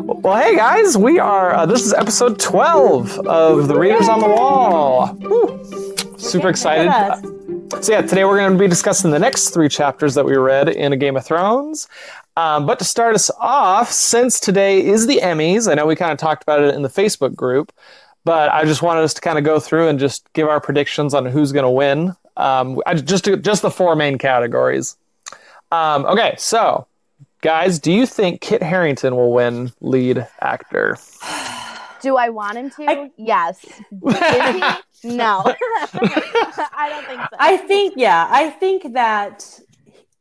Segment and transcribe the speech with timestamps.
[0.00, 1.54] Well, hey guys, we are.
[1.54, 5.14] Uh, this is episode twelve of the Readers on the Wall.
[5.20, 6.18] Woo.
[6.18, 6.90] Super excited.
[7.82, 10.68] So yeah, today we're going to be discussing the next three chapters that we read
[10.68, 11.88] in A Game of Thrones.
[12.36, 16.12] Um, but to start us off, since today is the Emmys, I know we kind
[16.12, 17.72] of talked about it in the Facebook group,
[18.24, 21.12] but I just wanted us to kind of go through and just give our predictions
[21.12, 22.14] on who's going to win.
[22.36, 24.96] Um, I, just just the four main categories.
[25.70, 26.86] Um, okay, so
[27.42, 30.96] guys, do you think Kit Harington will win lead actor?
[32.00, 32.90] Do I want him to?
[32.90, 33.62] I- yes.
[33.64, 34.62] Is he?
[35.04, 35.42] No.
[35.44, 37.36] I don't think so.
[37.40, 39.58] I think, yeah, I think that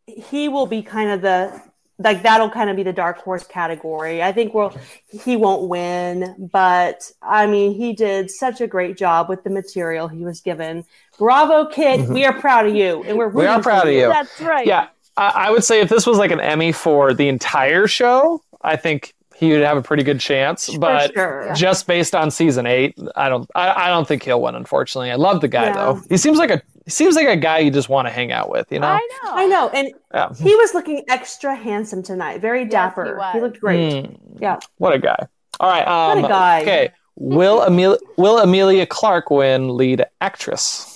[0.08, 1.62] he will be kind of the
[2.00, 4.24] like that'll kind of be the dark horse category.
[4.24, 4.76] I think we'll
[5.08, 10.08] he won't win, but I mean he did such a great job with the material
[10.08, 10.84] he was given.
[11.20, 12.00] Bravo, kid!
[12.02, 12.14] Mm-hmm.
[12.14, 14.08] We are proud of you, and we're We are rooting for proud of you.
[14.08, 14.66] That's right.
[14.66, 18.42] Yeah, I, I would say if this was like an Emmy for the entire show,
[18.62, 20.76] I think he would have a pretty good chance.
[20.78, 21.52] But sure.
[21.56, 24.56] just based on season eight, I don't, I, I don't think he'll win.
[24.56, 25.74] Unfortunately, I love the guy Yeah.
[25.74, 26.02] though.
[26.10, 28.50] He seems like a, he seems like a guy you just want to hang out
[28.50, 28.72] with.
[28.72, 28.88] You know?
[28.88, 29.32] I know.
[29.32, 30.34] I know, and Yeah.
[30.36, 32.40] he was looking extra handsome tonight.
[32.42, 33.20] Very dapper.
[33.32, 34.06] he he looked great.
[34.06, 34.14] Hmm.
[34.40, 34.60] Yeah.
[34.78, 35.18] What a guy.
[35.60, 35.86] All right.
[35.86, 36.62] What Um, a guy.
[36.62, 36.92] Okay.
[37.16, 40.88] Will Emilia Will Emilia Clarke win lead actress?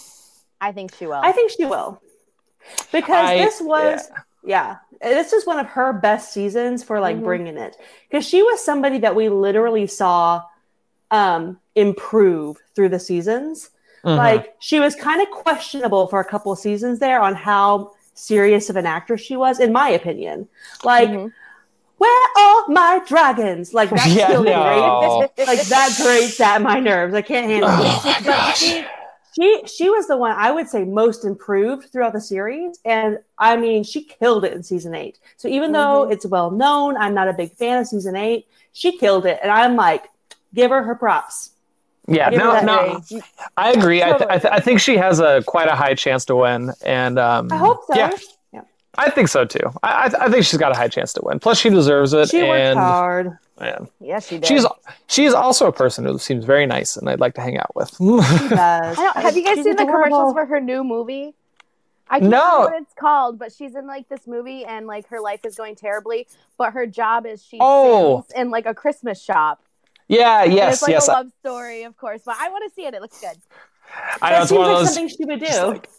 [0.61, 1.21] I think she will.
[1.21, 2.01] I think she will.
[2.91, 4.09] Because I- this was,
[4.43, 4.77] yeah.
[5.01, 7.23] this is one of her best seasons for like Mhm.
[7.23, 7.75] bringing it.
[8.09, 10.43] Because she was somebody that we literally saw
[11.11, 13.69] um, improve through the seasons.
[14.03, 14.17] Mhm.
[14.17, 18.75] Like she was kind of questionable for a couple seasons there on how serious of
[18.75, 20.47] an actress she was, in my opinion.
[20.83, 21.31] Like, Mhm.
[21.97, 23.73] where are my dragons?
[23.73, 25.27] Like that's Yeah, still no.
[25.35, 25.47] great.
[25.47, 27.13] Like that grates at my nerves.
[27.13, 28.85] I can't handle Oh it.
[29.37, 29.71] My But gosh.
[29.71, 33.57] she, she was the one I would say most improved throughout the series, and I
[33.57, 35.19] mean she killed it in season eight.
[35.37, 38.47] So even though it's well known, I'm not a big fan of season eight.
[38.73, 40.05] She killed it, and I'm like,
[40.53, 41.51] give her her props.
[42.07, 43.01] Yeah, Give no, no.
[43.57, 44.03] I agree.
[44.03, 46.71] I, th- I, th- I think she has a quite a high chance to win,
[46.85, 47.95] and um, I hope so.
[47.95, 48.11] Yeah,
[48.97, 49.59] I think so too.
[49.83, 49.89] I,
[50.19, 51.39] I, I think she's got a high chance to win.
[51.39, 52.29] Plus, she deserves it.
[52.29, 53.37] She worked and hard.
[53.59, 54.45] man, yeah, she did.
[54.47, 54.65] she's
[55.07, 57.75] she is also a person who seems very nice, and I'd like to hang out
[57.75, 57.89] with.
[57.89, 58.03] She
[58.49, 58.97] does.
[59.15, 60.03] I have you guys She's seen the adorable.
[60.05, 61.33] commercials for her new movie?
[62.09, 62.37] I can't No.
[62.57, 65.55] remember what it's called, but she's in like this movie and like her life is
[65.55, 66.27] going terribly,
[66.57, 68.25] but her job is she Oh.
[68.29, 69.63] sings in like a Christmas shop.
[70.07, 71.07] yeah, And yes, it's like yes.
[71.07, 72.93] a love story, of course, but I want to see it.
[72.93, 73.35] It looks good.
[74.21, 74.93] I know it's seems one of those.
[74.93, 75.67] something she would do.
[75.67, 75.89] like-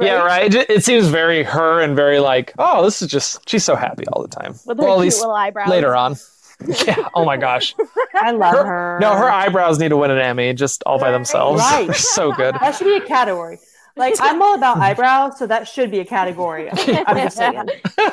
[0.00, 0.52] Yeah, right.
[0.54, 4.22] It, seems very her and very like, oh, this is just she's so happy all
[4.22, 4.54] the time.
[4.66, 5.68] With her well, at cute least little eyebrows.
[5.68, 6.16] later on.
[6.86, 7.08] yeah.
[7.14, 7.74] Oh my gosh.
[8.14, 8.98] I love Her- her.
[9.00, 11.60] No, her eyebrows need to win an Emmy just all by themselves.
[11.60, 11.86] Right.
[11.86, 12.54] They're so good.
[12.60, 13.58] That should be a category.
[13.96, 16.70] Like I'm all about eyebrows, so that should be a category.
[16.72, 17.68] I'm just saying.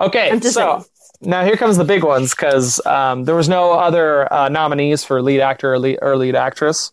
[0.00, 0.78] Okay, I'm just so
[1.20, 1.30] saying.
[1.30, 5.20] now here comes the big ones because um, there was no other uh, nominees for
[5.20, 6.92] lead actor or lead, or lead actress.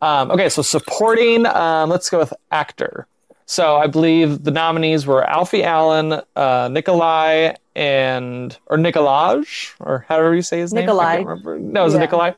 [0.00, 3.06] Um, okay, so supporting, um, let's go with actor.
[3.46, 10.34] So I believe the nominees were Alfie Allen, uh, Nikolai, and or Nicolaj, or however
[10.34, 10.82] you say his name.
[10.82, 11.22] I Nikolai.
[11.22, 12.00] No, it was Yeah.
[12.00, 12.32] Nikolai.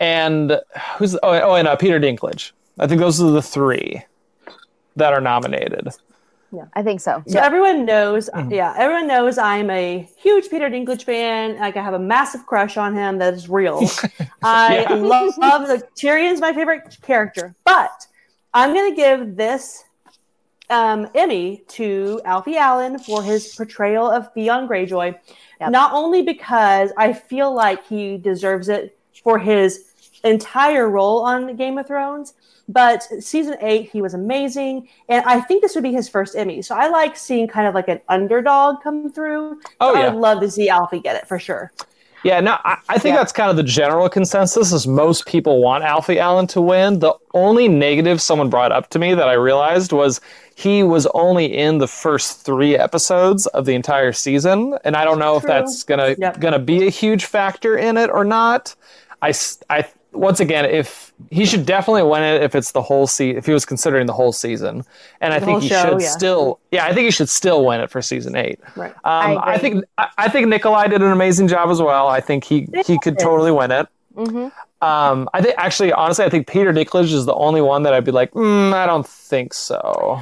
[0.00, 0.60] And
[0.98, 2.52] who's oh, oh and uh, Peter Dinklage.
[2.78, 4.02] I think those are the three
[4.96, 5.88] that are nominated.
[6.74, 7.22] I think so.
[7.26, 8.52] So everyone knows, Mm-hmm.
[8.52, 11.58] yeah, everyone knows I'm a huge Peter Dinklage fan.
[11.58, 13.18] Like I have a massive crush on him.
[13.18, 13.80] That is real.
[14.42, 14.94] I Yeah.
[14.94, 18.06] love, love the Tyrion's my favorite character, but
[18.52, 19.84] I'm gonna give this
[20.70, 25.16] um, Emmy to Alfie Allen for his portrayal of Theon Greyjoy.
[25.60, 25.70] Yep.
[25.70, 29.86] Not only because I feel like he deserves it for his
[30.24, 32.34] entire role on Game of Thrones,
[32.72, 36.62] but season eight he was amazing, and I think this would be his first Emmy.
[36.62, 39.60] So I like seeing kind of like an underdog come through.
[39.80, 41.72] Oh, So i would love to see Alfie get it for sure.
[42.22, 43.20] Yeah, no, I, I think Yeah.
[43.20, 46.98] that's kind of the general consensus is most people want Alfie Allen to win.
[46.98, 50.20] The only negative someone brought up to me that I realized was
[50.54, 55.18] he was only in the first three episodes of the entire season, and I don't
[55.18, 56.40] know if that's gonna Yep.
[56.40, 58.74] gonna be a huge factor in it or not.
[59.22, 59.32] I,
[59.70, 63.46] I- once again, if he should definitely win it if it's the whole se- if
[63.46, 64.84] he was considering the whole season,
[65.20, 66.08] and I think he show, should yeah.
[66.08, 68.60] still, yeah, I think he should still win it for season eight.
[68.76, 68.92] Right.
[69.04, 72.08] Um, I I, think I, I think Nikolai did an amazing job as well.
[72.08, 73.24] I think he he could did.
[73.24, 73.86] totally win it.
[74.14, 74.48] hmm
[74.82, 78.04] Um, I think actually, honestly, I think Peter Dinklage is the only one that I'd
[78.04, 80.20] be like, mm, I don't think so.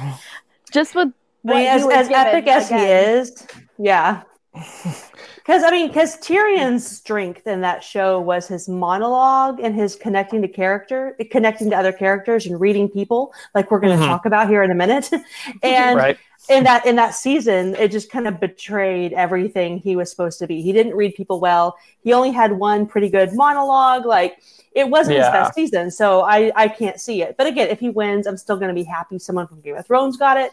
[0.71, 1.09] Just with
[1.47, 3.47] I mean, as, as given, epic as he is,
[3.77, 4.23] yeah.
[5.49, 10.43] Because I mean, because Tyrion's strength in that show was his monologue and his connecting
[10.43, 14.09] to character, connecting to other characters and reading people, like we're going to Mhm.
[14.09, 15.09] talk about here in a minute.
[15.63, 16.19] and right?
[16.51, 20.45] in that in that season, it just kind of betrayed everything he was supposed to
[20.45, 20.61] be.
[20.61, 21.75] He didn't read people well.
[22.03, 24.05] He only had one pretty good monologue.
[24.05, 24.37] Like
[24.73, 27.37] it wasn't his best season, so I I can't see it.
[27.39, 29.17] But again, if he wins, I'm still going to be happy.
[29.17, 30.51] Someone from Game of Thrones got it.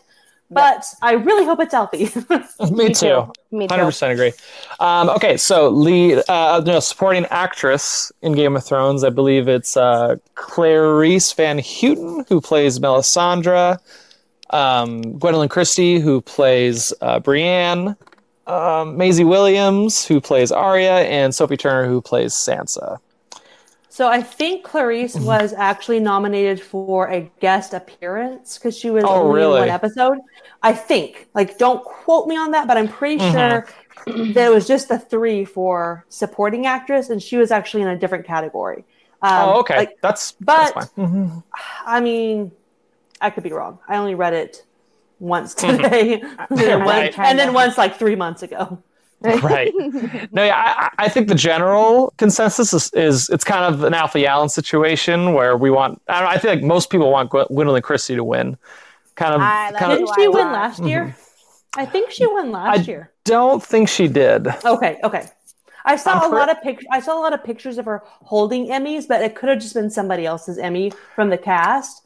[0.51, 2.05] But I really hope it's healthy.
[2.71, 3.31] Me too.
[3.51, 3.75] Me too.
[3.75, 4.33] Hundred percent agree.
[4.79, 9.03] Um, okay, so lead, uh, no, supporting actress in Game of Thrones.
[9.03, 13.79] I believe it's uh, Clarice Van Houten who plays Melisandre.
[14.51, 17.97] Um, Gwendoline Christie who plays uh, Brienne.
[18.47, 22.99] Um, Maisie Williams who plays Arya, and Sophie Turner who plays Sansa.
[23.97, 25.25] So I think Clarice Mm-hmm.
[25.25, 29.55] was actually nominated for a guest appearance because she was Oh, only really?
[29.55, 30.19] in one episode.
[30.63, 31.29] I think.
[31.33, 33.33] Like, don't quote me on that, but I'm pretty Mhm.
[33.33, 33.67] sure
[34.35, 37.97] that it was just the three for supporting actress, and she was actually in a
[37.97, 38.85] different category.
[39.23, 41.07] Um, oh, okay, Like, that's but- that's fine.
[41.07, 41.43] Mhm.
[41.87, 42.53] I mean,
[43.23, 43.79] I could be wrong.
[43.89, 44.63] I only read it
[45.21, 46.21] once today,
[46.51, 47.19] and, then one- Right.
[47.29, 48.77] and then once like three months ago.
[49.43, 49.73] right.
[50.33, 53.95] No, yeah, I, I I think the general consensus is, is it's kind of an
[53.95, 56.01] Alfie Allen situation where we want.
[56.09, 58.57] I, don't, I feel like most people want Gw- Gwendoline Christie to win.
[59.17, 59.93] Kind of, I- that's kind.
[59.93, 61.17] Didn't who she I win last year?
[61.77, 63.11] I think she won last I- year.
[63.25, 64.47] Don't think she did.
[64.65, 65.27] Okay, okay.
[65.85, 66.87] I saw I'm a pre- lot of pictures.
[66.91, 69.75] I saw a lot of pictures of her holding Emmys, but it could have just
[69.75, 72.03] been somebody else's Emmy from the cast.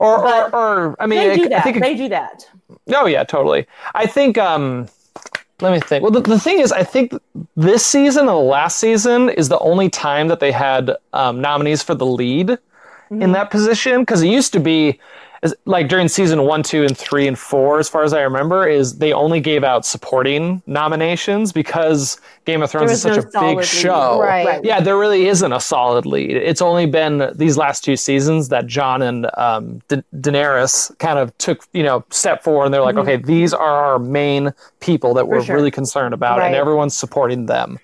[0.00, 1.62] Or, or, or I mean, They I, do I that.
[1.64, 1.76] think.
[1.76, 2.48] It, they do that.
[2.94, 3.66] oh yeah, totally.
[3.94, 4.36] I think.
[4.38, 4.88] um
[5.60, 6.02] Let me think.
[6.02, 7.14] Well, the, the thing is, I think
[7.56, 11.82] this season and the last season is the only time that they had um, nominees
[11.82, 12.58] for the lead
[13.10, 13.20] Mm-hmm.
[13.20, 14.98] in that position because it used to be
[15.66, 18.96] like during season one, two, and three and four, as far as I remember, is
[18.98, 23.56] they only gave out supporting nominations because Game of Thrones is such no a big
[23.58, 23.66] lead.
[23.66, 24.20] show.
[24.20, 24.64] Right.
[24.64, 26.30] Yeah, there really isn't a solid lead.
[26.36, 31.36] It's only been these last two seasons that Jon and um, Da- Daenerys kind of
[31.38, 35.28] took, you know, step forward, and they're like, okay, these are our main people that
[35.28, 35.46] we're Mm-hmm.
[35.46, 35.56] sure.
[35.56, 37.78] really concerned about, and everyone's supporting them.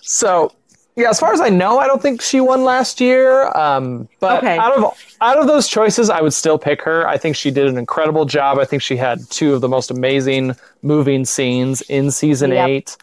[0.00, 0.52] So,
[0.98, 3.46] yeah, as far as I know, I don't think she won last year.
[3.56, 4.58] Um, but Okay.
[4.58, 7.06] out of out of those choices, I would still pick her.
[7.08, 8.58] I think she did an incredible job.
[8.58, 12.68] I think she had two of the most amazing moving scenes in season Yep.
[12.68, 12.96] eight,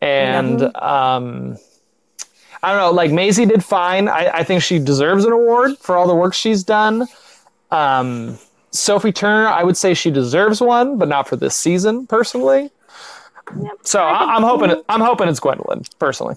[0.00, 1.56] and um,
[2.62, 2.90] I don't know.
[2.92, 4.08] Like Maisie did fine.
[4.08, 7.06] I, I think she deserves an award for all the work she's done.
[7.70, 8.38] Um,
[8.70, 12.70] Sophie Turner, I would say she deserves one, but not for this season, personally.
[13.82, 16.34] So I I think- I'm hoping I'm hoping it's Gwendoline, personally.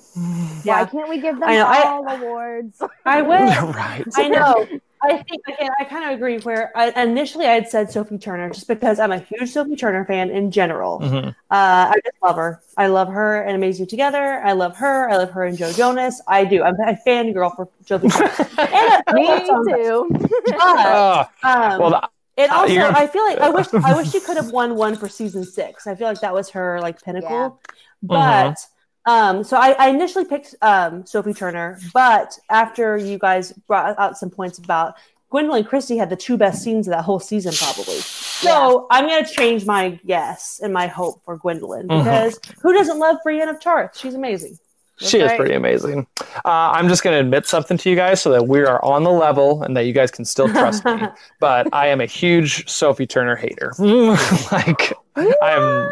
[0.64, 2.82] Why can't we give them I know, I- all awards?
[3.06, 3.72] I will.
[3.74, 4.06] right.
[4.16, 4.68] I know.
[5.04, 6.38] I think again, I kind of agree.
[6.42, 10.06] Where I, initially I had said Sophie Turner, just because I'm a huge Sophie Turner
[10.06, 11.00] fan in general.
[11.00, 11.30] Mhm.
[11.30, 12.62] Uh, I just love her.
[12.78, 14.40] I love her and Amazing Together.
[14.46, 15.10] I love her.
[15.10, 16.22] I love her and Joe Jonas.
[16.28, 16.62] I do.
[16.62, 18.32] I'm a fangirl for Sophie Turner.
[18.60, 20.08] and Me too.
[20.46, 23.96] But, Oh, um, well, the, it also, you're gonna- I feel like I wish I
[23.96, 25.88] wish she could have won one for season six.
[25.88, 27.60] I feel like that was her like pinnacle.
[28.04, 28.58] But
[29.06, 34.18] um, so I, I initially picked um, Sophie Turner, but after you guys brought out
[34.18, 34.96] some points about
[35.32, 37.96] Gwendoline Christie had the two best scenes of that whole season, probably.
[38.00, 42.04] So I'm gonna change my guess and my hope for Gwendoline Mhm.
[42.04, 43.98] because who doesn't love Brienne of Tarth?
[43.98, 44.58] She's amazing.
[45.02, 46.08] She is pretty amazing.
[46.46, 49.04] Uh, I'm just going to admit something to you guys so that we are on
[49.04, 51.02] the level and that you guys can still trust me.
[51.40, 53.74] But I am a huge Sophie Turner hater.
[53.80, 54.94] like,
[55.42, 55.90] I'm.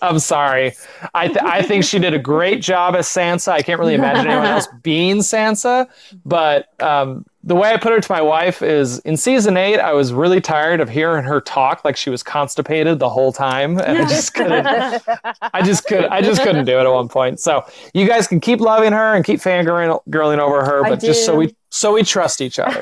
[0.00, 0.74] I'm sorry.
[1.14, 3.50] I th- I think she did a great job as Sansa.
[3.50, 5.88] I can't really imagine anyone else being Sansa.
[6.24, 9.92] But um, the way I put it to my wife is in season eight, I
[9.92, 13.98] was really tired of hearing her talk like she was constipated the whole time, and
[13.98, 14.66] I just couldn't.
[14.66, 16.06] I just could.
[16.06, 17.38] I just couldn't do it at one point.
[17.38, 17.64] So
[17.94, 21.36] you guys can keep loving her and keep fangirling girling over her, but just so
[21.36, 22.76] we so we trust each other.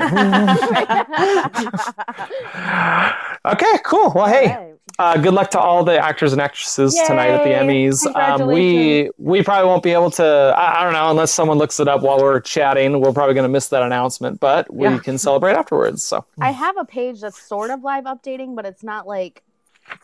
[3.44, 4.12] okay, cool.
[4.14, 4.75] Well, hey.
[4.99, 8.07] Uh, good luck to all the actors and actresses tonight at the Emmys.
[8.17, 10.25] Um, we we probably won't be able to.
[10.57, 13.00] I, I don't know unless someone looks it up while we're chatting.
[13.00, 14.99] We're probably going to miss that announcement, but we Yeah.
[14.99, 16.03] can celebrate afterwards.
[16.03, 19.43] So I have a page that's sort of live updating, but it's not like.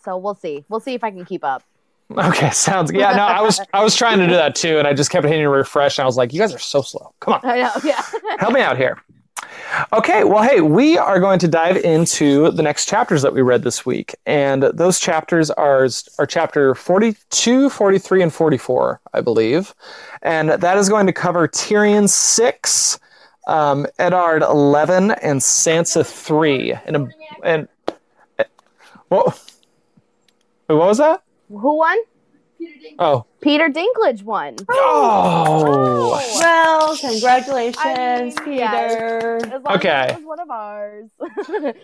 [0.04, 0.64] So we'll see.
[0.68, 1.62] We'll see if I can keep up.
[2.16, 3.00] okay, sounds good.
[3.00, 3.12] yeah.
[3.16, 5.46] No, I was I was trying to do that too, and I just kept hitting
[5.46, 7.14] refresh, and I was like, you guys are so slow.
[7.20, 7.40] Come on.
[7.44, 7.70] I know.
[7.82, 8.02] Yeah.
[8.38, 8.98] help me out here.
[9.92, 13.62] Okay, well, hey, we are going to dive into the next chapters that we read
[13.62, 14.14] this week.
[14.26, 15.88] And those chapters are,
[16.18, 19.74] are chapter 42, 43, and 44, I believe.
[20.22, 23.00] And that is going to cover Tyrion 6,
[23.46, 26.72] um, Eddard 11, and Sansa 3.
[26.84, 27.68] And, and
[29.08, 29.52] what,
[30.66, 31.22] what was that?
[31.48, 31.98] Who won?
[32.98, 33.26] Oh.
[33.40, 34.56] Peter Dinklage won.
[34.70, 35.64] Oh.
[35.66, 36.38] oh.
[36.40, 38.50] Well, congratulations, I mean, Peter.
[38.52, 39.44] yes.
[39.44, 39.88] As long Okay.
[39.90, 41.10] as it was one of ours.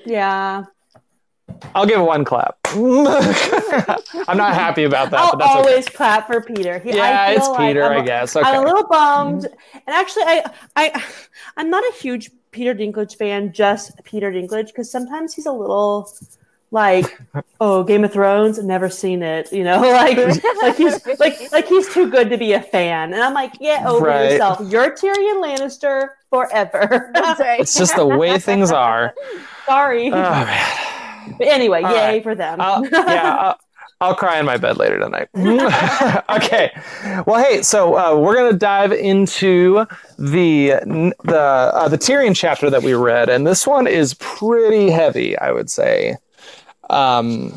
[0.07, 0.65] Yeah.
[1.75, 2.57] I'll give one clap.
[2.67, 5.21] I'm not happy about that.
[5.21, 5.59] I'll but that's okay.
[5.59, 6.79] always clap for Peter.
[6.79, 8.37] He, Yeah, I feel it's like Peter, I'm, I guess.
[8.37, 8.49] Okay.
[8.49, 10.45] I'm a little bummed, and actually, I,
[10.77, 11.03] I,
[11.57, 13.53] I'm not a huge Peter Dinklage fan.
[13.53, 16.11] Just Peter Dinklage, because sometimes he's a little
[16.71, 17.19] like,
[17.61, 18.63] oh, Game of Thrones.
[18.63, 19.53] Never seen it.
[19.53, 20.17] You know, like,
[20.63, 23.13] like he's like, like he's too good to be a fan.
[23.15, 24.33] And I'm like, yeah over Right.
[24.33, 24.61] yourself.
[24.71, 27.11] You're Tyrion Lannister forever.
[27.15, 27.61] Right.
[27.61, 29.15] It's just the way things are.
[29.67, 31.35] Sorry, Oh man.
[31.39, 32.23] but anyway, All yay right.
[32.23, 32.59] for them.
[32.61, 33.59] I'll, yeah, I'll,
[34.01, 35.29] I'll cry in my bed later tonight.
[36.31, 36.71] okay.
[37.27, 39.87] Well, hey, so uh, we're gonna dive into
[40.19, 40.69] the
[41.25, 45.53] the uh, the Tyrion chapter that we read, and this one is pretty heavy, I
[45.53, 46.17] would say.
[46.91, 47.53] Um,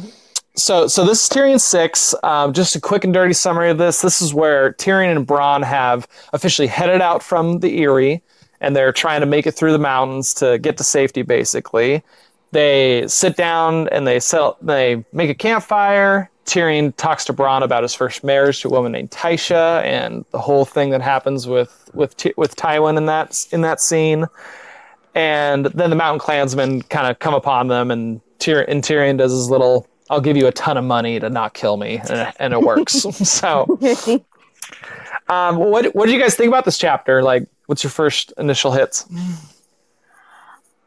[0.55, 2.13] so so this is Tyrion six.
[2.23, 4.01] Um, just a quick and dirty summary of this.
[4.01, 8.21] This is where Tyrion and Bronn have officially headed out from the Eyrie,
[8.59, 12.03] and they're trying to make it through the mountains to get to safety, basically
[12.51, 16.29] they sit down and they sell, they make a campfire.
[16.45, 20.39] Tyrion talks to Bronn about his first marriage to a woman named Tysha and the
[20.39, 24.25] whole thing that happens with with with Tywin in that in that scene.
[25.13, 29.31] And then the Mountain Clansmen kind of come upon them, and, Tyr- and Tyrion does
[29.31, 32.53] his little "I'll give you a ton of money to not kill me," and, and
[32.53, 32.93] it works.
[33.29, 33.79] so,
[35.29, 37.23] um, what what did you guys think about this chapter?
[37.23, 39.05] Like, what's your first initial hits?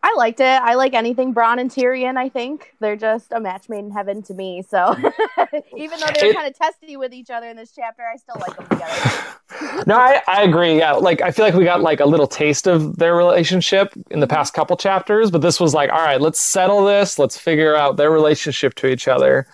[0.04, 0.44] I liked it.
[0.44, 2.18] I like anything Bronn and Tyrion.
[2.18, 4.62] I think they're just a match made in heaven to me.
[4.68, 4.94] So
[5.76, 8.54] even though they're kind of testy with each other in this chapter, I still like
[8.54, 9.20] them together.
[9.86, 10.78] No, I, I agree.
[10.78, 14.18] Yeah, like I feel like we got like a little taste of their relationship in
[14.18, 17.18] the past couple chapters, but this was like, all right, let's settle this.
[17.18, 19.46] Let's figure out their relationship to each other,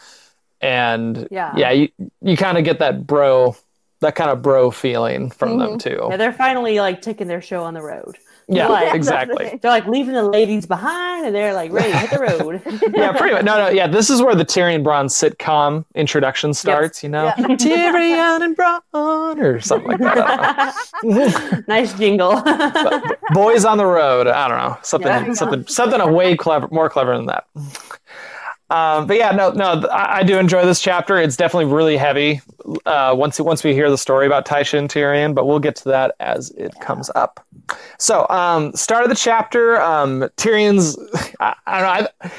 [0.61, 1.53] and Yeah.
[1.57, 1.89] yeah, you
[2.23, 3.57] you kind of get that bro,
[4.01, 5.77] that kind of bro feeling from them mm-hmm.
[5.79, 6.07] too.
[6.09, 8.17] yeah, they're finally like taking their show on the road.
[8.51, 9.59] Yeah, Like- exactly.
[9.63, 12.63] They're like leaving the ladies behind, and they're like ready to hit the road.
[12.95, 13.45] Yeah, pretty much.
[13.45, 13.87] No, no, yeah.
[13.87, 17.03] This is where the Tyrion Bronn sitcom introduction starts.
[17.03, 17.35] You know, Yeah.
[17.57, 21.65] Tyrion and Bronn or something like that.
[21.69, 22.43] nice jingle.
[23.33, 24.27] Boys on the road.
[24.27, 25.33] I don't know something, Yeah.
[25.35, 27.45] something, something a way clever, more clever than that.
[28.71, 31.19] Um, but yeah, no, no, I, I do enjoy this chapter.
[31.19, 32.41] It's definitely really heavy.
[32.87, 35.89] Uh, once once we hear the story about Tysha and Tyrion, but we'll get to
[35.89, 37.45] that as it comes up.
[37.99, 39.81] So, um, start of the chapter.
[39.81, 40.97] Um, Tyrion's.
[41.41, 42.09] I, I don't know.
[42.23, 42.33] I,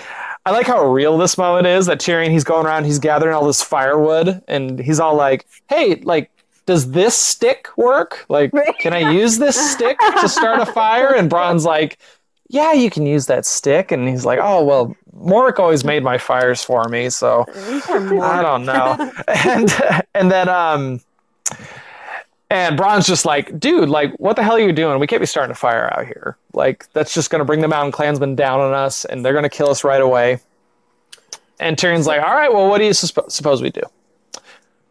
[0.46, 1.86] I like how real this moment is.
[1.86, 5.96] That Tyrion, he's going around, he's gathering all this firewood, and he's all like, "Hey,
[5.96, 6.32] like."
[6.68, 8.24] Does this stick work?
[8.30, 11.14] Like, can I use this stick to start a fire?
[11.14, 11.98] And Bronn's like,
[12.52, 13.94] yeah, you can use that stick.
[13.94, 17.10] And he's like, oh, well, Morrec always made my fires for me.
[17.10, 19.12] So I don't know.
[19.46, 21.00] and, and then, um,
[22.50, 25.00] and Bronn's just like, dude, like, what the hell are you doing?
[25.00, 26.36] We can't be starting a fire out here.
[26.54, 29.44] Like, that's just going to bring the Mountain Clansmen down on us and they're going
[29.44, 30.42] to kill us right away.
[31.62, 33.84] And Tyrion's like, all right, well, what do you suppose we do?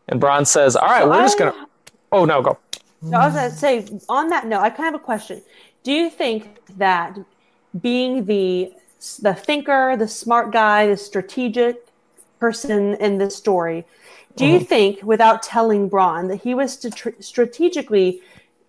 [0.08, 1.66] And Bronn says, all right, So we're just going to.
[2.10, 2.58] Oh, no, go.
[3.02, 5.42] No, I was going to say, on that note, I kind of have a question.
[5.82, 7.18] Do you think that
[7.80, 8.72] being the
[9.22, 11.86] the thinker, the smart guy, the strategic
[12.38, 13.84] person in this story,
[14.36, 18.20] do you think, without telling Bronn, that he was st- strategically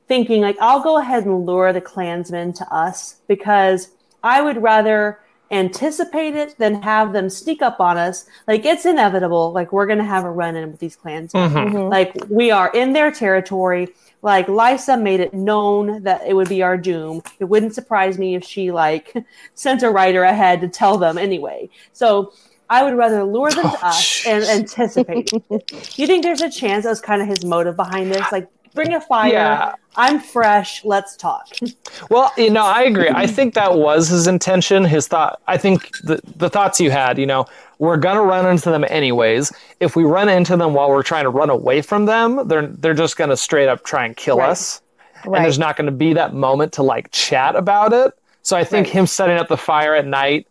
[0.08, 3.90] thinking, like, I'll go ahead and lure the Clansmen to us because
[4.24, 5.20] I would rather
[5.52, 8.26] anticipate it than have them sneak up on us?
[8.48, 9.52] Like, it's inevitable.
[9.52, 11.52] Like, we're going to have a run in with these Clansmen.
[11.52, 11.90] Mhm.
[11.90, 13.90] Like we are in their territory.
[14.22, 17.22] Like Lysa made it known that it would be our doom.
[17.40, 19.14] It wouldn't surprise me if she like
[19.56, 21.70] sent a writer ahead to tell them anyway.
[21.94, 22.34] So
[22.70, 25.32] I would rather lure them Oh, to us and anticipate.
[25.98, 28.32] you think there's a chance that was kind of his motive behind this?
[28.32, 29.32] Like bring a fire.
[29.32, 29.74] Yeah.
[29.96, 30.86] I'm fresh.
[30.86, 31.48] Let's talk.
[32.10, 33.10] Well, you know, I agree.
[33.10, 34.84] I think that was his intention.
[34.86, 35.40] His thought.
[35.48, 37.18] I think the the thoughts you had.
[37.20, 37.46] You know,
[37.82, 39.52] we're gonna run into them anyways.
[39.80, 42.94] If we run into them while we're trying to run away from them, they're they're
[42.94, 44.50] just gonna straight up try and kill Right.
[44.52, 44.82] us.
[45.26, 48.14] And there's not gonna be that moment to like chat about it.
[48.44, 48.94] So I think Right.
[48.94, 50.48] him setting up the fire at night.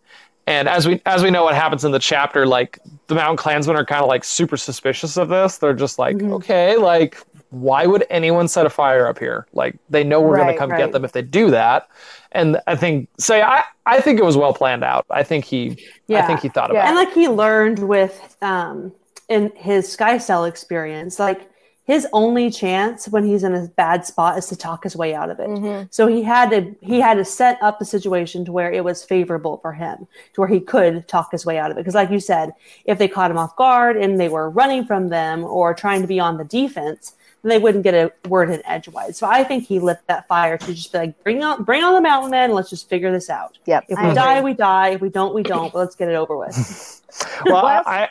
[0.48, 3.76] And as we as we know what happens in the chapter, like the Mountain Clansmen
[3.76, 5.58] are kind of like super suspicious of this.
[5.58, 6.32] They're just like, Mm-hmm.
[6.34, 7.16] okay, like
[7.50, 9.46] why would anyone set a fire up here?
[9.52, 11.88] Like they know we're gonna Right, come get them if they do that.
[12.32, 15.04] And I think say I I think it was well planned out.
[15.10, 16.20] I think he yeah.
[16.20, 16.80] I think he thought Yeah.
[16.80, 18.92] about and like he learned with um
[19.28, 21.48] in his sky cell experience like
[21.84, 25.28] his only chance when he's in a bad spot is to talk his way out
[25.28, 25.48] of it.
[25.48, 25.88] Mhm.
[25.90, 29.02] So he had to he had to set up the situation to where it was
[29.04, 31.80] favorable for him, to where he could talk his way out of it.
[31.80, 32.52] Because, like you said,
[32.84, 36.06] if they caught him off guard and they were running from them or trying to
[36.06, 39.16] be on the defense, then they wouldn't get a word in edgewise.
[39.18, 41.94] So I think he lit that fire to just be like, bring on bring on
[41.94, 43.58] the mountain men, let's just figure this out.
[43.66, 43.86] Yep.
[43.88, 44.14] If I we agree.
[44.14, 44.88] die, we die.
[44.90, 45.72] If we don't, we don't.
[45.72, 46.96] But let's get it over with.
[47.44, 48.08] Well, Well, I, I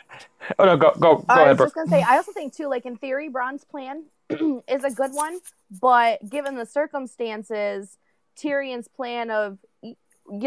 [0.58, 1.68] oh no, go go go I ahead, was Brooke.
[1.68, 5.12] just gonna say, I also think too, like in theory, Bronn's plan is a good
[5.14, 5.40] one,
[5.80, 7.96] but given the circumstances,
[8.36, 9.96] Tyrion's plan of you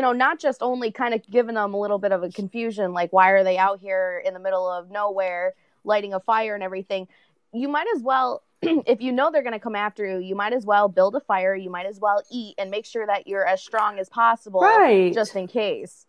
[0.01, 3.11] know not just only kind of giving them a little bit of a confusion, like
[3.11, 7.07] why are they out here in the middle of nowhere lighting a fire and everything.
[7.53, 8.43] You might as well,
[8.87, 11.19] if you know they're going to come after you, you might as well build a
[11.19, 11.55] fire.
[11.55, 15.13] You might as well eat and make sure that you're as strong as possible, right.
[15.13, 16.05] just in case.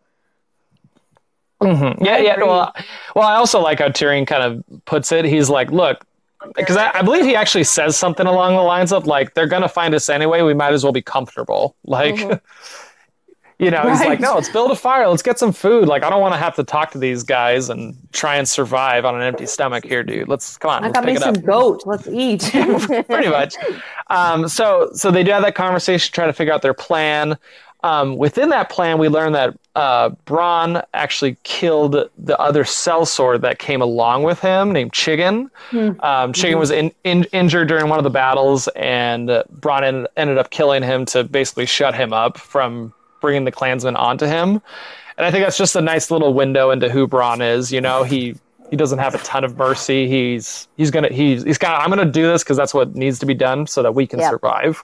[1.61, 2.03] Mhm.
[2.05, 2.37] Yeah, yeah.
[2.37, 2.73] Well,
[3.15, 5.25] well, I also like how Tyrion kind of puts it.
[5.25, 6.05] He's like, look,
[6.55, 9.69] because I, I believe he actually says something along the lines of like, they're gonna
[9.69, 10.41] find us anyway.
[10.41, 11.75] We might as well be comfortable.
[11.85, 12.41] Like, Mhm.
[13.57, 15.07] you know, he's like, no, let's build a fire.
[15.07, 15.87] Let's get some food.
[15.87, 19.05] Like, I don't want to have to talk to these guys and try and survive
[19.05, 20.27] on an empty stomach here, dude.
[20.27, 20.83] Let's come on.
[20.83, 21.83] I let's got me some goat.
[21.85, 22.41] Let's eat.
[22.51, 23.55] pretty much.
[24.07, 27.37] Um, so so they do have that conversation, try to figure out their plan.
[27.85, 33.59] Um, within that plan, we learn that uh, Bronn actually killed the other sellsword that
[33.59, 35.49] came along with him, named Chiggin.
[35.69, 35.77] Hmm.
[35.99, 40.07] Um, Chiggin was in, in, injured during one of the battles, and uh, Bronn ended,
[40.17, 42.91] ended up killing him to basically shut him up from
[43.25, 44.61] bringing the clansmen onto him.
[45.17, 47.71] And I think that's just a nice little window into who Bronn is.
[47.71, 48.35] You know, he
[48.69, 50.07] he doesn't have a ton of mercy.
[50.07, 53.17] He's he's gonna he's he's kind of I'm gonna do this because that's what needs
[53.19, 54.83] to be done so that we can survive.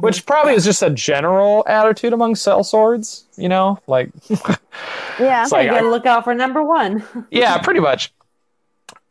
[0.00, 4.10] Which probably is just a general attitude among sellswords, You know, like
[5.18, 5.46] Yeah.
[5.50, 7.04] Like, gotta look out for number one.
[7.30, 8.12] yeah, pretty much.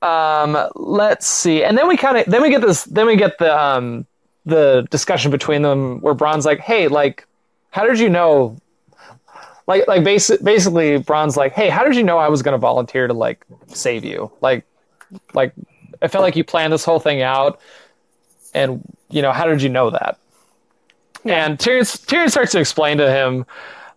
[0.02, 3.38] Um, let's see, and then we kind of then we get this then we get
[3.38, 4.08] the um
[4.46, 7.28] the discussion between them where Bronn's like, hey, like,
[7.70, 8.58] how did you know?
[9.72, 12.58] Like, like basi- basically, Bronn's like, hey, how did you know I was going to
[12.58, 14.30] volunteer to like save you?
[14.42, 14.66] Like,
[15.34, 15.54] like,
[16.02, 17.58] I felt like you planned this whole thing out,
[18.54, 20.20] and you know, how did you know that?
[21.24, 23.46] And Tyrion, Tyrion starts to explain to him,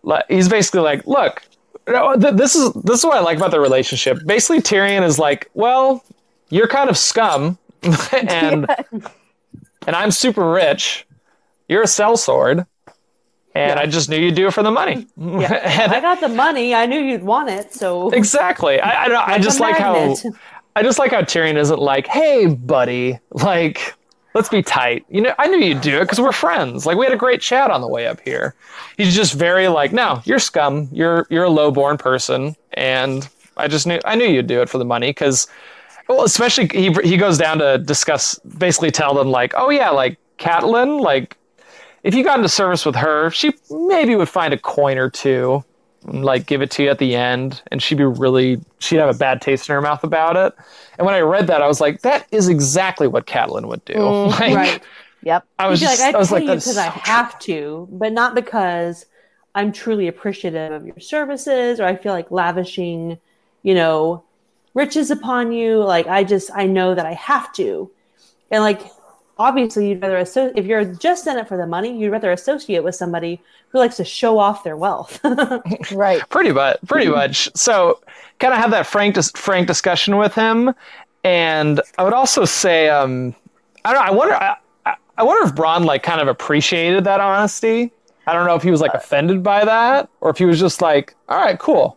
[0.03, 1.41] like, he's basically like, look,
[1.89, 4.19] no, th- this is this is what I like about the relationship.
[4.25, 6.05] Basically, Tyrion is like, well,
[6.51, 7.57] you're kind of scum,
[8.13, 8.65] and
[9.87, 11.05] and I'm super rich.
[11.67, 12.65] You're a sellsword,
[13.55, 13.81] and Yeah.
[13.83, 15.07] I just knew you'd do it for the money.
[15.17, 15.39] Mm-hmm.
[15.41, 15.87] Yeah.
[15.91, 16.75] I got the money.
[16.75, 17.73] I knew you'd want it.
[17.73, 18.79] So exactly.
[18.79, 20.15] I I, don't- I just like how.
[20.77, 23.95] I just like how Tyrion isn't like, hey, buddy, like.
[24.33, 25.05] Let's be tight.
[25.07, 26.85] You know, I knew you'd do it because we're friends.
[26.85, 28.53] Like we had a great chat on the way up here.
[28.97, 30.89] He's just very like, no, you're scum.
[30.91, 34.77] You're you're a lowborn person, and I just knew I knew you'd do it for
[34.77, 35.47] the money because,
[36.09, 40.17] well, especially he he goes down to discuss, basically tell them like, oh yeah, like
[40.37, 41.37] Catelyn, like
[42.05, 45.63] if you got into service with her, she maybe would find a coin or two,
[46.05, 49.13] and, like give it to you at the end, and she'd be really she'd have
[49.13, 50.53] a bad taste in her mouth about it.
[50.99, 53.95] And when I read that, I was like, that is exactly what Catelyn would do.
[53.95, 54.83] Mm, like, right.
[55.23, 55.47] Yep.
[55.57, 58.35] I was just, like, I I was like, because I so have to, but not
[58.35, 59.07] because
[59.55, 63.17] I'm truly appreciative of your services or I feel like lavishing,
[63.63, 64.23] you know,
[64.75, 65.79] riches upon you.
[65.79, 67.89] Like I just I know that I have to,
[68.51, 68.81] and like
[69.37, 72.83] obviously you'd rather asso- if you're just in it for the money, you'd rather associate
[72.83, 75.19] with somebody who likes to show off their wealth.
[75.91, 76.21] Right.
[76.29, 77.99] pretty much pretty much so
[78.39, 80.73] kind of have that frank dis- frank discussion with him
[81.23, 83.35] and i would also say um
[83.83, 87.03] i don't know i wonder I, I- I wonder if bronn like kind of appreciated
[87.05, 87.91] that honesty
[88.27, 90.81] i don't know if he was like offended by that or if he was just
[90.81, 91.95] like all right cool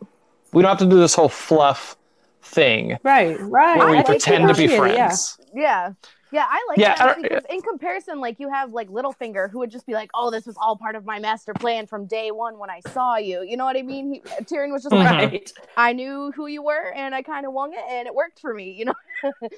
[0.53, 1.97] we don't have to do this whole fluff
[2.43, 3.77] thing right, right.
[3.79, 5.07] where we I pretend to be appreciate it, yeah.
[5.09, 5.93] friends Yeah.
[6.31, 9.61] Yeah, I like Yeah, that don't- because in comparison, like you have like Littlefinger who
[9.61, 12.31] would just be like, "Oh, this was all part of my master plan from day
[12.31, 14.15] one when I saw you." You know what I mean?
[14.15, 15.31] He, Tyrion was just like, Mhm.
[15.33, 18.41] Right, "I knew who you were, and I kind of wung it, and it worked
[18.41, 19.49] for me." You know?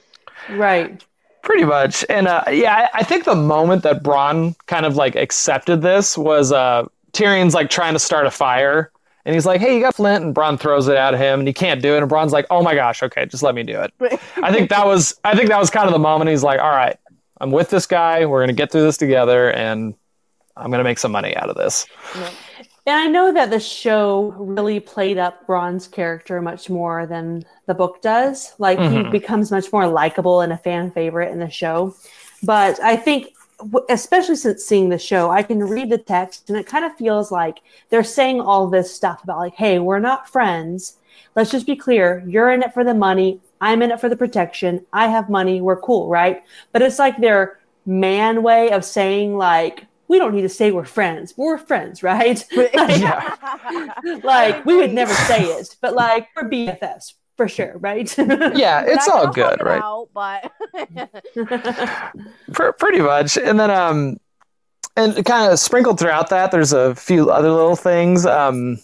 [0.51, 1.05] right.
[1.43, 2.05] Pretty much.
[2.11, 6.17] And uh, yeah, I, I think the moment that Bronn kind of like accepted this
[6.19, 8.93] was uh, Tyrion's like trying to start a fire.
[9.25, 10.25] And he's like, hey, you got Flint?
[10.25, 12.03] And Bronn throws it at him and he can't do it.
[12.03, 13.93] And Bronn's like, oh my gosh, okay, just let me do it.
[14.43, 16.71] I think that was I think that was kind of the moment he's like, all
[16.71, 16.97] right,
[17.41, 18.25] I'm with this guy.
[18.27, 19.95] We're gonna get through this together and
[20.57, 21.87] I'm gonna make some money out of this.
[22.87, 27.75] And I know that the show really played up Bronn's character much more than the
[27.75, 28.55] book does.
[28.59, 29.11] Like he Mhm.
[29.13, 31.95] becomes much more likable and a fan favorite in the show.
[32.43, 33.29] But I think,
[33.88, 37.31] especially since seeing the show, I can read the text and it kind of feels
[37.31, 40.96] like they're saying all this stuff about, like, hey, we're not friends.
[41.37, 42.25] Let's just be clear.
[42.27, 43.40] You're in it for the money.
[43.61, 44.85] I'm in it for the protection.
[44.92, 45.61] I have money.
[45.61, 46.42] We're cool, right?
[46.73, 50.85] But it's like their man way of saying like we don't need to say we're
[50.85, 51.35] friends.
[51.37, 52.44] We're friends, right?
[52.75, 58.14] like, like we would never say it, but like we're BFFs for sure, right?
[58.18, 59.81] Yeah, it's all good, right?
[59.83, 60.53] out, but
[62.53, 63.38] Pr- pretty much.
[63.38, 64.20] And then um
[64.94, 68.26] and kind of sprinkled throughout that there's a few other little things.
[68.26, 68.79] Um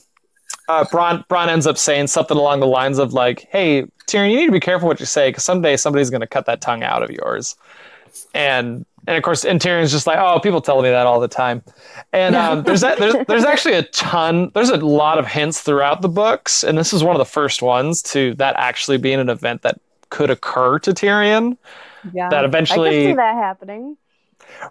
[0.71, 4.39] uh Bronn Bronn ends up saying something along the lines of like, "Hey, Tyrion, you
[4.39, 6.83] need to be careful what you say cuz someday somebody's going to cut that tongue
[6.83, 7.57] out of yours."
[8.33, 11.29] And and of course, and Tyrion's just like, "Oh, people tell me that all the
[11.29, 11.63] time."
[12.13, 14.51] And um, there's, there's there's actually a ton.
[14.55, 17.63] There's a lot of hints throughout the books, and this is one of the first
[17.63, 21.57] ones to that actually being an event that could occur to Tyrion.
[22.13, 22.29] yeah.
[22.29, 23.97] That I eventually, can see that happening.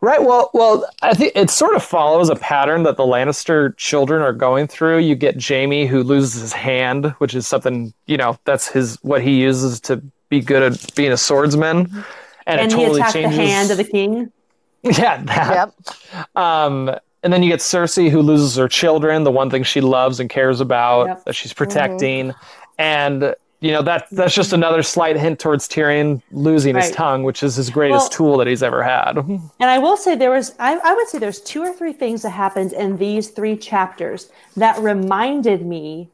[0.01, 0.23] Right.
[0.23, 4.33] Well, well, I think it sort of follows a pattern that the Lannister children are
[4.33, 4.99] going through.
[4.99, 9.21] You get Jaime who loses his hand, which is something you know that's his what
[9.21, 12.03] he uses to be good at being a swordsman,
[12.45, 13.37] and, and it he totally attacked changes.
[13.37, 14.31] the hand of the king.
[14.83, 15.23] yeah.
[15.23, 15.73] That.
[16.13, 16.35] Yep.
[16.35, 20.19] Um, and then you get Cersei who loses her children, the one thing she loves
[20.19, 21.25] and cares about Yep.
[21.25, 22.33] that she's protecting,
[22.77, 27.41] and you know that that's just another slight hint towards Tyrion losing his tongue, which
[27.41, 29.17] is his greatest Well- tool that he's ever had.
[29.59, 32.21] And I will say there was, I, I would say there's two or three things
[32.21, 36.09] that happened in these three chapters that reminded me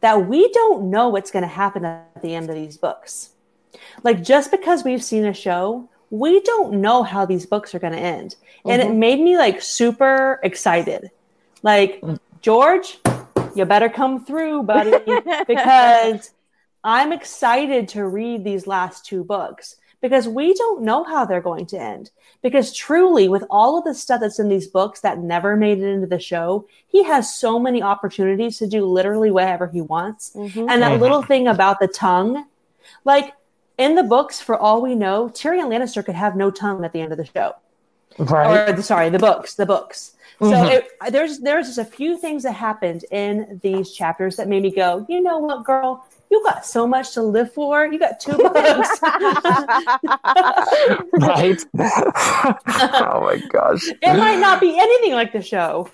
[0.00, 3.30] that we don't know what's going to happen at the end of these books.
[4.02, 7.92] Like just because we've seen a show, we don't know how these books are going
[7.92, 8.36] to end.
[8.64, 11.10] And it made me like super excited.
[11.62, 12.02] Like,
[12.40, 12.98] George,
[13.54, 14.92] you better come through, buddy,
[15.46, 16.32] because
[16.82, 21.66] I'm excited to read these last two books because we don't know how they're going
[21.66, 22.10] to end.
[22.42, 25.84] Because truly, with all of the stuff that's in these books that never made it
[25.84, 30.32] into the show, he has so many opportunities to do literally whatever he wants.
[30.34, 30.70] Mhm.
[30.70, 31.00] And that Mhm.
[31.00, 32.46] little thing about the tongue,
[33.04, 33.34] like
[33.80, 37.00] in the books, for all we know, Tyrion Lannister could have no tongue at the
[37.00, 37.54] end of the show
[38.18, 38.68] Right.
[38.78, 40.12] or sorry, the books, the books.
[40.40, 40.70] So Mhm.
[40.72, 44.70] it, there's there's just a few things that happened in these chapters that made me
[44.70, 47.86] go, you know what, girl, you got so much to live for.
[47.86, 48.90] You got two books.
[51.12, 51.64] right?
[51.78, 53.88] oh my gosh.
[53.88, 55.88] it might not be anything like the show.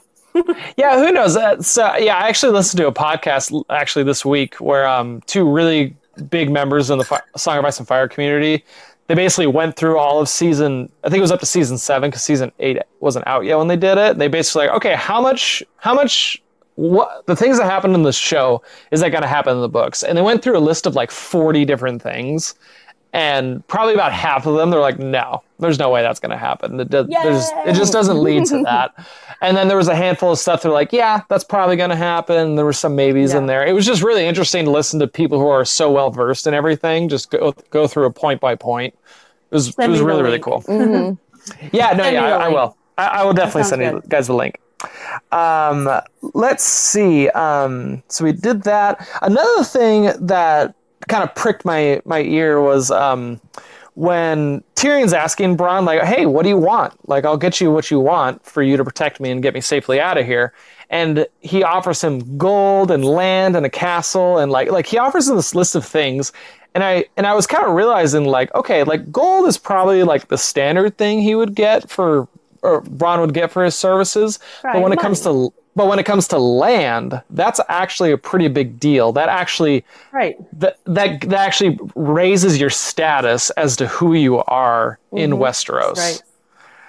[0.76, 1.36] Yeah, who knows?
[1.36, 5.48] Uh, so yeah, I actually listened to a podcast actually this week where um two
[5.50, 5.96] really
[6.30, 8.64] big members in the Fi- Song of Ice and Fire community.
[9.08, 10.90] They basically went through all of season.
[11.04, 13.68] I think it was up to season seven because season eight wasn't out yet when
[13.68, 14.18] they did it.
[14.18, 16.42] They basically like, okay, how much, how much,
[16.74, 19.68] what the things that happened in the show is that going to happen in the
[19.68, 20.02] books?
[20.02, 22.54] And they went through a list of like forty different things,
[23.16, 26.36] and probably about half of them they're like, no, there's no way that's going to
[26.36, 26.78] happen.
[26.78, 28.94] It, does, there's, it just doesn't lead to that.
[29.40, 31.96] And then there was a handful of stuff they're like, yeah, that's probably going to
[31.96, 32.56] happen.
[32.56, 33.64] There were some maybes in there.
[33.66, 36.52] It was just really interesting to listen to people who are so well versed in
[36.52, 38.92] everything, just go go through a point by point.
[39.50, 40.62] It was it was really really cool.
[40.62, 41.18] Mhm.
[41.72, 42.76] Yeah, no, Send yeah, I, I will.
[42.98, 44.10] I, I will definitely send you good.
[44.10, 44.60] guys the link.
[45.30, 45.88] Um,
[46.34, 47.28] let's see.
[47.30, 49.06] Um, so we did that.
[49.22, 50.74] Another thing that
[51.08, 53.40] kind of pricked my my ear was um,
[53.94, 56.94] when Tyrion's asking Bronn, like, "Hey, what do you want?
[57.08, 59.60] Like, I'll get you what you want for you to protect me and get me
[59.60, 60.52] safely out of here."
[60.90, 65.28] And he offers him gold and land and a castle and like like he offers
[65.28, 66.32] him this list of things.
[66.74, 70.28] And I and I was kind of realizing like, okay, like gold is probably like
[70.28, 72.28] the standard thing he would get for
[72.62, 74.38] or Bronn would get for his services.
[74.62, 78.18] but Right, when it comes to but when it comes to land, that's actually a
[78.18, 79.12] pretty big deal.
[79.12, 80.36] That actually Right.
[80.58, 85.96] that that, that actually raises your status as to who you are in Westeros.
[85.96, 86.22] Right.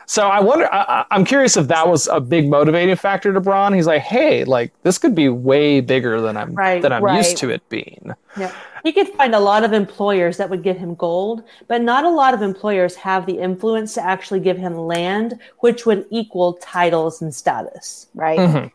[0.09, 0.69] So I wonder.
[0.73, 3.75] I, I'm curious if that was a big motivating factor to Bronn.
[3.75, 7.17] He's like, hey, like this could be way bigger than I'm Right, than I'm right.
[7.17, 8.13] used to it being.
[8.39, 8.53] Yeah.
[8.85, 12.09] He could find a lot of employers that would give him gold, but not a
[12.09, 17.21] lot of employers have the influence to actually give him land, which would equal titles
[17.21, 18.07] and status.
[18.15, 18.39] Right.
[18.39, 18.67] Mm-hmm.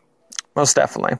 [0.55, 1.17] Most definitely.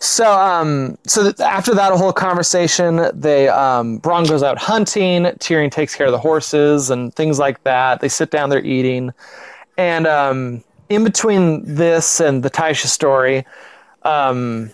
[0.00, 5.24] So, um, so th- after that whole conversation, they um, Bronn goes out hunting.
[5.24, 8.00] Tyrion takes care of the horses and things like that.
[8.00, 9.12] They sit down, they're eating,
[9.76, 13.44] and um, in between this and the Tysha story,
[14.02, 14.70] um,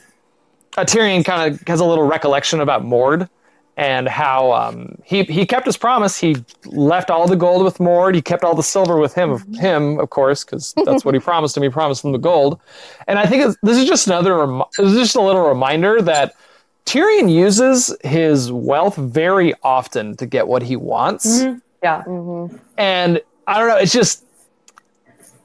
[0.73, 3.29] Tyrion kind of has a little recollection about Mord
[3.79, 6.19] and how um, he he kept his promise.
[6.19, 8.17] He left all the gold with Mord.
[8.17, 9.55] He kept all the silver with him, mm-hmm.
[9.55, 11.63] him of course, because that's what he promised him.
[11.63, 12.61] He promised him the gold.
[13.07, 14.37] And I think it's, this is just another.
[14.45, 16.35] Rem- this is just a little reminder that
[16.87, 21.41] Tyrion uses his wealth very often to get what he wants.
[21.41, 21.59] Mm-hmm.
[21.85, 22.03] Yeah.
[22.03, 22.57] Mm-hmm.
[22.79, 23.77] And I don't know.
[23.77, 24.25] It's just.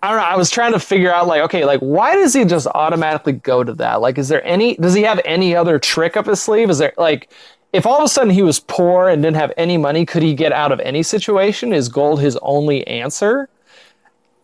[0.02, 0.24] I don't know.
[0.24, 3.64] I was trying to figure out, like, okay, like, why does he just automatically go
[3.64, 4.02] to that?
[4.02, 4.76] Like, is there any?
[4.76, 6.72] Does he have any other trick up his sleeve?
[6.72, 7.30] Is there like?
[7.74, 10.34] If all of a sudden he was poor and didn't have any money, could he
[10.34, 11.74] get out of any situation?
[11.74, 13.50] Is gold his only answer?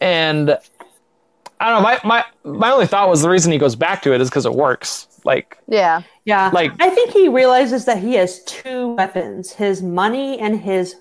[0.02, 0.58] And
[1.60, 1.82] I don't know.
[1.82, 4.46] My my my only thought was the reason he goes back to it is because
[4.46, 5.08] it works.
[5.26, 6.02] Like Yeah.
[6.26, 6.50] Yeah.
[6.54, 10.96] Like- I think he realizes that he has two weapons his money and his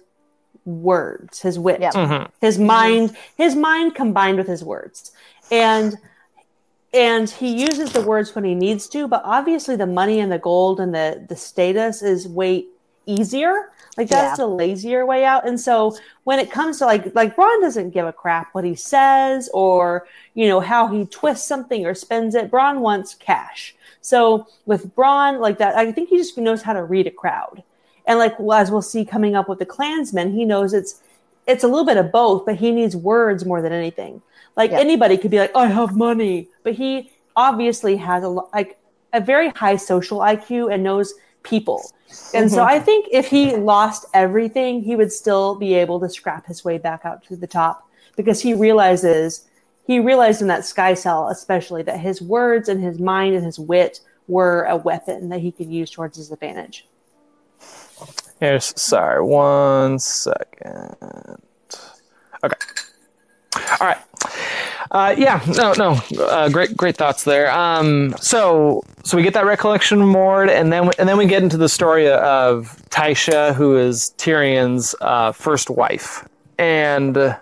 [0.64, 1.80] words, his wit.
[1.80, 1.92] Yeah.
[1.92, 2.28] mhm.
[2.40, 5.12] His mind, his mind combined with his words.
[5.50, 5.96] And
[6.92, 10.38] and he uses the words when he needs to, but obviously the money and the
[10.38, 12.66] gold and the the status is way
[13.06, 13.70] easier.
[13.96, 14.44] Like that's Yeah.
[14.44, 15.46] a lazier way out.
[15.46, 18.74] And so when it comes to like like Bronn doesn't give a crap what he
[18.74, 22.50] says or you know how he twists something or spends it.
[22.50, 23.74] Bronn wants cash.
[24.00, 27.62] So with Bronn, like that, I think he just knows how to read a crowd.
[28.06, 31.02] And like well, as we'll see coming up with the Clansmen, he knows it's
[31.46, 34.22] it's a little bit of both, but he needs words more than anything.
[34.58, 34.80] Like Yeah.
[34.80, 38.76] anybody could be like, I have money, but he obviously has a lo- like
[39.14, 41.90] a very high social IQ and knows people.
[42.34, 42.68] And so mm-hmm.
[42.68, 46.76] I think if he lost everything, he would still be able to scrap his way
[46.76, 49.44] back out to the top because he realizes
[49.86, 53.58] he realized in that sky cell especially that his words and his mind and his
[53.58, 56.86] wit were a weapon that he could use towards his advantage.
[58.40, 60.96] Here's sorry, one second.
[62.44, 62.56] Okay.
[63.80, 63.98] All right.
[64.90, 67.50] Uh, yeah, no, no, uh, great, great thoughts there.
[67.50, 71.58] Um, so, so we get that recollection Mord, and then, and then we get into
[71.58, 77.36] the story of Tysha, who is Tyrion's uh, first wife, and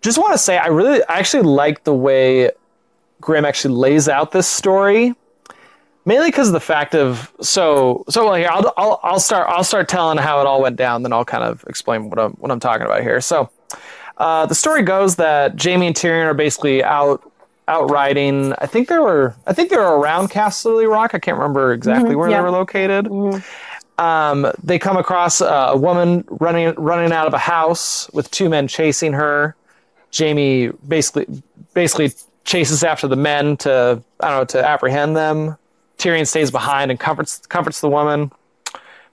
[0.00, 2.52] just want to say, I really, I actually like the way
[3.20, 5.14] Graham actually lays out this story
[6.04, 9.64] mainly because of the fact of so so well here I'll, I'll I'll start I'll
[9.64, 12.50] start telling how it all went down then I'll kind of explain what I'm what
[12.50, 13.50] I'm talking about here so
[14.18, 17.30] uh, the story goes that Jaime and Tyrion are basically out
[17.66, 21.38] out riding I think they were I think they were around Casterly Rock I can't
[21.38, 22.36] remember exactly where yeah.
[22.36, 23.08] they were located
[23.96, 28.50] um, they come across uh, a woman running running out of a house with two
[28.50, 29.56] men chasing her
[30.16, 31.26] Jaime basically
[31.72, 32.12] basically
[32.44, 35.56] chases after the men to I don't know to apprehend them.
[35.98, 38.30] Tyrion stays behind and comforts comforts the woman.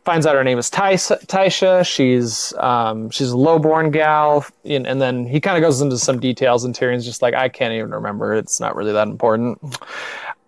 [0.03, 1.85] Finds out her name is Tysha.
[1.85, 6.19] She's um, she's a lowborn gal, and, and then he kind of goes into some
[6.19, 8.33] details, and Tyrion's just like, I can't even remember.
[8.33, 9.59] It's not really that important.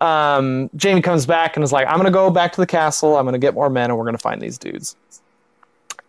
[0.01, 3.15] Um, Jaime comes back and is like, I'm gonna go back to the castle.
[3.15, 4.95] I'm gonna get more men, and we're gonna find these dudes.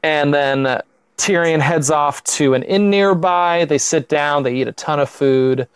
[0.03, 0.83] And then uh,
[1.19, 3.67] Tyrion heads off to an inn nearby.
[3.67, 4.43] They sit down.
[4.43, 5.69] They eat a ton of food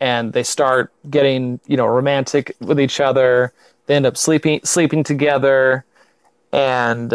[0.00, 3.52] and they start getting you know romantic with each other.
[3.86, 5.84] They end up sleeping sleeping together,
[6.52, 7.10] and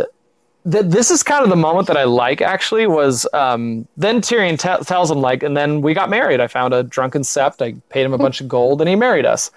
[0.70, 2.42] th- this is kind of the moment that I like.
[2.42, 6.40] Actually, was um, then Tyrion t- tells him like, and then we got married.
[6.40, 7.62] I found a drunken sept.
[7.62, 9.52] I paid him a bunch of gold, and he married us.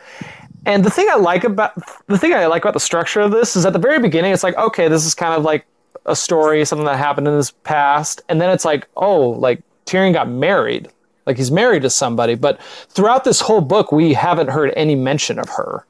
[0.66, 1.74] And the thing I like about
[2.06, 4.42] the thing I like about the structure of this is at the very beginning, it's
[4.42, 5.66] like okay, this is kind of like
[6.06, 10.12] a story, something that happened in his past, and then it's like oh, like Tyrion
[10.12, 10.88] got married
[11.28, 15.38] like he's married to somebody but throughout this whole book we haven't heard any mention
[15.38, 15.86] of her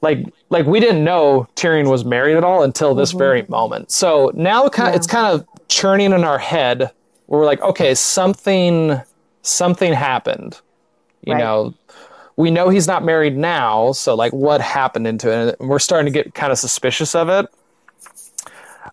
[0.00, 3.18] like like we didn't know Tyrion was married at all until this mm-hmm.
[3.18, 6.90] very moment so now kind of, it's kind of churning in our head
[7.26, 9.00] where we're like okay something
[9.42, 10.60] something happened
[11.24, 11.40] you Right.
[11.40, 11.74] know
[12.36, 16.12] we know he's not married now so like what happened into it and we're starting
[16.12, 17.46] to get kind of suspicious of it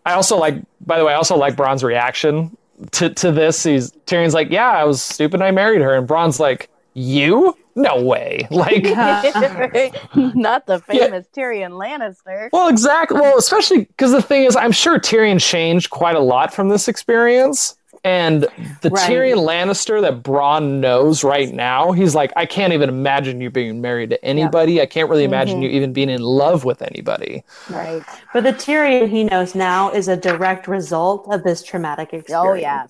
[0.06, 2.56] I also like, by the way, I also like Bronn's reaction
[2.92, 3.64] to, to this.
[3.64, 5.42] He's Tyrion's like, yeah, I was stupid.
[5.42, 7.58] I married her, and Bronn's like, you?
[7.76, 8.48] No way.
[8.52, 8.84] Like,
[10.16, 12.50] Not the famous Tyrion Lannister.
[12.54, 13.20] well, exactly.
[13.20, 16.88] Well, especially because the thing is, I'm sure Tyrion changed quite a lot from this
[16.88, 17.76] experience.
[18.04, 18.44] And
[18.82, 19.10] the Right.
[19.10, 23.82] Tyrion Lannister that Bronn knows right now, he's like, I can't even imagine you being
[23.82, 24.80] married to anybody.
[24.80, 27.44] I can't really imagine you even being in love with anybody.
[27.68, 28.04] Right.
[28.32, 32.30] But the Tyrion he knows now is a direct result of this traumatic experience.
[32.48, 32.86] Oh, yeah.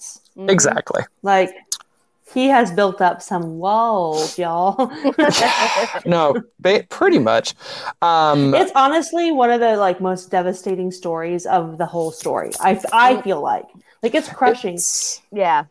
[0.48, 0.52] Mhm.
[0.52, 1.04] Exactly.
[1.24, 1.56] Like
[2.36, 4.92] he has built up some walls, y'all.
[6.06, 7.56] No, ba- pretty much.
[8.02, 12.52] Um, it's honestly one of the like most devastating stories of the whole story.
[12.60, 13.66] I I feel like
[14.04, 14.76] like it's crushing.
[14.76, 15.66] It's, Yeah.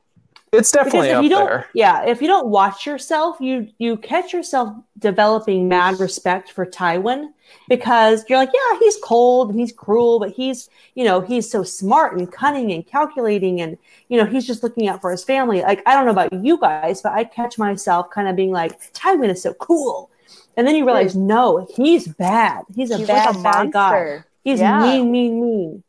[0.57, 1.67] It's because definitely if up you don't there.
[1.75, 7.29] yeah if you don't watch yourself you you catch yourself developing mad respect for tywin
[7.69, 11.63] because you're like yeah he's cold and he's cruel but he's you know he's so
[11.63, 13.77] smart and cunning and calculating and
[14.09, 15.63] you know he's just looking out for his family.
[15.63, 18.93] Like i don't know about you guys but i catch myself kind of being like
[18.93, 20.11] tywin is so cool.
[20.57, 22.63] And then you realize no he's bad.
[22.75, 24.25] He's a He's bad like a bad guy.
[24.45, 24.81] he's Yeah.
[24.83, 25.83] mean mean mean.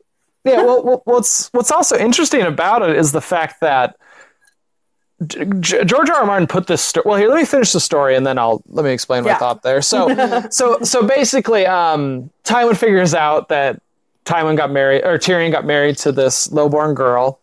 [0.44, 3.96] Yeah, well, well, what's what's also interesting about it is the fact that G- G-
[5.26, 6.16] George R.
[6.16, 6.26] R.
[6.26, 6.82] Martin put this.
[6.82, 9.30] Sto- well, here, let me finish the story, and then I'll let me explain my
[9.30, 9.38] Yeah.
[9.38, 9.80] thought there.
[9.80, 10.08] So,
[10.50, 13.80] so, so basically, um, Tywin figures out that
[14.26, 17.38] Tywin got married, or Tyrion got married to this lowborn girl.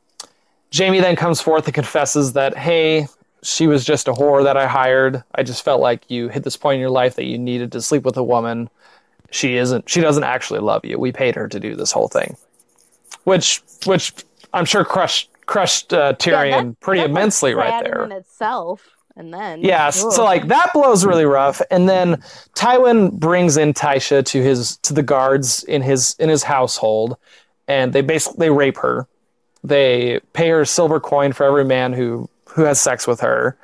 [0.75, 3.07] Jaime then comes forth and confesses that, hey,
[3.41, 5.23] she was just a whore that I hired.
[5.35, 7.81] I just felt like you hit this point in your life that you needed to
[7.81, 8.69] sleep with a woman.
[9.31, 9.89] She isn't.
[9.89, 10.99] She doesn't actually love you.
[10.99, 12.37] We paid her to do this whole thing,
[13.23, 14.13] which, which
[14.53, 18.03] I'm sure crushed crushed uh, Tyrion Yeah, that- pretty that's, immensely right sad there.
[18.05, 18.81] in itself,
[19.15, 19.93] and then Yeah, Ugh.
[19.93, 22.21] so like that blows really rough, and then
[22.55, 27.17] Tywin brings in Tysha to his to the guards in his in his household,
[27.67, 29.07] and they basically they rape her.
[29.63, 33.57] They pay her a silver coin for every man who who has sex with her,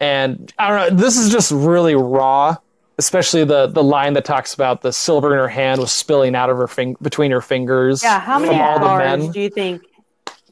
[0.00, 1.02] and I don't know.
[1.02, 2.56] This is just really raw,
[2.98, 6.50] especially the the line that talks about the silver in her hand was spilling out
[6.50, 8.02] of her fing- between her fingers.
[8.02, 9.30] Yeah, how many from all the men.
[9.32, 9.82] do you think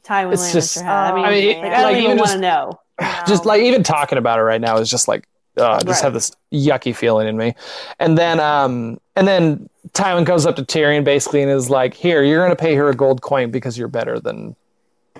[0.06, 1.12] Tywin It's Lannister just- had?
[1.12, 2.80] I mean, I mean, like, I don't like, even even want just- to know.
[3.26, 5.26] just like even talking about it right now is just like
[5.58, 6.02] uh, I just Right.
[6.02, 7.54] have this yucky feeling in me.
[7.98, 12.22] And then um and then Tywin goes up to Tyrion basically and is like, "Here,
[12.22, 14.54] you're going to pay her a gold coin because you're better than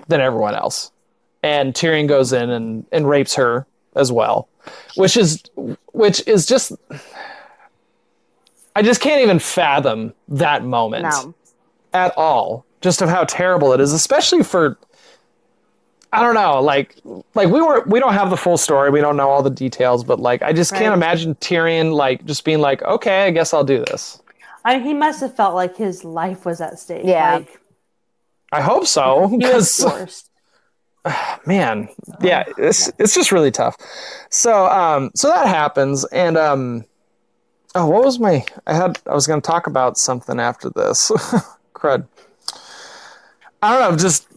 [0.07, 0.91] than everyone else."
[1.41, 4.47] And Tyrion goes in and and rapes her as well,
[4.95, 5.43] which is
[5.93, 6.73] which is just
[8.75, 11.33] I just can't even fathom that moment no.
[11.93, 14.77] at all just of how terrible it is especially for
[16.13, 16.95] i don't know like
[17.35, 20.03] like we were we don't have the full story we don't know all the details
[20.03, 23.63] but like i just can't imagine tyrion like just being like okay i guess i'll
[23.63, 24.21] do this
[24.65, 27.05] I mean, he must have felt like his life was at stake.
[27.05, 27.35] Yeah.
[27.35, 27.61] Like,
[28.51, 30.29] i hope so he was because forced.
[31.45, 31.89] man
[32.21, 33.75] yeah it's it's just really tough
[34.29, 36.85] so um so that happens and um
[37.75, 41.11] oh what was my i had i was going to talk about something after this
[41.73, 42.07] crud
[43.61, 44.27] i don't know just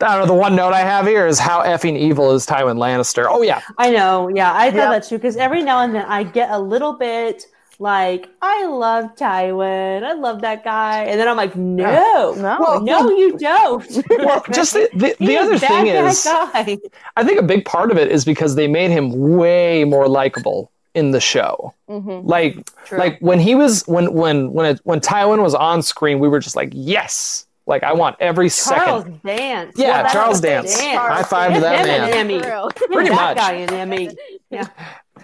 [0.00, 0.34] I don't know.
[0.34, 3.26] The one note I have here is how effing evil is Tywin Lannister.
[3.28, 4.28] Oh yeah, I know.
[4.28, 4.90] Yeah, I thought Yep.
[4.92, 5.16] that too.
[5.18, 7.46] Because every now and then I get a little bit
[7.80, 10.04] like, I love Tywin.
[10.04, 11.02] I love that guy.
[11.02, 12.56] And then I'm like, no, No.
[12.60, 13.84] Well, no, you don't.
[14.18, 16.78] well, just the, the, the other that thing bad is, guy.
[17.16, 20.70] I think a big part of it is because they made him way more likable
[20.94, 21.74] in the show.
[21.90, 22.24] Mhm.
[22.24, 22.98] Like, True.
[22.98, 26.38] like when he was when when when it, when Tywin was on screen, we were
[26.38, 29.22] just like, yes, like I want every Charles second.
[29.22, 29.74] Dance.
[29.76, 30.76] Yeah, Well, that Charles Dance.
[30.78, 30.98] Dance.
[30.98, 32.12] High five to Him that and man.
[32.14, 32.40] Emmy.
[32.40, 32.68] True.
[32.92, 33.36] Pretty that much.
[33.36, 34.10] guy and Emmy.
[34.50, 34.66] Yeah.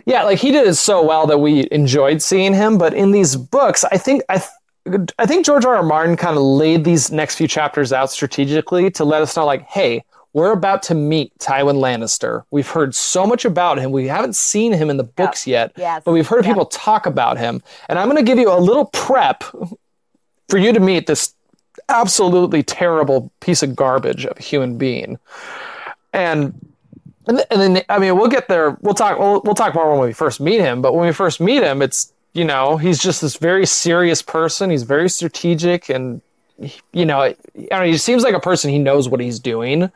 [0.06, 2.78] Yeah, like he did it so well that we enjoyed seeing him.
[2.78, 4.38] But in these books, I think I.
[4.38, 4.48] th-
[5.18, 5.76] I think George R.
[5.76, 5.82] R.
[5.82, 9.62] Martin kind of laid these next few chapters out strategically to let us know, like,
[9.62, 10.04] hey,
[10.34, 12.42] we're about to meet Tywin Lannister.
[12.50, 13.92] We've heard so much about him.
[13.92, 16.02] We haven't seen him in the books yet, Yes.
[16.04, 16.50] but we've heard Yep.
[16.52, 17.62] people talk about him.
[17.88, 19.42] And I'm going to give you a little prep
[20.50, 21.32] for you to meet this
[21.88, 25.18] absolutely terrible piece of garbage of a human being.
[26.12, 26.54] And
[27.26, 28.76] and, th- and then I mean we'll get there.
[28.80, 29.18] We'll talk.
[29.18, 30.82] We'll, we'll talk more when we first meet him.
[30.82, 34.70] But when we first meet him, it's you know he's just this very serious person.
[34.70, 36.20] He's very strategic, and
[36.60, 39.38] he- you know, I don't know he seems like a person he knows what he's
[39.38, 39.90] doing.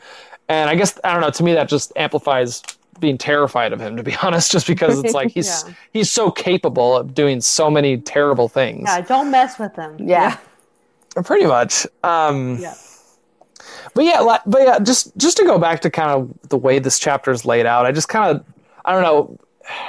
[0.49, 1.31] And I guess I don't know.
[1.31, 2.63] To me, that just amplifies
[3.01, 3.97] being terrified of him.
[3.97, 5.75] To be honest, just because it's like he's Yeah.
[5.93, 8.85] he's so capable of doing so many terrible things.
[8.87, 9.97] Yeah, don't mess with him.
[10.01, 10.39] Yeah.
[11.25, 11.87] Pretty much.
[12.03, 12.75] Um, Yeah.
[13.95, 16.99] But yeah, but yeah, just just to go back to kind of the way this
[16.99, 18.45] chapter is laid out, I just kind of
[18.85, 19.39] I don't know.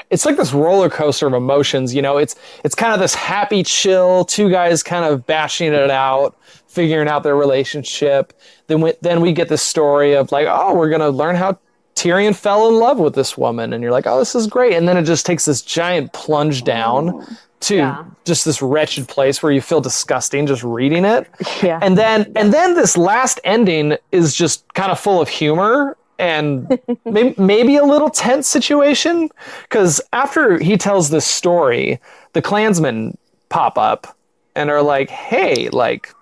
[0.09, 1.93] It's like this roller coaster of emotions.
[1.93, 5.91] You know, it's it's kind of this happy, chill, two guys kind of bashing it
[5.91, 6.37] out,
[6.67, 8.33] figuring out their relationship.
[8.67, 11.59] Then we, then we get the story of like, oh, we're gonna learn how
[11.99, 14.73] Tyrion fell in love with this woman, and you're like, oh, this is great.
[14.73, 17.25] And then it just takes this giant plunge down
[17.62, 18.05] to Yeah.
[18.23, 21.27] just this wretched place where you feel disgusting just reading it
[21.62, 21.77] Yeah.
[21.81, 26.79] and then and then this last ending is just kind of full of humor and
[27.05, 29.27] maybe, maybe a little tense situation
[29.63, 31.99] because after he tells this story
[32.31, 33.17] the clansmen
[33.49, 34.15] pop up
[34.55, 36.13] and are like hey like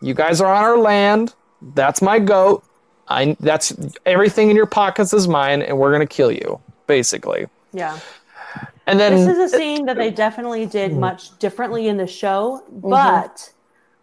[0.00, 1.34] you guys are on our land
[1.74, 2.64] that's my goat
[3.08, 3.72] i that's
[4.04, 7.98] everything in your pockets is mine and we're gonna kill you basically Yeah.
[8.86, 11.00] and then This is a scene that they definitely did Mm-hmm.
[11.00, 13.52] much differently in the show, but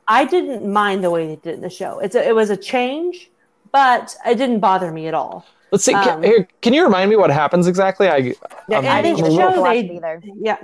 [0.08, 2.00] I didn't mind the way they did it in the show.
[2.00, 3.30] It's a, it was a change,
[3.72, 5.46] but it didn't bother me at all.
[5.72, 8.34] let's see can, um, here, can you remind me what happens exactly i Yeah,
[8.72, 10.58] I'm- and I didn't get show chance to watch they- Yeah.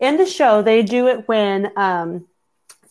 [0.00, 2.26] In the show, they do it when um,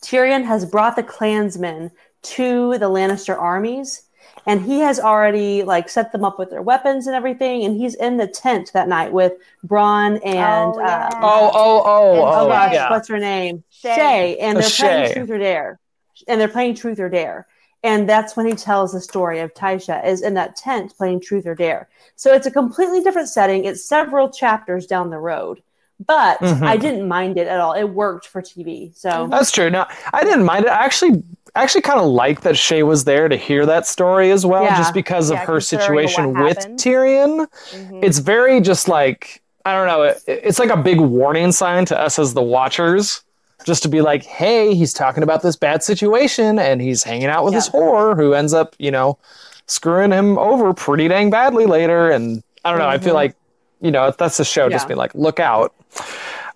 [0.02, 1.90] Tyrion has brought the clansmen
[2.22, 4.02] to the Lannister armies,
[4.48, 7.94] and he has already like set them up with their weapons and everything, and he's
[7.94, 9.34] in the tent that night with
[9.66, 11.08] Bronn and Oh, yeah.
[11.12, 13.62] uh, oh oh oh and, oh, oh gosh, yeah what's her name?
[13.70, 13.96] Shae.
[13.96, 15.78] Shae, and they're playing Truth or Dare,
[16.26, 17.46] and they're playing Truth or Dare,
[17.84, 21.46] and that's when he tells the story of Tysha is in that tent playing Truth
[21.46, 21.88] or Dare.
[22.16, 23.64] So it's a completely different setting.
[23.64, 25.62] It's several chapters down the road,
[26.06, 26.62] but Mhm.
[26.66, 27.74] I didn't mind it at all.
[27.74, 28.92] It worked for TV.
[28.96, 29.68] So That's true.
[29.70, 30.70] No, I didn't mind it.
[30.70, 31.22] I actually
[31.54, 34.76] actually kind of like that Shae was there to hear that story as well, Yeah.
[34.76, 36.58] just because Yeah, of her situation with.
[36.76, 37.46] Tyrion.
[37.72, 38.04] Mhm.
[38.04, 40.02] It's very just like I don't know.
[40.04, 43.22] It, it's like a big warning sign to us as the watchers,
[43.64, 47.44] just to be like, hey, he's talking about this bad situation, and he's hanging out
[47.44, 47.80] with this Yeah.
[47.80, 49.18] whore who ends up, you know,
[49.66, 52.10] screwing him over pretty dang badly later.
[52.10, 52.88] And I don't know.
[52.88, 53.16] I feel Mhm.
[53.16, 53.34] like,
[53.82, 54.70] you know, that's the show.
[54.70, 55.74] Just be like, look out.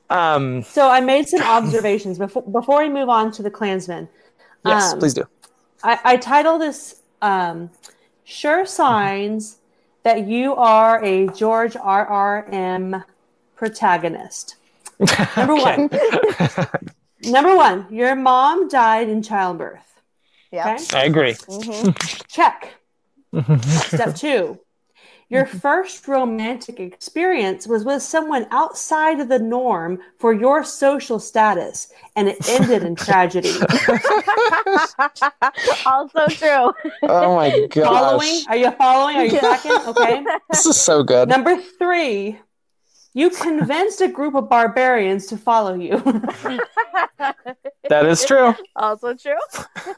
[0.08, 4.08] Um, So I made some observations before before we move on to the Clansmen.
[4.64, 5.24] Yes, Um, please do.
[5.82, 7.70] I, I title this um,
[8.24, 9.58] "Sure Signs
[10.04, 12.06] That You Are a George R.
[12.06, 12.46] R.
[12.50, 13.02] M.
[13.56, 14.56] Protagonist."
[15.36, 15.90] Number one,
[17.22, 20.00] number one, your mom died in childbirth.
[20.52, 20.74] Yeah.
[20.74, 21.32] Okay, I agree.
[21.32, 22.26] Mhm.
[22.28, 22.74] check.
[23.88, 24.60] Step two,
[25.32, 25.58] your mm-hmm.
[25.58, 32.28] first romantic experience was with someone outside of the norm for your social status, and
[32.28, 33.48] it ended in tragedy.
[35.86, 36.74] also true.
[37.04, 37.84] Oh my gosh.
[37.84, 38.42] following?
[38.48, 39.16] Are you following?
[39.16, 39.72] Are you tracking?
[39.72, 40.22] Okay.
[40.50, 41.30] This is so good.
[41.30, 42.38] Number three,
[43.14, 46.02] you convinced a group of barbarians to follow you.
[47.88, 48.54] That is true.
[48.74, 49.38] Also true.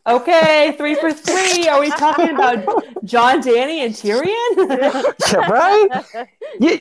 [0.07, 1.69] okay, three for three.
[1.69, 2.65] Are we talking about
[3.05, 5.15] Jon, Dany, and Tyrion?
[5.33, 6.27] Yeah, right?
[6.61, 6.81] you,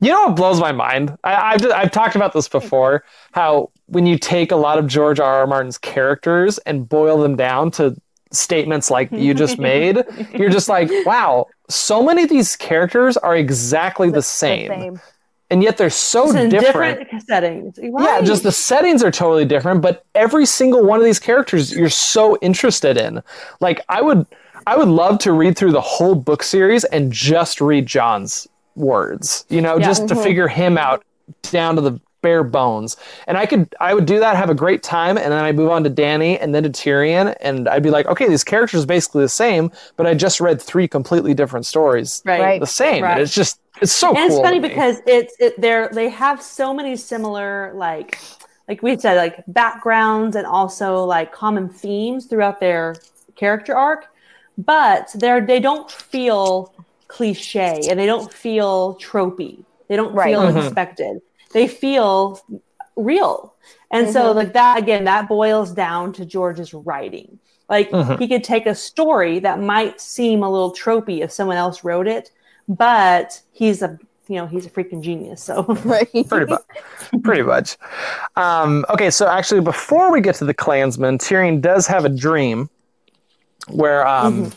[0.00, 1.16] you know what blows my mind?
[1.24, 4.86] I, I've, just, I've talked about this before how when you take a lot of
[4.86, 5.40] George R.
[5.40, 5.46] R.
[5.46, 7.96] Martin's characters and boil them down to
[8.30, 10.02] statements like you just made,
[10.34, 15.00] you're just like, wow, so many of these characters are exactly the same.
[15.50, 16.98] And yet they're so different.
[17.00, 17.78] different settings.
[17.82, 21.88] Yeah, just the settings are totally different, but every single one of these characters you're
[21.88, 23.22] so interested in.
[23.60, 24.26] Like I would
[24.66, 29.46] I would love to read through the whole book series and just read Jon's words.
[29.48, 29.86] You know, Yeah.
[29.86, 30.22] just to Mhm.
[30.22, 31.02] figure him out
[31.50, 32.96] down to the bare bones.
[33.26, 35.70] And I could I would do that, have a great time, and then I'd move
[35.70, 38.86] on to Dany and then to Tyrion, and I'd be like, okay, these characters are
[38.86, 42.22] basically the same, but I just read three completely different stories.
[42.24, 42.60] right.
[42.60, 43.02] The same.
[43.04, 43.12] Right.
[43.12, 44.26] And it's just it's so and cool.
[44.26, 48.18] it's funny because it's it, they're they have so many similar like
[48.66, 52.96] like we said like backgrounds and also like common themes throughout their
[53.36, 54.06] character arc
[54.58, 56.74] but they're they don't feel
[57.06, 60.30] cliche and they don't feel tropey they don't Right.
[60.34, 60.64] feel Mhm.
[60.66, 62.40] expected they feel
[62.96, 63.54] real
[63.90, 64.36] and so Mhm.
[64.36, 67.38] like that again that boils down to george's writing
[67.68, 68.18] like Mhm.
[68.18, 72.08] he could take a story that might seem a little tropey if someone else wrote
[72.08, 72.30] it
[72.68, 76.10] but he's a you know he's a freaking genius so Right.
[76.28, 76.62] pretty much.
[77.22, 77.78] Pretty much.
[78.36, 82.68] Um, okay, so actually, before we get to the clansman, Tyrion does have a dream
[83.68, 84.52] where, um,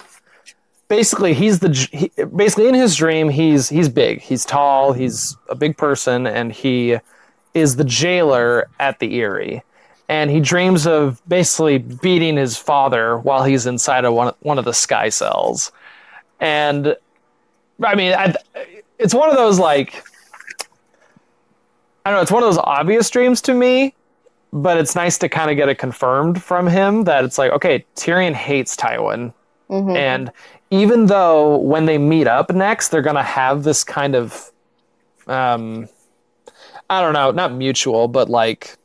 [0.91, 5.55] basically, he's the he, basically in his dream he's he's big, he's tall, he's a
[5.55, 6.97] big person, and he
[7.53, 9.63] is the jailer at the Eyrie.
[10.09, 14.65] And he dreams of basically beating his father while he's inside of one, one of
[14.65, 15.71] the sky cells.
[16.41, 16.97] And
[17.81, 18.35] I mean, I,
[18.99, 20.03] it's one of those like
[22.03, 23.93] I don't know, it's one of those obvious dreams to me,
[24.51, 27.85] but it's nice to kind of get it confirmed from him that it's like, okay,
[27.95, 29.33] Tyrion hates Tywin.
[29.69, 29.95] Mhm.
[29.95, 30.31] And
[30.71, 34.51] even though when they meet up next, they're going to have this kind of,
[35.27, 35.87] um,
[36.89, 38.77] I don't know, not mutual, but like,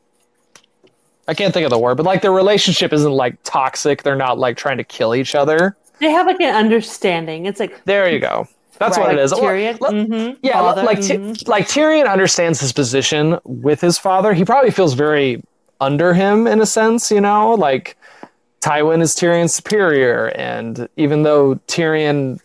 [1.29, 4.03] I can't think of the word, but like their relationship isn't like toxic.
[4.03, 5.77] They're not like trying to kill each other.
[6.01, 8.47] they have like an understanding it's like There you go.
[8.79, 9.33] That's what it is.
[9.33, 9.81] Tyrion.
[9.81, 10.37] Well, Mhm.
[10.43, 11.49] Yeah, Father, like Ty- mhm.
[11.49, 14.35] like Tyrion understands his position with his father.
[14.35, 15.43] He probably feels very
[15.81, 17.97] under him in a sense, you know, like
[18.67, 22.41] Tywin is Tyrion's superior, and even though Tyrion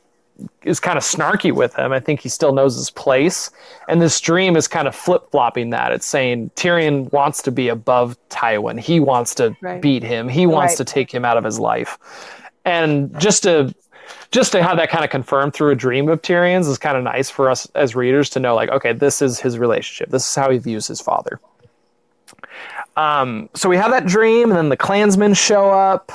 [0.62, 3.50] is kind of snarky with him, I think he still knows his place.
[3.88, 5.92] And this dream is kind of flip flopping that.
[5.92, 8.80] It's saying Tyrion wants to be above Tywin.
[8.80, 9.82] He wants to Right.
[9.82, 10.30] beat him.
[10.30, 10.78] He wants Right.
[10.78, 11.98] to take him out of his life.
[12.66, 13.74] And just to
[14.30, 17.04] just to have that kind of confirmed through a dream of Tyrion's is kind of
[17.04, 20.10] nice for us as readers to know, like, okay, this is his relationship.
[20.10, 21.40] This is how he views his father.
[22.98, 26.12] Um, so we have that dream, and then the clansmen show up,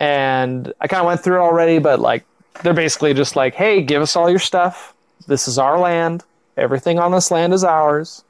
[0.00, 2.24] and I kind of went through it already, but like,
[2.62, 4.94] they're basically just like, hey, give us all your stuff.
[5.28, 6.24] This is our land.
[6.56, 8.24] Everything on this land is ours.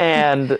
[0.00, 0.58] And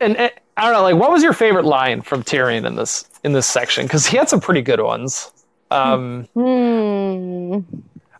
[0.00, 3.04] and, and I don't know, like, what was your favorite line from Tyrion in this
[3.22, 3.84] in this section?
[3.86, 5.30] Because he had some pretty good ones.
[5.70, 7.54] Um, Hmm.
[7.54, 7.66] um,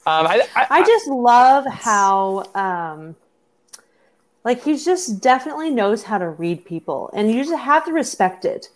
[0.07, 3.17] I, I, I just love how um
[4.45, 8.45] like he just definitely knows how to read people and you just have to respect
[8.45, 8.69] it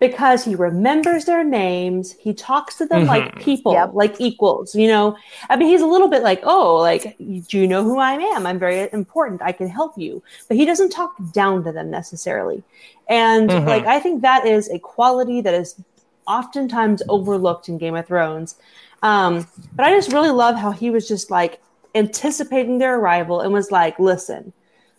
[0.00, 3.40] because he remembers their names he talks to them like Mhm.
[3.40, 3.90] people Yep.
[3.94, 5.16] like equals you know
[5.48, 8.46] i mean he's a little bit like oh like do you know who i am
[8.46, 12.62] i'm very important i can help you but he doesn't talk down to them necessarily
[13.08, 13.66] and Mhm.
[13.66, 15.76] like i think that is a quality that is
[16.26, 18.56] oftentimes overlooked in Game of Thrones.
[19.02, 19.46] Um,
[19.76, 21.60] but I just really love how he was just like
[21.94, 24.52] anticipating their arrival and was like, listen,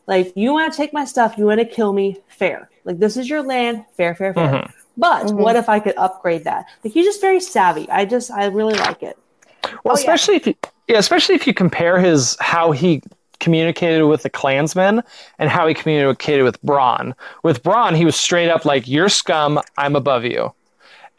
[0.07, 2.69] like you want to take my stuff, you want to kill me, fair.
[2.83, 4.47] Like this is your land, fair, fair, fair.
[4.47, 4.71] Mhm.
[4.97, 5.33] But Mhm.
[5.35, 6.65] what if I could upgrade that?
[6.83, 7.89] Like he's just very savvy.
[7.89, 9.17] I just I really like it.
[9.63, 9.93] Well, Oh, yeah.
[9.93, 10.55] especially if you,
[10.87, 13.01] yeah, especially if you compare his how he
[13.39, 15.03] communicated with the clansmen
[15.39, 17.13] and how he communicated with Bronn.
[17.43, 19.59] With Bronn, he was straight up like, "You're scum.
[19.77, 20.53] I'm above you,"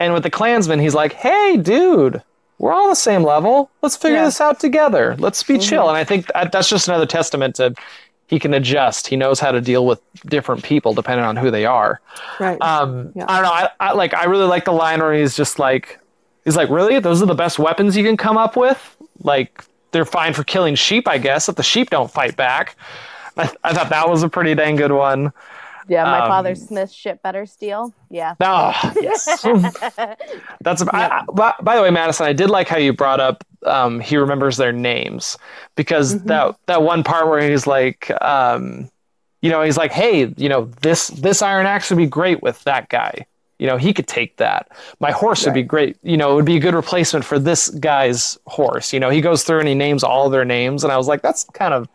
[0.01, 2.23] and with the clansmen, he's like, "Hey, dude."
[2.59, 3.69] We're all on the same level.
[3.83, 4.25] Let's figure Yeah.
[4.25, 5.15] this out together.
[5.19, 5.91] Let's be chill.
[5.91, 7.75] And I think that, that's just another testament to
[8.29, 9.07] he can adjust.
[9.07, 12.01] He knows how to deal with different people depending on who they are.
[12.41, 12.61] Right.
[12.61, 13.25] Um, Yeah.
[13.29, 13.53] I don't know.
[13.53, 14.15] I, I like.
[14.15, 16.01] I really like the line where he's just like,
[16.45, 18.97] he's like, really, those are the best weapons you can come up with.
[19.21, 22.77] Like, they're fine for killing sheep, I guess, if the sheep don't fight back.
[23.37, 25.33] I, I thought that was a pretty dang good one.
[25.89, 27.93] Yeah, my Um, father's Smith shit better steel.
[28.11, 28.35] Yeah.
[28.41, 29.25] Oh, yes.
[30.61, 30.83] That's.
[30.83, 33.45] I, I, by, by the way, Madison, I did like how you brought up.
[33.65, 35.37] Um, he remembers their names
[35.75, 38.91] because that that one part where he's like, um,
[39.43, 42.63] you know, he's like, hey, you know, this this iron axe would be great with
[42.65, 43.27] that guy.
[43.59, 44.69] You know, he could take that.
[45.01, 45.97] My horse would be great.
[46.03, 48.93] You know, it would be a good replacement for this guy's horse.
[48.93, 51.23] You know, he goes through and he names all their names, and I was like,
[51.23, 51.89] that's kind of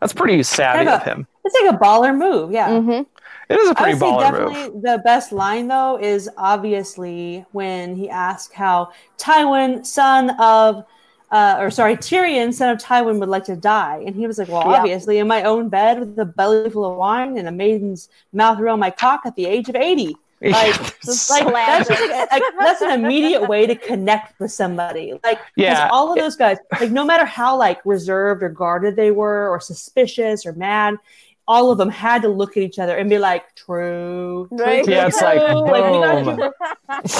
[0.00, 1.26] that's pretty savvy Kind of of him.
[1.44, 2.52] it's like a baller move.
[2.52, 2.80] Yeah.
[2.80, 3.02] hmm
[3.48, 4.82] It is a pretty baller definitely move.
[4.82, 10.84] the best line though is obviously when he asked how Tywin, son of,
[11.30, 14.48] uh, or sorry, Tyrion, son of Tywin, would like to die, and he was like,
[14.48, 14.78] "Well, Yeah.
[14.78, 18.58] obviously, in my own bed with a belly full of wine and a maiden's mouth
[18.60, 20.16] around my cock at the age of 80.
[20.42, 25.18] Like, just like that's, just like, like, that's an immediate way to connect with somebody.
[25.24, 25.88] Like, Yeah.
[25.90, 29.60] all of those guys, like, no matter how like reserved or guarded they were, or
[29.60, 30.96] suspicious or mad,
[31.48, 34.84] all of them had to look at each other and be like, "True, true, Right.
[34.84, 36.52] true, Yeah, it's like, true." Like, we gotta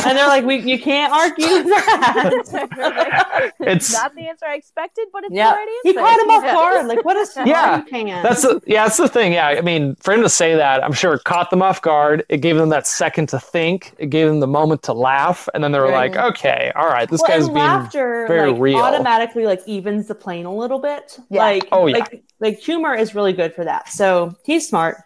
[0.08, 5.24] and they're like, "We, you can't argue that." It's Not the answer I expected, but
[5.24, 5.80] it's yeah, the right answer.
[5.82, 6.00] he answer.
[6.00, 6.52] caught him off Yeah.
[6.54, 6.86] guard.
[6.86, 8.22] Like, what a smarty Yeah.
[8.22, 9.32] That's the, yeah, that's the thing.
[9.32, 12.24] Yeah, I mean, for him to say that, I'm sure it caught them off guard.
[12.28, 13.94] It gave them that second to think.
[13.98, 16.14] It gave them the moment to laugh, and then they were Right.
[16.14, 20.06] like, "Okay, all right, this well, guy's being laughter very like, real." automatically like evens
[20.08, 21.18] the plane a little bit.
[21.30, 21.42] Yeah.
[21.42, 21.98] Like, Oh, yeah.
[21.98, 23.88] like, like humor is really good for that.
[23.88, 24.96] So he's smart.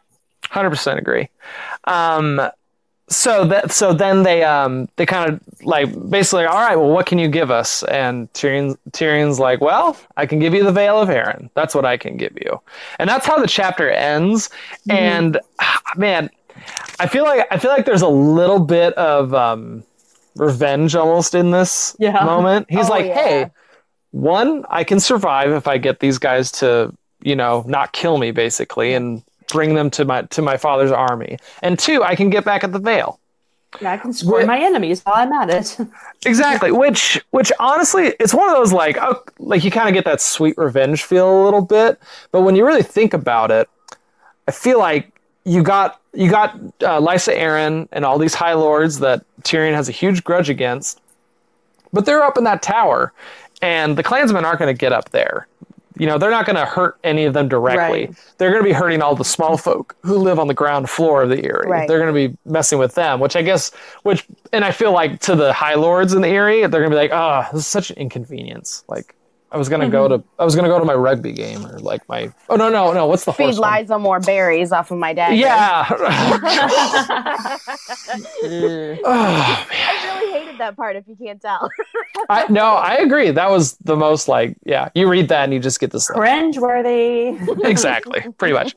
[0.50, 1.28] hundred percent agree."
[1.84, 2.40] Um,
[3.08, 7.06] so that so then they um they kind of like basically, all right, well, what
[7.06, 7.82] can you give us?
[7.84, 11.50] And Tyrion Tyrion's like, well, I can give you the Vale of Arryn.
[11.54, 12.60] That's what I can give you,
[13.00, 14.48] and that's how the chapter ends.
[14.88, 14.90] Mm-hmm.
[14.92, 15.38] And
[15.96, 16.30] man,
[17.00, 19.82] I feel like I feel like there's a little bit of um
[20.36, 22.24] revenge almost in this Yeah.
[22.24, 22.66] moment.
[22.70, 23.14] He's Oh, like, yeah.
[23.14, 23.50] hey,
[24.12, 28.30] one, I can survive if I get these guys to, you know, not kill me
[28.30, 31.38] basically and bring them to my to my father's army.
[31.62, 33.18] And two, I can get back at the Vale.
[33.80, 35.78] Yeah, I can score my enemies while I'm at it.
[36.26, 36.70] Exactly.
[36.70, 40.20] Which which honestly, it's one of those like oh, like you kind of get that
[40.20, 41.98] sweet revenge feel a little bit,
[42.30, 43.70] but when you really think about it,
[44.46, 48.98] I feel like you got you got uh, Lysa Arryn and all these high lords
[48.98, 51.00] that Tyrion has a huge grudge against,
[51.90, 53.14] but they're up in that tower,
[53.62, 55.46] and the clansmen aren't going to get up there.
[55.98, 58.06] You know, they're not going to hurt any of them directly.
[58.06, 58.34] Right.
[58.38, 61.22] They're going to be hurting all the small folk who live on the ground floor
[61.22, 61.68] of the Eyrie.
[61.68, 61.88] Right.
[61.88, 63.70] They're going to be messing with them, which I guess,
[64.02, 66.90] which, and I feel like to the high lords in the Eyrie, they're going to
[66.90, 68.84] be like, ah, this is such an inconvenience.
[68.88, 69.14] Like,
[69.52, 72.08] I was gonna go to I was gonna go to my rugby game or like
[72.08, 73.80] my oh no no no what's the Feed horse one?
[73.80, 75.36] Liza more berries off of my dad.
[75.36, 75.88] Yeah.
[79.04, 80.96] Oh, I really hated that part.
[80.96, 81.68] If you can't tell.
[82.28, 83.30] I, no, I agree.
[83.30, 86.08] That was the most like, yeah, you read that and you just get this.
[86.08, 87.38] Cringe worthy.
[87.64, 88.74] exactly, pretty much.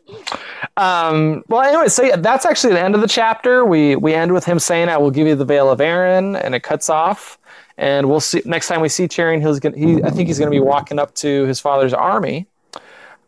[0.77, 3.63] Um, well, anyway, so yeah, that's actually the end of the chapter.
[3.63, 6.55] We we end with him saying, "I will give you the Vale of Arryn," and
[6.55, 7.37] it cuts off.
[7.77, 9.45] And we'll see next time we see Tyrion.
[9.45, 12.47] He's gonna, he, I think he's going to be walking up to his father's army.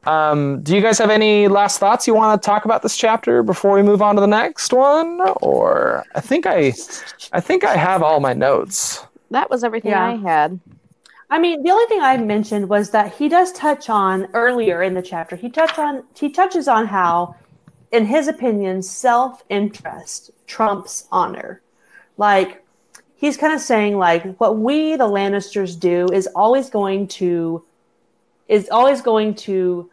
[0.05, 3.41] Um, do you guys have any last thoughts you want to talk about this chapter
[3.43, 5.19] before we move on to the next one?
[5.41, 6.73] Or I think I,
[7.33, 9.03] I think I have all my notes.
[9.31, 10.05] that was everything Yeah.
[10.05, 10.59] I had.
[11.29, 14.93] I mean, the only thing I mentioned was that he does touch on earlier in
[14.93, 15.35] the chapter.
[15.35, 17.35] He touch on he touches on how,
[17.91, 21.61] in his opinion, self-interest trumps honor.
[22.17, 22.63] Like
[23.15, 27.63] he's kind of saying like what we the Lannisters do is always going to
[28.47, 29.89] is always going to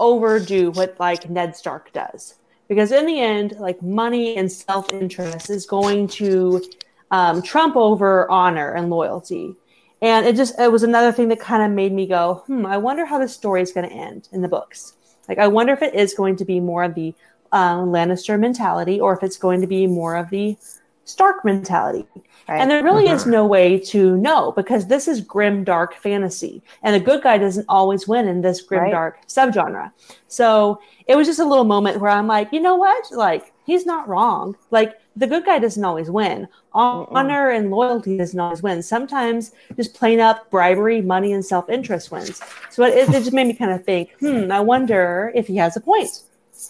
[0.00, 2.34] overdo what like Ned Stark does.
[2.66, 6.64] Because in the end, like money and self-interest is going to
[7.10, 9.54] um, trump over honor and loyalty.
[10.02, 12.78] And it just it was another thing that kind of made me go, hmm, I
[12.78, 14.94] wonder how this story is going to end in the books.
[15.28, 17.14] Like, I wonder if it is going to be more of the
[17.52, 20.56] uh, Lannister mentality, or if it's going to be more of the
[21.04, 22.06] Stark mentality.
[22.48, 22.60] Right.
[22.60, 23.30] And there really is Mm-hmm.
[23.30, 27.66] no way to know because this is grim dark fantasy, and the good guy doesn't
[27.68, 28.90] always win in this grim Right.
[28.92, 29.92] dark subgenre.
[30.28, 33.10] So it was just a little moment where I'm like, you know what?
[33.12, 34.56] Like he's not wrong.
[34.70, 36.48] Like the good guy doesn't always win.
[36.72, 38.82] Honor and loyalty doesn't always win.
[38.82, 42.40] Sometimes just plain up bribery, money, and self interest wins.
[42.70, 45.76] So it, it just made me kind of think, hmm, I wonder if he has
[45.76, 46.22] a point.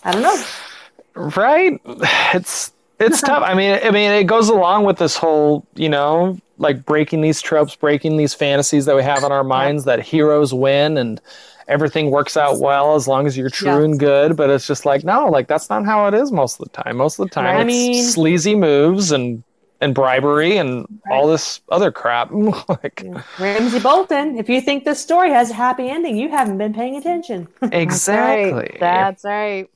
[0.04, 0.36] I don't know.
[1.36, 1.80] right
[2.34, 3.42] it's it's tough.
[3.42, 7.40] I mean i mean it goes along with this whole you know like breaking these
[7.40, 11.20] tropes breaking these fantasies that we have in our minds that heroes win and
[11.68, 13.84] everything works out well as long as you're true Yeah.
[13.84, 14.36] and good.
[14.36, 16.96] But it's just like no like that's not how it is most of the time.
[16.96, 19.42] Most of the time I it's mean- sleazy moves and
[19.82, 22.30] and bribery and all this other crap.
[22.68, 23.02] Like
[23.38, 26.96] Ramsay Bolton, if you think this story has a happy ending, you haven't been paying
[26.96, 27.48] attention.
[27.72, 28.76] exactly.
[28.78, 29.70] That's right.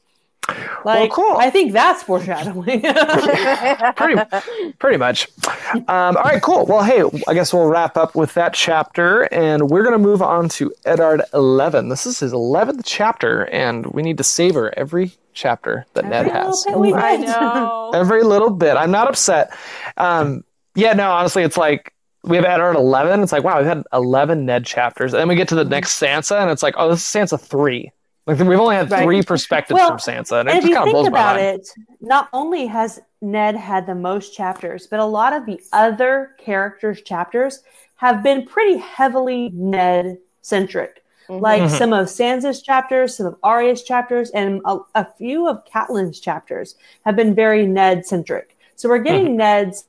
[0.84, 1.36] Like, cool.
[1.38, 2.82] I think that's foreshadowing.
[3.97, 5.28] pretty pretty much.
[5.74, 6.66] Um, all right, cool.
[6.66, 10.49] Well, hey, I guess we'll wrap up with that chapter, and we're gonna move on
[10.51, 11.88] to Eddard eleven.
[11.88, 16.32] This is his eleventh chapter, and we need to savor every chapter that Ned Every
[16.32, 16.64] little has.
[16.64, 17.90] bit we I know.
[17.95, 18.76] Every little bit.
[18.76, 19.57] I'm not upset.
[19.97, 21.92] Um, yeah, no, honestly, it's like
[22.22, 23.22] we have Eddard eleven.
[23.22, 26.01] It's like wow, we've had eleven Ned chapters, and then we get to the next
[26.01, 27.90] Sansa, and it's like oh, this is Sansa three.
[28.26, 29.02] Like we've only had Right.
[29.04, 31.04] three perspectives Well, from Sansa, and, And it if just you kind of think blows
[31.04, 31.60] my about mind.
[31.60, 31.68] it,
[32.00, 37.02] not only has Ned had the most chapters, but a lot of the other characters'
[37.02, 37.62] chapters
[37.96, 41.02] have been pretty heavily Ned centric.
[41.28, 41.70] Like Mhm.
[41.78, 46.76] some of Sansa's chapters, some of Arya's chapters, and a, a few of Catelyn's chapters
[47.06, 48.56] have been very Ned centric.
[48.76, 49.36] So we're getting Mm-hmm.
[49.36, 49.84] Ned's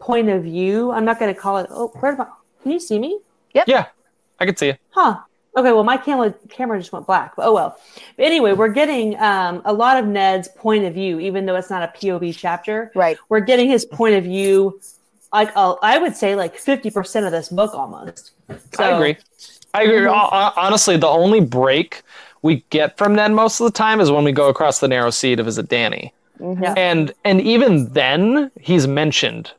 [0.00, 0.90] point of view.
[0.92, 1.66] I'm not going to call it.
[1.70, 2.26] Oh, where am I?
[2.62, 3.20] Can you see me?
[3.54, 3.68] Yep.
[3.68, 3.86] Yeah,
[4.40, 4.74] I can see you.
[4.90, 5.18] Huh.
[5.56, 7.34] Okay, well, my camera camera just went black.
[7.36, 7.78] But oh well.
[8.16, 11.70] But anyway, we're getting um, a lot of Ned's point of view, even though it's
[11.70, 12.92] not a POV chapter.
[12.94, 13.16] Right.
[13.30, 14.80] We're getting his point of view.
[15.32, 18.32] Like uh, I would say, like fifty percent of this book almost.
[18.74, 19.16] So, I agree.
[19.74, 19.98] I agree.
[20.00, 20.12] Mhm.
[20.14, 22.02] Hon- hon- Honestly, the only break
[22.42, 25.10] we get from Ned most of the time is when we go across the narrow
[25.10, 26.76] sea to visit Dany, Mhm.
[26.76, 29.52] And and even then he's mentioned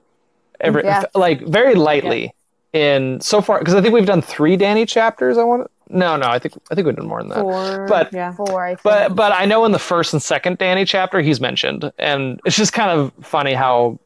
[0.61, 1.03] every Yeah.
[1.15, 2.33] like very lightly
[2.73, 5.37] in so far because I think we've done three Dany chapters.
[5.37, 7.39] I want no no I think I think we've done more than that.
[7.39, 8.83] Four, But- yeah, Four, I think.
[8.83, 12.57] But but I know in the first and second Dany chapter he's mentioned, and it's
[12.57, 13.99] just kind of funny how.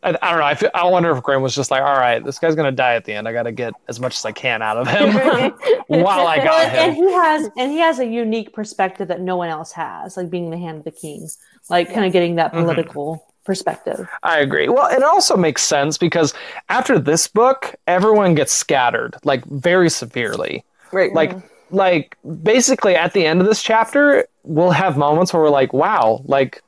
[0.00, 0.44] I, I don't know.
[0.46, 2.94] I, feel, I wonder if Graham was just like, "All right, this guy's gonna die
[2.94, 3.26] at the end.
[3.26, 5.08] I got to get as much as I can out of him
[5.88, 9.36] while I Well, got and he has and he has a unique perspective that no
[9.36, 11.28] one else has, like being the hand of the king,
[11.68, 12.60] like kind of getting that Mhm.
[12.62, 14.06] political perspective.
[14.22, 14.68] I agree.
[14.68, 16.34] Well, it also makes sense because
[16.68, 20.64] after this book, everyone gets scattered like very severely.
[20.92, 21.14] Right.
[21.14, 21.74] Like mm-hmm.
[21.74, 26.20] like basically at the end of this chapter, we'll have moments where we're like, "Wow,
[26.26, 26.62] like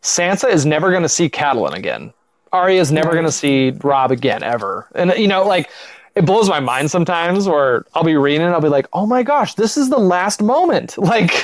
[0.00, 2.14] Sansa is never going to see Catelyn again.
[2.50, 5.68] Arya is never going to see Robb again ever." And you know, like
[6.14, 9.22] it blows my mind sometimes where I'll be reading and I'll be like, "Oh my
[9.22, 11.42] gosh, this is the last moment." Like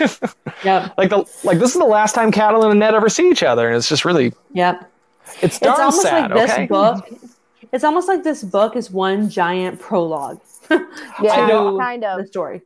[0.65, 0.95] Yep.
[0.99, 3.69] like the like this is the last time Catelyn and Ned ever see each other
[3.69, 4.91] and it's just really Yep.
[5.43, 6.67] it's darn it's almost sad, like this okay?
[6.67, 7.09] book.
[7.73, 10.41] It's almost like this book is one giant prologue.
[10.71, 10.79] yeah,
[11.21, 11.79] I know.
[11.79, 12.63] kind The story.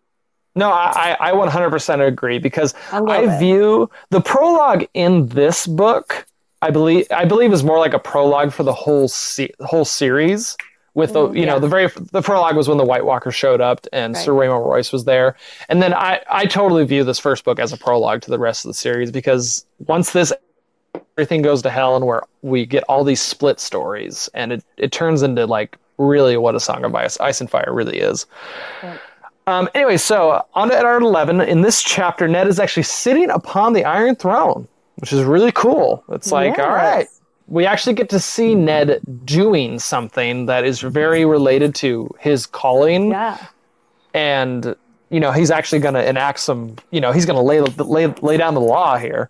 [0.54, 6.26] No, I, I I 100% agree because I I view the prologue in this book.
[6.60, 10.56] I believe I believe is more like a prologue for the whole se- whole series.
[10.94, 13.86] With the you know the very the prologue was when the White Walker showed up
[13.92, 14.24] and Right.
[14.24, 15.36] Sir Raymond Royce was there,
[15.70, 18.64] and then I I totally view this first book as a prologue to the rest
[18.64, 20.32] of the series because once this
[21.16, 24.92] everything goes to hell and where we get all these split stories and it it
[24.92, 28.26] turns into like really what a Song of Ice, Ice and Fire really is.
[28.82, 28.98] Right.
[29.46, 31.40] Um, anyway, so on to Eddard 11.
[31.40, 36.04] In this chapter, Ned is actually sitting upon the Iron Throne, which is really cool.
[36.10, 37.20] It's like, all right, Yes.
[37.52, 43.10] We actually get to see Ned doing something that is very related to his calling,
[43.10, 43.36] Yeah.
[44.14, 44.74] and
[45.10, 46.76] you know he's actually going to enact some.
[46.90, 49.28] You know, he's going to lay, lay lay down the law here.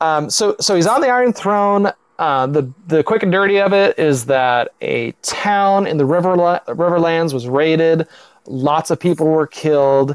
[0.00, 1.90] Um, so so he's on the Iron Throne.
[2.20, 6.36] Uh, the the quick and dirty of it is that a town in the river
[6.68, 8.06] Riverlands was raided.
[8.46, 10.14] Lots of people were killed,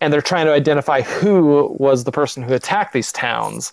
[0.00, 3.72] and they're trying to identify who was the person who attacked these towns.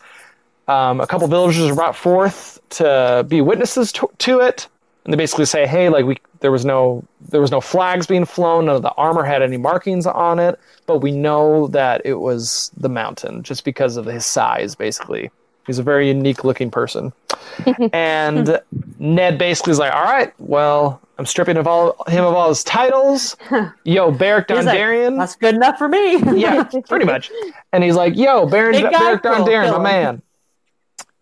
[0.68, 4.68] Um, a couple villagers are brought forth to be witnesses to, to it,
[5.04, 8.26] and they basically say, "Hey, like we there was no there was no flags being
[8.26, 12.16] flown, none of the armor had any markings on it, but we know that it
[12.16, 15.30] was the mountain just because of his size, basically."
[15.66, 17.14] He's a very unique looking person.
[17.94, 18.60] and
[19.00, 22.64] Ned basically is like, all right, well, I'm stripping of all him of all his
[22.64, 23.38] titles.
[23.84, 24.78] Yo, Beric He's like,
[25.18, 26.18] That's good enough for me.
[26.40, 27.32] yeah, pretty much.
[27.72, 30.22] And he's like, yo, Baron, Beric Dondarrion, my man.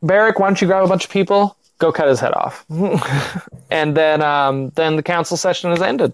[0.02, 1.58] Beric, why don't you grab a bunch of people?
[1.82, 2.66] go cut his head off.
[3.72, 6.14] and then um, then the council session has ended.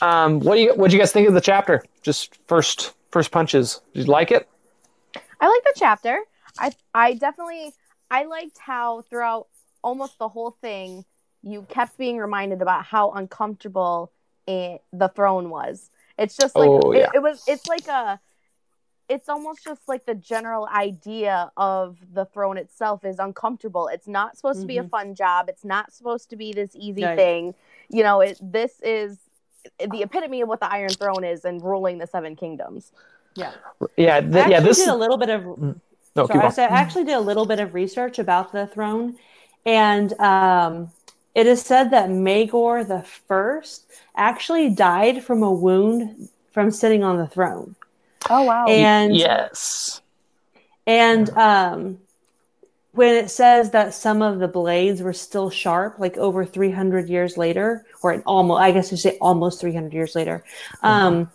[0.00, 1.84] Um, what do you what do you guys think of the chapter?
[2.02, 3.82] Just first first punches.
[3.92, 4.48] Did you like it?
[5.40, 6.18] I like the chapter.
[6.58, 7.74] I I definitely
[8.10, 9.48] I liked how throughout
[9.82, 11.04] almost the whole thing
[11.42, 14.12] you kept being reminded about how uncomfortable
[14.46, 15.90] it, the throne was.
[16.18, 17.42] It's just like Oh, it, it was.
[17.46, 18.20] It's like a.
[19.08, 23.88] It's almost just like the general idea of the throne itself is uncomfortable.
[23.88, 24.90] It's not supposed to be a Mhm.
[24.90, 25.48] fun job.
[25.48, 27.16] It's not supposed to be this easy Right.
[27.16, 27.54] thing.
[27.88, 28.38] You know, it.
[28.42, 29.18] This is
[29.78, 32.92] the epitome of what the Iron Throne is and ruling the Seven Kingdoms.
[33.34, 33.52] Yeah.
[33.96, 34.60] Yeah, I th- yeah.
[34.60, 35.74] This did a little bit of no,
[36.14, 36.72] Sorry, keep I on.
[36.72, 39.16] I actually did a little bit of research about the throne,
[39.66, 40.90] and um,
[41.34, 43.84] it is said that Maegor the First
[44.16, 47.76] actually died from a wound from sitting on the throne,
[48.30, 48.66] Oh wow!
[48.66, 50.00] and yes.
[50.86, 51.98] and um,
[52.96, 57.36] when it says that some of the blades were still sharp, like over 300 years
[57.36, 60.42] later, or in almost, I guess you say almost 300 years later,
[60.82, 61.30] um,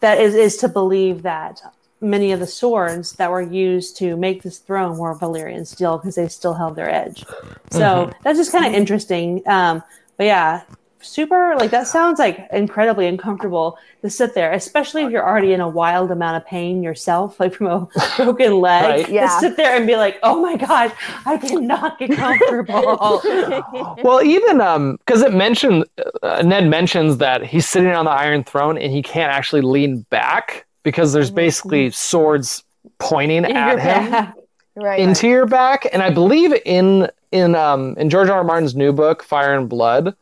[0.00, 1.60] that is, is to believe that
[2.00, 6.14] many of the swords that were used to make this throne were Valyrian steel because
[6.14, 7.24] they still held their edge.
[7.70, 9.42] So that's just kind of interesting.
[9.46, 9.82] Um,
[10.16, 10.62] but yeah,
[11.04, 15.60] super like that sounds like incredibly uncomfortable to sit there, especially if you're already in
[15.60, 18.82] a wild amount of pain yourself, like from a broken leg.
[18.84, 19.06] Right.
[19.06, 19.38] To Yeah.
[19.40, 20.92] sit there and be like, oh my god,
[21.26, 23.22] I cannot get comfortable.
[24.02, 25.84] Well, even um, because it mentioned
[26.22, 30.00] uh, Ned mentions that he's sitting on the Iron Throne and he can't actually lean
[30.10, 32.64] back because there's basically swords
[32.98, 34.34] pointing In at him back.
[34.76, 35.00] right.
[35.00, 35.86] into your back.
[35.92, 38.38] And I believe in in um in George R.
[38.38, 38.44] R.
[38.44, 40.14] Martin's new book, Fire and Blood.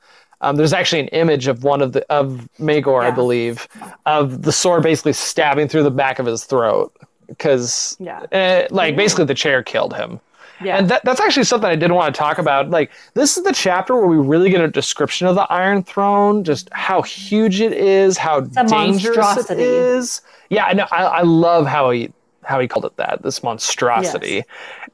[0.43, 3.67] Um, there's actually an image of one of the of Maegor, I believe,
[4.07, 6.93] of the sword basically stabbing through the back of his throat
[7.29, 8.21] because, Yeah.
[8.33, 10.21] uh, like, basically the chair killed him.
[10.61, 10.77] Yeah.
[10.77, 12.71] And that, that's actually something I didn't want to talk about.
[12.71, 16.45] Like, this is the chapter where we really get a description of the Iron Throne,
[16.45, 19.63] just how huge it is, how dangerous it monstrosity.
[19.63, 20.21] is.
[20.51, 20.87] Yeah, I know.
[20.93, 22.13] I, I love how he
[22.45, 23.23] how he called it that.
[23.23, 24.45] This monstrosity,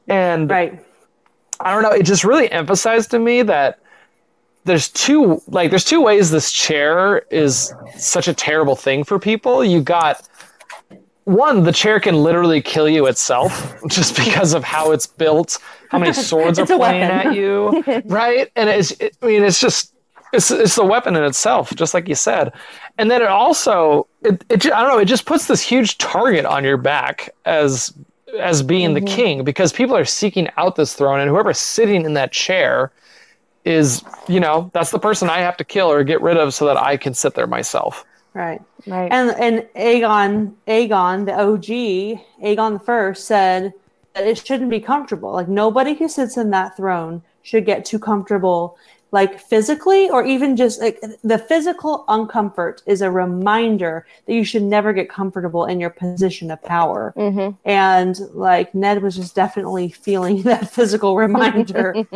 [0.07, 0.83] and right.
[1.59, 1.91] I don't know.
[1.91, 3.79] It just really emphasized to me that
[4.69, 9.65] there's two like there's two ways this chair is such a terrible thing for people.
[9.65, 10.27] You got
[11.23, 15.57] one, the chair can literally kill you itself just because of how it's built,
[15.89, 17.27] how many swords are It's a pointing weapon.
[17.27, 18.51] at you, right?
[18.55, 19.93] And it's, it, I mean, it's just,
[20.33, 22.53] it's, it's the weapon in itself, just like you said.
[22.97, 26.45] And then it also, it, it, I don't know, it just puts this huge target
[26.45, 27.93] on your back as,
[28.39, 29.15] as being the mm-hmm.
[29.15, 32.91] king because people are seeking out this throne and whoever's sitting in that chair
[33.69, 36.65] is, you know, that's the person I have to kill or get rid of so
[36.65, 38.05] that I can sit there myself.
[38.33, 38.61] Right.
[38.87, 39.11] right.
[39.11, 43.73] And and Aegon, Aegon, the OG, Aegon the First said
[44.13, 45.31] that it shouldn't be comfortable.
[45.31, 48.77] Like nobody who sits in that throne should get too comfortable,
[49.11, 54.61] like physically or even just like the physical uncomfort is a reminder that you should
[54.63, 57.13] never get comfortable in your position of power.
[57.17, 61.95] hmm And like Ned was just definitely feeling that physical reminder.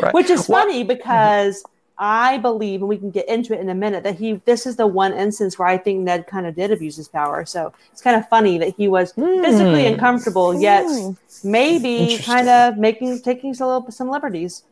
[0.00, 0.12] Right.
[0.14, 1.62] Which is Well- funny because
[1.96, 4.74] I believe, and we can get into it in a minute, that he this is
[4.76, 7.44] the one instance where I think Ned kind of did abuse his power.
[7.44, 9.92] So it's kind of funny that he was physically Hmm.
[9.94, 11.12] uncomfortable, yet Hmm.
[11.44, 14.64] maybe kind of making taking some little some liberties.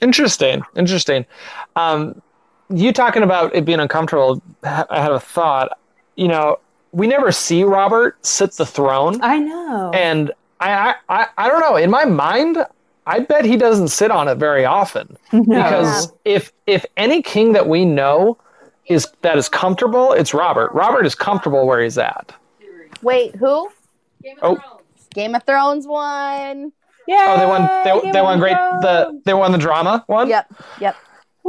[0.00, 0.62] Interesting.
[0.76, 1.26] Interesting.
[1.76, 2.20] Um,
[2.70, 5.78] you talking about it being uncomfortable, I had a thought.
[6.16, 6.58] You know,
[6.92, 9.90] we never see Robert sit the throne, I know.
[9.94, 11.76] and I, I, I don't know.
[11.76, 12.58] In my mind,
[13.06, 15.42] I bet he doesn't sit on it very often No.
[15.42, 18.36] because if if any king that we know
[18.86, 20.72] is that is comfortable, it's Robert.
[20.72, 22.32] Robert is comfortable where he's at.
[23.02, 23.70] Wait, who?
[24.42, 24.58] Oh,
[25.14, 26.72] Game of Thrones one.
[27.08, 27.26] Yeah.
[27.28, 28.02] oh, they won.
[28.02, 28.52] They, they won great.
[28.52, 30.28] The they won the drama one.
[30.28, 30.96] Yep, yep.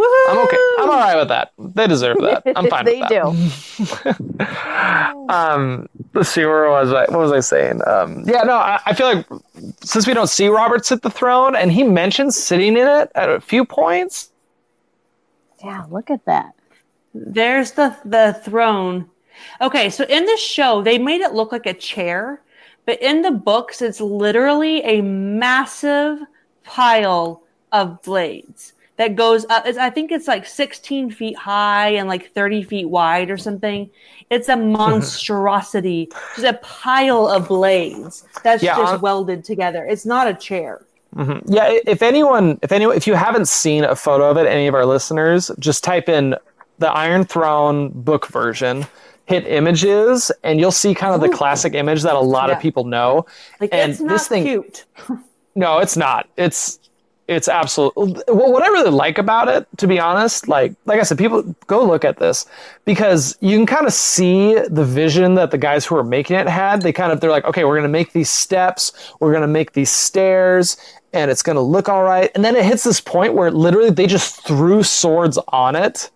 [0.01, 0.57] I'm okay.
[0.79, 1.51] I'm all right with that.
[1.57, 2.43] They deserve that.
[2.55, 3.09] I'm fine with that.
[3.09, 5.29] They do.
[5.33, 7.81] um let's see where was I what was I saying?
[7.85, 9.27] Um yeah, no, I, I feel like
[9.81, 13.29] since we don't see Robert sit the throne and he mentions sitting in it at
[13.29, 14.31] a few points.
[15.63, 16.53] Yeah, look at that.
[17.13, 19.09] There's the the throne.
[19.61, 22.41] Okay, so in the show, they made it look like a chair,
[22.89, 26.17] but in the books, it's literally a massive
[26.63, 29.67] pile of blades that goes up.
[29.67, 33.91] It's, I think it's like 16 feet high and like 30 feet wide or something.
[34.31, 39.85] It's a monstrosity, just a pile of blades that's Yeah, just on- welded together.
[39.85, 40.83] It's not a chair.
[41.15, 41.43] Mhm.
[41.45, 44.73] Yeah, if anyone if anyone if you haven't seen a photo of it, any of
[44.73, 46.35] our listeners, just type in
[46.79, 48.87] the Iron Throne book version,
[49.29, 52.55] hit images, and you'll see kind of the classic image that a lot Yeah.
[52.55, 53.25] of people know.
[53.61, 54.85] Like And it's not this thing- cute.
[55.55, 56.27] No, it's not.
[56.37, 56.79] It's
[57.27, 57.93] it's absolute.
[57.95, 61.43] Well, what I really like about it, to be honest, like like I said, people
[61.67, 62.45] go look at this
[62.85, 66.47] because you can kind of see the vision that the guys who are making it
[66.47, 66.81] had.
[66.81, 69.91] They kind of they're like, okay, we're gonna make these steps, we're gonna make these
[69.91, 70.77] stairs,
[71.13, 72.31] and it's gonna look all right.
[72.35, 76.09] And then it hits this point where literally they just threw swords on it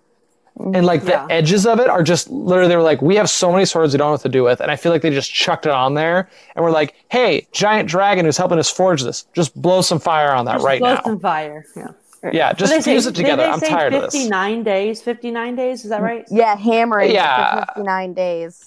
[0.59, 1.25] and like Yeah.
[1.25, 3.93] the edges of it are just literally they were like we have so many swords
[3.93, 5.71] we don't know what to do with and i feel like they just chucked it
[5.71, 9.81] on there and we're like hey giant dragon who's helping us forge this just blow
[9.81, 11.65] some fire on that Just right blow now some fire.
[11.75, 11.87] Yeah.
[12.31, 15.01] yeah just they say- it together i'm say tired of this 59 days.
[15.01, 15.83] 59 days.
[15.83, 16.05] Is that mm.
[16.05, 16.25] right?
[16.29, 17.65] Yeah, hammering Yeah.
[17.65, 18.63] 59 days.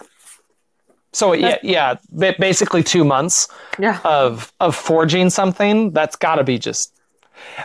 [1.13, 1.95] so yeah yeah
[2.39, 4.01] basically two months Yeah.
[4.05, 6.96] of of forging something that's got to be just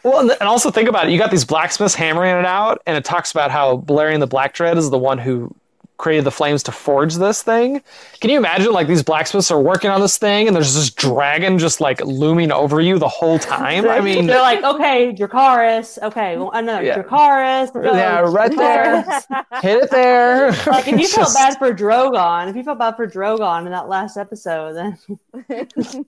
[0.03, 3.05] well and, also think about it you got these blacksmiths hammering it out and it
[3.05, 5.53] talks about how Balerion the Black Dread is the one who
[5.97, 7.79] created the flames to forge this thing
[8.21, 11.59] can you imagine like these blacksmiths are working on this thing and there's this dragon
[11.59, 16.01] just like looming over you the whole time i mean they're like, okay, Dracarys.
[16.01, 17.03] Okay, well, another Yeah.
[17.03, 17.71] Dracarys.
[17.83, 19.03] Yeah, right there.
[19.61, 22.95] Hit it there Like if you It's felt bad for Drogon, if you felt bad
[22.95, 24.97] for Drogon in that last episode, then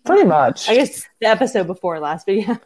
[0.03, 2.57] pretty much I guess the episode before last, but yeah,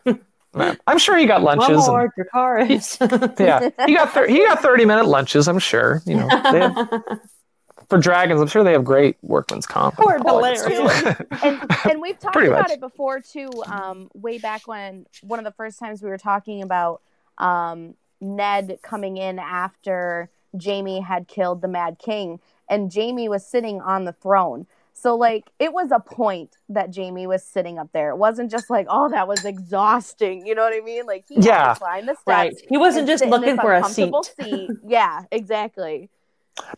[0.88, 3.40] i'm sure he got lunches and- more Dracarys.
[3.40, 7.04] yeah he got thir- he got 30 minute lunches i'm sure you know have,
[7.90, 11.00] for dragons i'm sure they have great workman's comp Poor all that good Balerion.
[11.00, 11.44] stuff.
[11.44, 12.72] and, and we've talked Pretty about much.
[12.72, 16.62] it before too um, way back when one of the first times we were talking
[16.62, 17.02] about
[17.38, 20.30] um, ned coming in after
[20.64, 22.40] jaime had killed the mad king
[22.70, 24.66] and jaime was sitting on the throne
[25.00, 28.70] so like it was a point that jaime was sitting up there it wasn't just
[28.70, 31.74] like oh that was exhausting you know what i mean like he had Yeah.
[31.74, 32.54] to climb the steps right.
[32.70, 34.04] He wasn't just looking for a seat.
[34.06, 34.24] uncomfortable
[34.68, 34.70] seat.
[34.88, 36.10] yeah exactly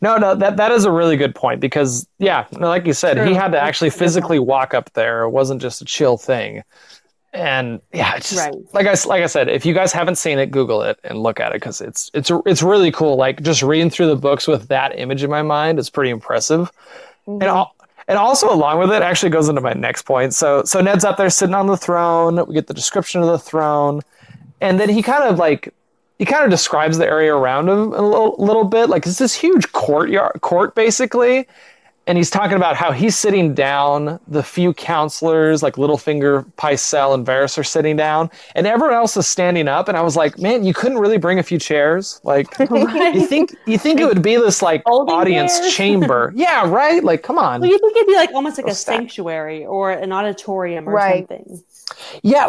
[0.01, 3.33] no no that that is a really good point because yeah like you said he
[3.33, 6.17] had to actually That's a good physically walk up there it wasn't just a chill
[6.17, 6.63] thing
[7.31, 8.55] and yeah it's just, Right.
[8.73, 11.19] like i s- like i said if you guys haven't seen it google it and
[11.21, 14.47] look at it because it's it's it's really cool like just reading through the books
[14.47, 16.71] with that image in my mind is pretty impressive
[17.27, 17.41] Mm-hmm.
[17.43, 17.75] and al-
[18.09, 20.33] and also along with it actually goes into my next point.
[20.33, 22.45] So so Ned's up there sitting on the throne.
[22.47, 24.01] We get the description of the throne,
[24.59, 25.73] and then he kind of like
[26.17, 28.89] he kind of describes the area around him a little, little bit.
[28.89, 31.47] Like it's this huge courtyard court basically,
[32.09, 34.19] and he's talking about how he's sitting down.
[34.27, 39.27] The few counselors like Littlefinger, Pycelle, and Varys are sitting down, and everyone else is
[39.27, 39.87] standing up.
[39.87, 42.19] And I was like, man, you couldn't really bring a few chairs.
[42.23, 45.73] Like you think you think it would be this like Folding audience chairs?
[45.75, 46.33] chamber?
[46.35, 47.03] Yeah, right.
[47.03, 47.61] Like come on.
[47.61, 48.95] Well, you think it'd be like almost like a stack.
[48.95, 51.27] sanctuary or an auditorium or Right.
[51.27, 51.63] something.
[52.23, 52.47] Yeah,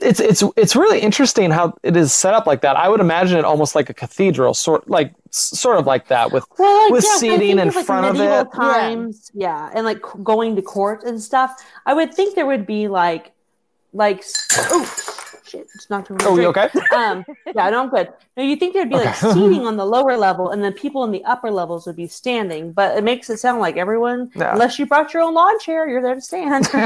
[0.00, 2.76] it's it's it's really interesting how it is set up like that.
[2.76, 6.44] I would imagine it almost like a cathedral, sort like sort of like that with
[6.58, 8.52] Well, like, With yeah, seating in like, front of it.
[8.54, 9.70] times, yeah.
[9.74, 11.62] and like going to court and stuff.
[11.86, 13.32] I would think there would be like,
[13.92, 14.24] like,
[14.58, 15.11] oh
[15.52, 16.16] shit, it's not too.
[16.22, 16.68] Oh, you okay?
[16.94, 17.24] Um,
[17.54, 18.08] yeah, no, I'm good.
[18.36, 21.10] No, you think there'd be like seating on the lower level, and then people in
[21.12, 22.72] the upper levels would be standing.
[22.72, 24.52] But it makes it sound like everyone, Yeah.
[24.52, 26.68] unless you brought your own lawn chair, you're there to stand.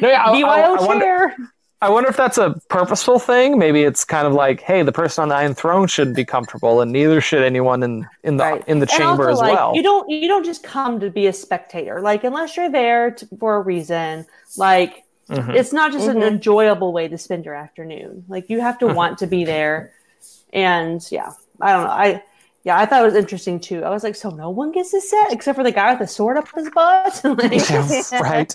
[0.00, 1.36] No, yeah, I, I, BYO I wonder, chair.
[1.80, 3.56] I wonder if that's a purposeful thing.
[3.58, 6.80] Maybe it's kind of like, hey, the person on the Iron Throne shouldn't be comfortable,
[6.80, 8.64] and neither should anyone in in the Right.
[8.66, 9.74] in the chamber also, as like, well.
[9.74, 12.00] You don't you don't just come to be a spectator.
[12.00, 14.26] Like unless you're there to, for a reason,
[14.56, 15.54] like Mhm.
[15.54, 16.26] it's not just an Mhm.
[16.28, 18.24] enjoyable way to spend your afternoon.
[18.28, 18.94] Like you have to Mhm.
[18.94, 19.92] want to be there.
[20.52, 21.90] And yeah, I don't know.
[21.90, 22.22] I
[22.64, 23.82] yeah, I thought it was interesting too.
[23.84, 26.06] I was like, so no one gets to sit except for the guy with the
[26.06, 27.20] sword up his butt.
[27.24, 28.54] like, Yeah, right.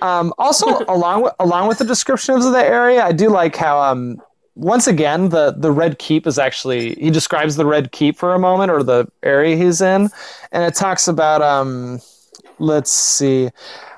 [0.00, 3.80] Um, also, along with along with the descriptions of the area, I do like how
[3.80, 4.22] um,
[4.54, 8.38] once again the the Red Keep is actually he describes the Red Keep for a
[8.38, 10.08] moment or the area he's in,
[10.52, 12.00] and it talks about um,
[12.58, 13.50] let's see.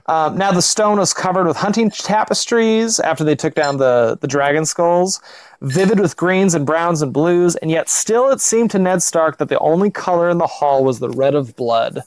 [0.07, 4.27] Um, now the stone was covered with hunting tapestries after they took down the the
[4.27, 5.21] dragon skulls,
[5.63, 9.39] vivid with greens and browns and blues, and yet still it seemed to Ned Stark
[9.39, 12.01] that the only color in the hall was the red of blood.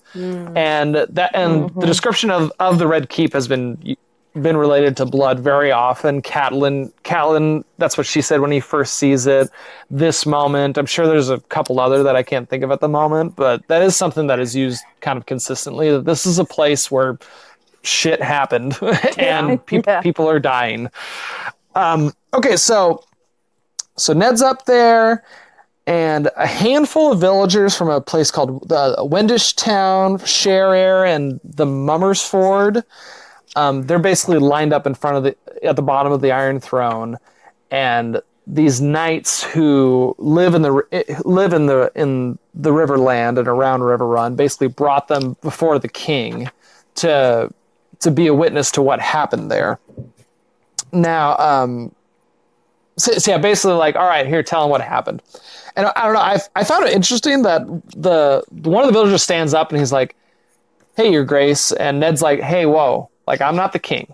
[0.55, 3.97] And that and the description of, of the red keep has been
[4.41, 6.21] been related to blood very often.
[6.21, 9.49] Catelyn Catelyn that's what she said when he first sees it.
[9.89, 12.87] This moment I'm sure there's a couple other that I can't think of at the
[12.87, 16.45] moment but that is something that is used kind of consistently that this is a
[16.45, 17.17] place where
[17.87, 18.77] shit happened
[19.17, 20.01] and peop Yeah.
[20.01, 20.89] people are dying
[21.75, 23.03] um, okay so
[23.95, 25.23] so Ned's up there
[25.87, 31.65] and a handful of villagers from a place called uh, Wendish Town, Sherrer and the
[31.65, 32.83] Mummers Ford.
[33.55, 35.35] Um, they're basically lined up in front of the
[35.65, 37.17] at the bottom of the Iron Throne,
[37.71, 40.83] and these knights who live in the
[41.25, 46.49] live in the in the Riverland and around Riverrun basically brought them before the king
[46.95, 47.49] to
[48.01, 49.79] to be a witness to what happened there.
[50.91, 51.93] Now, um,
[52.97, 55.21] so, so yeah, basically like, all right, here, tell him what happened.
[55.75, 57.61] And I, I don't know, I, I found it interesting that
[57.95, 60.15] the one of the villagers stands up and he's like,
[60.95, 61.71] hey, your grace.
[61.71, 64.13] And Ned's like, hey, whoa, like, I'm not the king.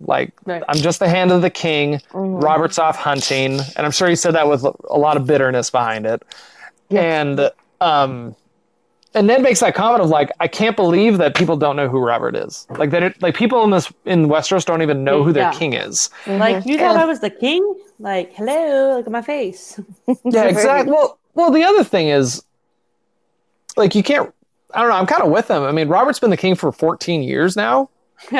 [0.00, 0.62] Like, Right.
[0.68, 2.00] I'm just the hand of the king.
[2.10, 2.42] Mhm.
[2.42, 3.60] Robert's off hunting.
[3.76, 6.22] And I'm sure he said that with a lot of bitterness behind it.
[6.90, 7.50] And,
[7.80, 8.34] um,
[9.14, 11.98] and Ned makes that comment of like, I can't believe that people don't know who
[12.00, 12.66] Robert is.
[12.70, 15.58] Like that, it, like people in this in Westeros don't even know who their Yeah.
[15.58, 16.08] king is.
[16.24, 16.38] Mm-hmm.
[16.40, 17.62] Like you thought I was the king?
[17.98, 19.78] Like, hello, look at my face.
[20.24, 20.92] Yeah, exactly.
[20.92, 22.42] Well, well, the other thing is,
[23.76, 24.32] like, you can't.
[24.74, 24.96] I don't know.
[24.96, 25.62] I'm kind of with him.
[25.62, 27.90] I mean, Robert's been the king for 14 years now,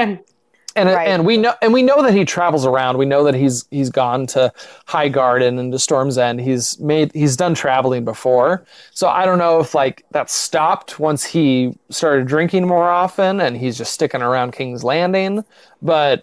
[0.77, 1.09] and Right.
[1.09, 2.99] and we know and we know that he travels around.
[2.99, 4.53] We know that he's he's gone to
[4.89, 6.41] Highgarden and to Storm's End.
[6.41, 8.65] He's made he's done traveling before.
[8.93, 13.57] So I don't know if like that stopped once he started drinking more often and
[13.57, 15.45] he's just sticking around King's Landing.
[15.83, 16.23] But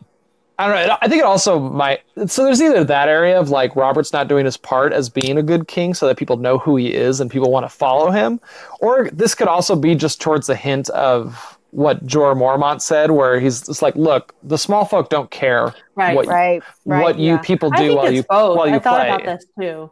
[0.58, 0.98] I don't know.
[1.02, 2.02] I think it also might.
[2.28, 5.44] So there's either that area of like Robert's not doing his part as being a
[5.44, 8.42] good king, so that people know who he is and people want to follow him,
[8.82, 13.40] or this could also be just towards the hint of what Jorah Mormont said, where
[13.40, 16.64] he's just like, "Look, the small folk don't care Right, what Right.
[16.86, 17.02] Right.
[17.04, 17.38] what you Yeah.
[17.40, 18.58] people I do think while it's you both.
[18.58, 19.92] while you I thought play." about this too.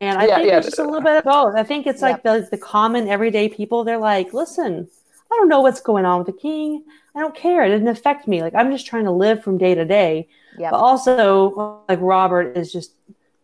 [0.00, 0.56] And I Yeah, think yeah.
[0.58, 1.54] it's just a little bit of both.
[1.56, 4.88] I think it's like the, the common everyday people, they're like, listen,
[5.32, 6.84] I don't know what's going on with the king.
[7.14, 7.64] I don't care.
[7.64, 8.40] It didn't affect me.
[8.40, 10.28] Like I'm just trying to live from day to day.
[10.58, 10.70] Yep.
[10.70, 12.92] But also like Robert is just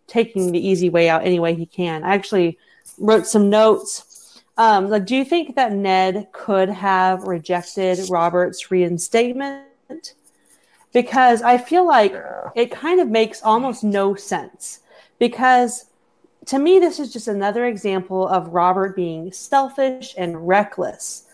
[0.07, 2.05] taking the easy way out any way he can.
[2.05, 2.59] I actually
[2.99, 4.05] wrote some notes.
[4.59, 10.14] Um, like, do you think that Ned could have rejected Robert's reinstatement?
[10.92, 12.14] Because I feel like
[12.54, 14.80] it kind of makes almost no sense.
[15.18, 15.86] Because
[16.46, 21.24] to me, this is just another example of Robert being selfish and reckless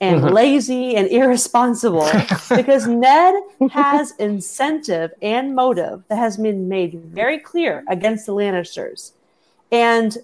[0.00, 0.32] and Mhm.
[0.34, 2.06] lazy and irresponsible.
[2.54, 3.34] because Ned
[3.70, 9.12] has incentive and motive that has been made very clear against the Lannisters.
[9.72, 10.18] And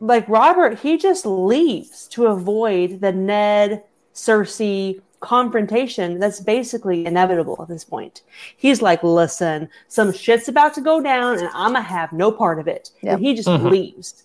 [0.00, 3.82] like Robert, he just leaves to avoid the Ned
[4.14, 8.22] Cersei confrontation that's basically inevitable at this point.
[8.56, 12.58] He's like, listen, some shit's about to go down and I'm gonna have no part
[12.58, 12.90] of it.
[13.02, 13.14] Yep.
[13.14, 13.70] And he just Mhm.
[13.70, 14.24] leaves.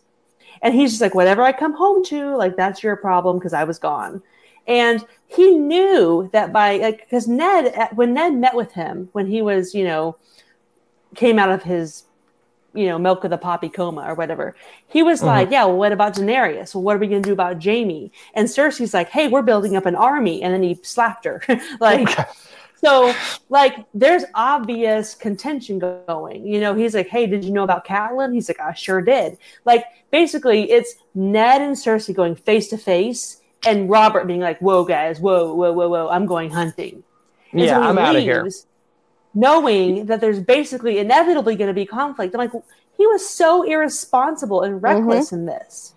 [0.61, 3.63] And he's just like, whatever I come home to, like that's your problem because I
[3.63, 4.21] was gone.
[4.67, 9.41] And he knew that by like because Ned when Ned met with him when he
[9.41, 10.17] was, you know,
[11.15, 12.03] came out of his
[12.73, 14.55] you know, milk of the poppy coma or whatever.
[14.87, 15.25] He was Mhm.
[15.25, 16.73] like, Yeah, well, what about Daenerys?
[16.73, 18.11] Well, what are we gonna do about Jaime?
[18.33, 21.41] And Cersei's like, Hey, we're building up an army, and then he slapped her.
[21.79, 22.09] like
[22.83, 23.13] so
[23.49, 26.45] like there's obvious contention going.
[26.47, 28.33] You know, he's like, Hey, did you know about Catelyn?
[28.33, 29.37] He's like, I sure did.
[29.65, 34.83] Like basically it's Ned and Cersei going face to face and Robert being like, Whoa
[34.85, 37.03] guys, whoa, whoa, whoa, whoa, I'm going hunting.
[37.51, 38.47] And yeah, so I'm out of here.
[39.33, 42.35] Knowing that there's basically inevitably going to be conflict.
[42.35, 42.51] I'm like,
[42.97, 45.93] he was so irresponsible and reckless in this.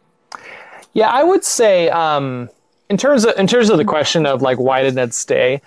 [0.92, 2.48] Yeah, I would say um,
[2.88, 5.60] in terms of in terms of the question of like why did Ned stay.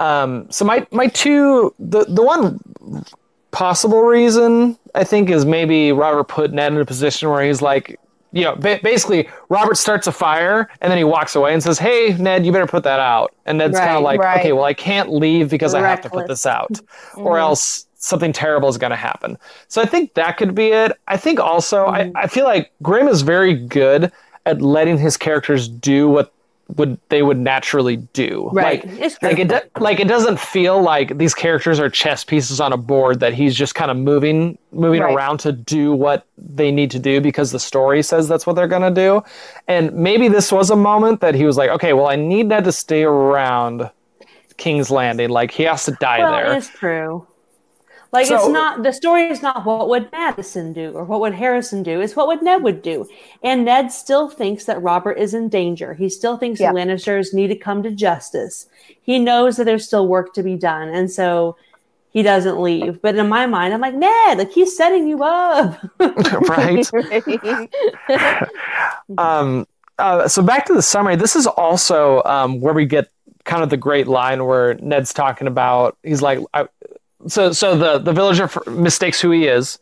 [0.00, 2.58] Um, so my my two the the one
[3.50, 8.00] possible reason I think is maybe Robert put Ned in a position where he's like,
[8.32, 11.78] you know, ba- basically Robert starts a fire and then he walks away and says,
[11.78, 14.40] "Hey, Ned, you better put that out." And Ned's kind of like, right.
[14.40, 16.80] "Okay, well, I can't leave because I have to put this out,
[17.16, 17.40] or Mhm.
[17.40, 20.92] else something terrible is going to happen." So I think that could be it.
[21.08, 22.12] I think also Mhm.
[22.16, 24.10] I, I feel like Grimm is very good
[24.46, 26.32] at letting his characters do what
[26.76, 28.48] would they would naturally do.
[28.52, 28.84] Right.
[28.86, 32.72] Like, like it, do, like it doesn't feel like these characters are chess pieces on
[32.72, 35.14] a board that he's just kind of moving moving Right.
[35.14, 38.68] around to do what they need to do because the story says that's what they're
[38.68, 39.22] going to do.
[39.68, 42.64] And maybe this was a moment that he was like, okay, well, I need Ned
[42.64, 43.90] to stay around
[44.56, 45.28] King's Landing.
[45.28, 46.52] Like he has to die well, there.
[46.54, 47.26] it's true.
[48.12, 51.32] Like So- it's not the story is not what would Madison do or what would
[51.34, 52.00] Harrison do.
[52.00, 53.06] It's what would Ned would do.
[53.42, 55.94] And Ned still thinks that Robert is in danger.
[55.94, 56.72] He still thinks Yeah.
[56.72, 58.66] the Lannisters need to come to justice.
[59.00, 61.56] He knows that there's still work to be done, and so
[62.10, 63.00] he doesn't leave.
[63.00, 65.80] But in my mind, I'm like Ned, like he's setting you up.
[65.98, 66.86] right?
[69.18, 69.66] um,
[69.98, 71.16] uh, so back to the summary.
[71.16, 73.08] This is also um, where we get
[73.44, 75.96] kind of the great line where Ned's talking about.
[76.02, 76.66] He's like, I,
[77.26, 79.78] so so the the villager mistakes who he is,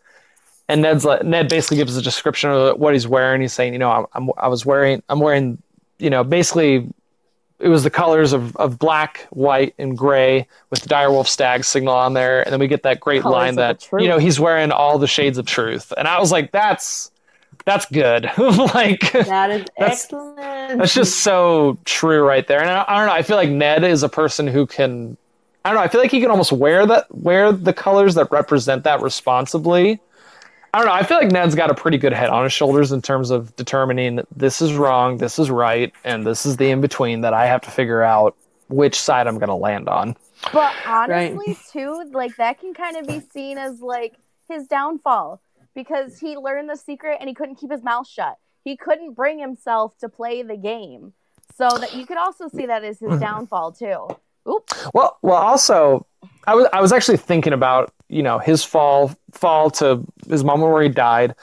[0.68, 3.40] and Ned's like, Ned basically gives a description of what he's wearing.
[3.40, 5.62] He's saying, you know, I'm, I'm I was wearing I'm wearing,
[5.98, 6.88] you know, basically.
[7.58, 11.90] It was the colors of, of black, white, and gray with the direwolf stag sigil
[11.90, 14.72] on there, and then we get that great Colors line that you know he's wearing
[14.72, 17.10] all the shades of truth, and I was like, that's
[17.66, 18.30] that's good.
[18.38, 20.78] like that is That's- excellent.
[20.78, 22.62] that's just so true right there.
[22.62, 23.12] And I, I don't know.
[23.12, 25.18] I feel like Ned is a person who can.
[25.64, 25.82] I don't know.
[25.82, 30.00] I feel like he can almost wear that wear the colors that represent that responsibly.
[30.72, 30.92] I don't know.
[30.92, 33.54] I feel like Ned's got a pretty good head on his shoulders in terms of
[33.56, 37.46] determining this is wrong, this is right, and this is the in between that I
[37.46, 38.36] have to figure out
[38.68, 40.16] which side I'm going to land on.
[40.52, 41.56] But honestly, right.
[41.72, 44.14] too, like that can kind of be seen as like
[44.48, 45.40] his downfall
[45.74, 48.36] because he learned the secret and he couldn't keep his mouth shut.
[48.64, 51.12] He couldn't bring himself to play the game.
[51.56, 54.08] So that you could also see that as his downfall too.
[54.44, 56.06] Well, well, also,
[56.46, 60.72] I was I was actually thinking about you know his fall fall to his moment
[60.72, 61.34] where he died,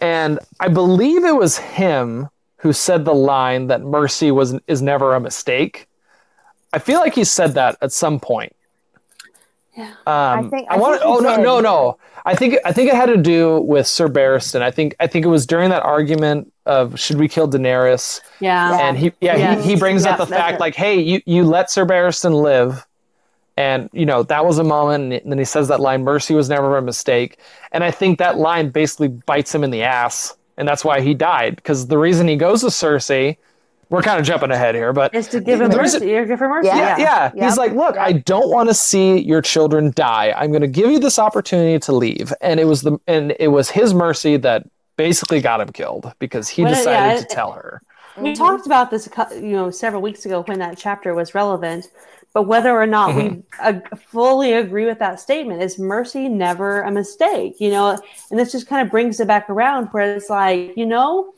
[0.00, 2.28] and I believe it was him
[2.58, 5.88] who said the line that mercy was is never a mistake.
[6.72, 8.54] I feel like he said that at some point.
[9.76, 9.90] Yeah.
[10.06, 11.02] Um, I think I, I want.
[11.04, 11.98] Oh no, no, no.
[12.24, 14.62] I think I think it had to do with Sir Barristan.
[14.62, 18.20] I think I think it was during that argument of should we kill Daenerys?
[18.40, 18.78] Yeah.
[18.80, 19.60] And he yeah, yeah.
[19.60, 20.60] He, he brings yeah, up the fact it.
[20.60, 22.86] like, hey, you you let Sir Barristan live.
[23.56, 26.48] And you know that was a moment, and then he says that line, "Mercy was
[26.48, 27.38] never a mistake."
[27.70, 31.14] And I think that line basically bites him in the ass, and that's why he
[31.14, 31.54] died.
[31.54, 33.36] Because the reason he goes to Cersei
[33.90, 36.14] we're kind of jumping ahead here, but is to give him mercy.
[36.14, 36.68] A, give him mercy.
[36.68, 37.32] Yeah, yeah.
[37.34, 37.44] yeah.
[37.44, 40.32] He's like, look, I don't want to see your children die.
[40.36, 43.48] I'm going to give you this opportunity to leave, and it was the and it
[43.48, 44.66] was his mercy that
[44.96, 47.82] basically got him killed because he well, decided yeah, to tell her.
[48.16, 48.42] We mm-hmm.
[48.42, 51.88] talked about this, you know, several weeks ago when that chapter was relevant.
[52.32, 53.36] But whether or not mm-hmm.
[53.36, 57.96] we uh, fully agree with that statement is mercy never a mistake, you know?
[58.28, 61.32] And this just kind of brings it back around where it's like, you know,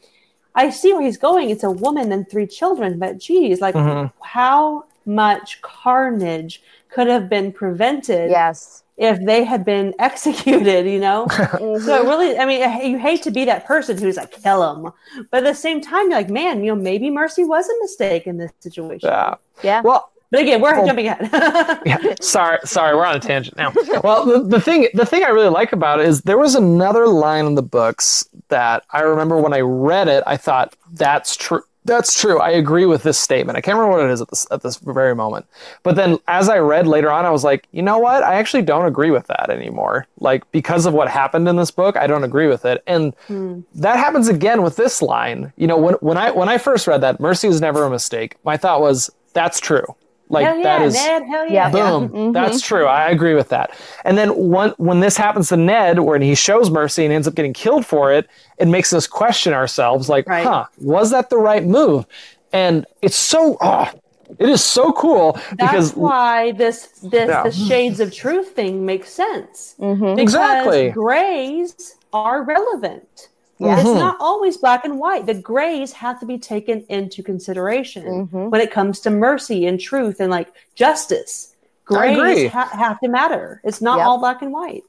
[0.56, 1.50] I see where he's going.
[1.50, 4.06] It's a woman and three children, but geez, like mm-hmm.
[4.24, 8.30] how much carnage could have been prevented?
[8.30, 8.82] Yes.
[8.96, 11.84] If they had been executed, you know, mm-hmm.
[11.84, 14.92] so really, I mean, you hate to be that person who's like, kill him,
[15.30, 18.26] but at the same time, you're like, man, you know, maybe mercy was a mistake
[18.26, 19.10] in this situation.
[19.10, 19.34] Yeah.
[19.62, 19.82] Yeah.
[19.82, 21.30] Well, but again, we're jumping ahead.
[21.86, 23.72] yeah, sorry, sorry, we're on a tangent now.
[24.04, 27.06] Well, the, the thing, the thing I really like about it is there was another
[27.06, 31.62] line in the books that I remember when I read it, I thought that's true.
[31.86, 32.38] That's true.
[32.38, 33.56] I agree with this statement.
[33.56, 35.46] I can't remember what it is at this at this very moment.
[35.82, 38.22] But then as I read later on, I was like, you know what?
[38.22, 40.06] I actually don't agree with that anymore.
[40.18, 42.82] Like because of what happened in this book, I don't agree with it.
[42.86, 43.60] And hmm.
[43.76, 45.52] that happens again with this line.
[45.56, 48.36] You know, when when I when I first read that, mercy was never a mistake.
[48.44, 49.86] My thought was, that's true.
[50.28, 51.70] Like hell yeah, that is Ned, hell yeah.
[51.70, 52.08] boom.
[52.08, 52.32] Mm-hmm.
[52.32, 52.86] That's true.
[52.86, 53.78] I agree with that.
[54.04, 57.34] And then one, when this happens to Ned, when he shows mercy and ends up
[57.34, 60.08] getting killed for it, it makes us question ourselves.
[60.08, 60.44] Like, right.
[60.44, 62.06] huh, was that the right move?
[62.52, 63.90] And it's so oh,
[64.38, 67.42] it is so cool That's because why this this yeah.
[67.44, 69.76] the shades of truth thing makes sense.
[69.78, 70.18] Mm-hmm.
[70.18, 73.28] Exactly, grays are relevant.
[73.58, 73.80] Yeah.
[73.80, 75.26] It's not always black and white.
[75.26, 78.50] The grays have to be taken into consideration mm-hmm.
[78.50, 81.54] when it comes to mercy and truth and like justice.
[81.86, 83.60] Grays ha- have to matter.
[83.64, 84.06] It's not yep.
[84.06, 84.82] all black and white.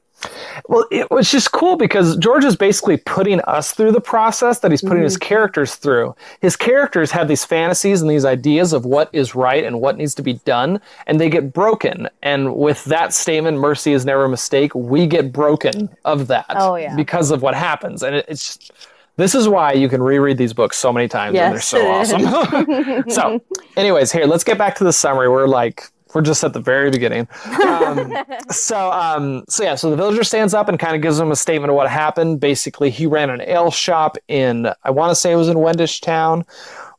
[0.68, 4.70] Well, it was just cool because George is basically putting us through the process that
[4.70, 5.04] he's putting mm-hmm.
[5.04, 6.14] his characters through.
[6.40, 10.14] His characters have these fantasies and these ideas of what is right and what needs
[10.16, 12.08] to be done, and they get broken.
[12.22, 16.74] And with that statement, mercy is never a mistake, we get broken of that oh,
[16.74, 16.94] yeah.
[16.96, 18.02] because of what happens.
[18.02, 18.72] And it, it's just,
[19.16, 21.90] this is why you can reread these books so many times yes, and they're so
[21.90, 23.10] awesome.
[23.10, 23.42] so,
[23.76, 25.28] anyways, here, let's get back to the summary.
[25.28, 27.28] We're like we're just at the very beginning.
[27.66, 28.14] Um,
[28.50, 31.36] so, um, so yeah, so the villager stands up and kind of gives him a
[31.36, 32.40] statement of what happened.
[32.40, 36.00] Basically, he ran an ale shop in, I want to say it was in Wendish
[36.00, 36.44] Town,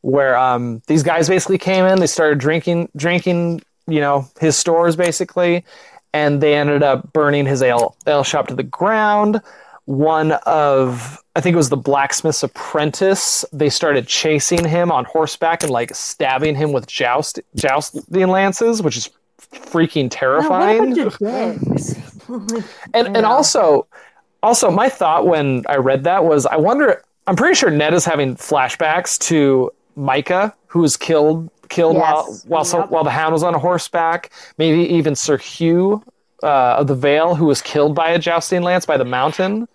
[0.02, 2.00] where um, these guys basically came in.
[2.00, 5.64] They started drinking, drinking, you know, his stores basically,
[6.12, 9.40] and they ended up burning his ale ale shop to the ground.
[9.86, 13.44] One of I think it was the blacksmith's apprentice.
[13.52, 18.96] They started chasing him on horseback and like stabbing him with joust jousting lances, which
[18.96, 19.10] is
[19.52, 20.98] freaking terrifying.
[22.94, 23.86] and and also
[24.42, 28.04] also my thought when I read that was I wonder I'm pretty sure Ned is
[28.04, 32.02] having flashbacks to Mycah who was killed killed yes.
[32.02, 32.66] while while, yep.
[32.66, 34.30] so, while the hound was on a horseback.
[34.58, 36.02] Maybe even Sir Hugh
[36.42, 39.68] uh, of the Vale, who was killed by a jousting lance by the mountain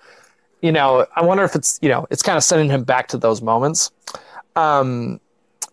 [0.65, 3.17] you know, I wonder if it's, you know, it's kind of sending him back to
[3.17, 3.91] those moments.
[4.55, 5.19] Um,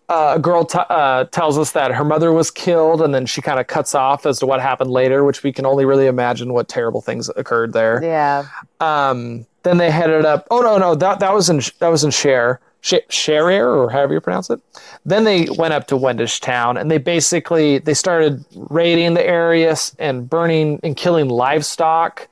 [0.07, 3.41] uh, a girl t- uh, tells us that her mother was killed, and then she
[3.41, 6.53] kind of cuts off as to what happened later, which we can only really imagine
[6.53, 8.03] what terrible things occurred there.
[8.03, 8.45] Yeah.
[8.79, 10.45] Um, then they headed up.
[10.51, 12.59] Oh no, no, that that was in that was in Share.
[12.83, 14.61] Sherrer or however you pronounce it.
[15.05, 19.75] Then they went up to Wendish Town and they basically they started raiding the area
[19.99, 22.27] and burning and killing livestock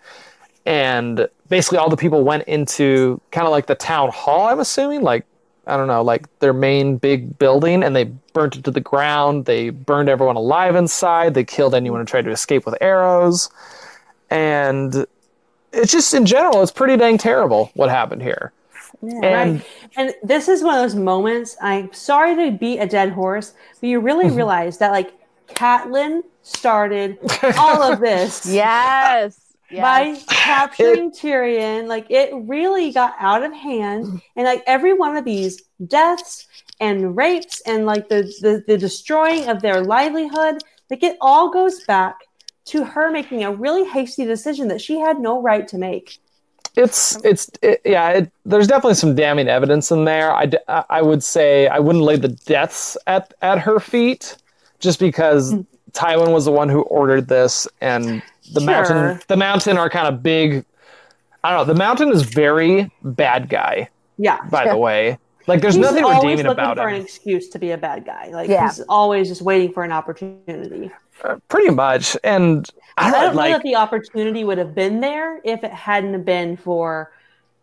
[0.66, 5.02] and basically all the people went into kind of like the town hall i'm assuming
[5.02, 5.26] like
[5.66, 8.04] i don't know like their main big building and they
[8.34, 12.24] burnt it to the ground they burned everyone alive inside they killed anyone who tried
[12.24, 13.50] to escape with arrows
[14.30, 15.08] and
[15.74, 18.52] it's just in general, it's pretty dang terrible what happened here.
[19.02, 19.66] Yeah, And- right.
[19.98, 21.58] And this is one of those moments.
[21.62, 24.36] I'm sorry to beat a dead horse, but you really Mm-hmm.
[24.36, 25.14] realize that like
[25.48, 27.18] Catelyn started
[27.58, 29.40] all of this Yes.
[29.70, 29.82] yes.
[29.82, 31.88] by capturing Tyrion.
[31.88, 36.48] Like it really got out of hand, and like every one of these deaths
[36.80, 41.84] and rapes and like the the, the destroying of their livelihood, like it all goes
[41.86, 42.18] back
[42.66, 46.20] to her making a really hasty decision that she had no right to make.
[46.78, 48.10] It's it's it, yeah.
[48.12, 50.32] It, there's definitely some damning evidence in there.
[50.34, 54.38] I, d- I- I would say I wouldn't lay the deaths at at her feet,
[54.80, 55.62] just because hmm.
[55.92, 58.22] Tywin was the one who ordered this, and
[58.54, 58.66] the Sure.
[58.68, 60.64] mountain the mountain are kind of big.
[61.44, 61.74] I don't know.
[61.74, 63.90] The mountain is very bad guy.
[64.18, 64.40] Yeah.
[64.50, 65.18] By the way,
[65.48, 66.96] like there's he's nothing always redeeming looking about for him.
[66.96, 68.30] an excuse to be a bad guy.
[68.32, 68.68] Like Yeah.
[68.70, 70.92] he's always just waiting for an opportunity.
[71.24, 72.68] Uh, pretty much, and
[72.98, 76.24] I I don't, don't know, that the opportunity would have been there if it hadn't
[76.24, 77.12] been for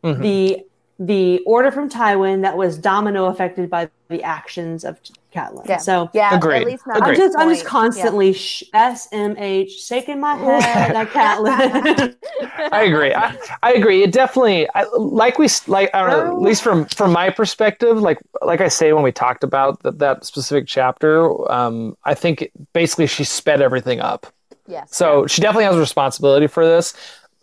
[0.05, 0.21] Mhm.
[0.23, 0.65] the
[1.01, 4.99] the order from Tywin that was domino affected by the actions of
[5.35, 5.69] Catelyn.
[5.69, 5.77] Yeah.
[5.79, 6.63] So yeah, Agreed.
[6.63, 11.09] at least not I'm just this I'm just constantly sh- SMH shaking my head at
[11.13, 12.17] Catelyn.
[12.73, 13.15] I agree.
[13.15, 14.03] I, I agree.
[14.03, 17.31] It definitely, I, like we, s- like I don't know, at least from from my
[17.31, 22.15] perspective, like like I say when we talked about that that specific chapter, um, I
[22.15, 24.27] think basically she sped everything up.
[24.67, 24.95] Yes.
[24.95, 26.95] So she definitely has a responsibility for this.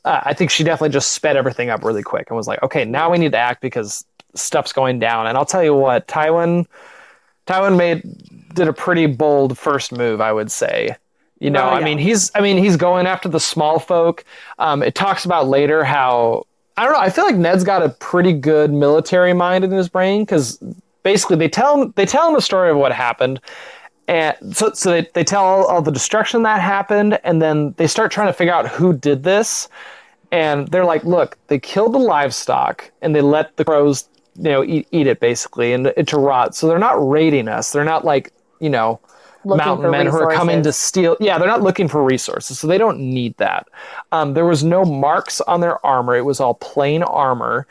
[0.03, 2.85] Uh, I think she definitely just sped everything up really quick and was like, okay,
[2.85, 4.05] now we need to act because
[4.35, 5.25] stuff's going down.
[5.25, 6.67] And I'll tell you what, Tywin,
[7.47, 8.03] Tywin made
[8.53, 10.95] did a pretty bold first move, I would say.
[11.39, 14.23] You know, Oh, I mean, he's I mean, he's going after the small folk.
[14.57, 16.45] Um, it talks about later how
[16.77, 16.99] I don't know.
[16.99, 20.57] I feel like Ned's got a pretty good military mind in his brain because
[21.03, 23.39] basically they tell him they tell him the story of what happened,
[24.07, 27.87] and so so they, they tell all, all the destruction that happened, and then they
[27.87, 29.67] start trying to figure out who did this,
[30.31, 34.63] and they're like, look, they killed the livestock and they let the crows you know
[34.63, 36.55] eat, eat it basically and it to rot.
[36.55, 37.71] So they're not raiding us.
[37.71, 38.99] They're not like you know
[39.45, 41.15] Looking mountain men who are coming to steal.
[41.19, 43.67] Yeah, they're not looking for resources, so they don't need that.
[44.11, 47.67] Um, there was no marks on their armor; it was all plain armor.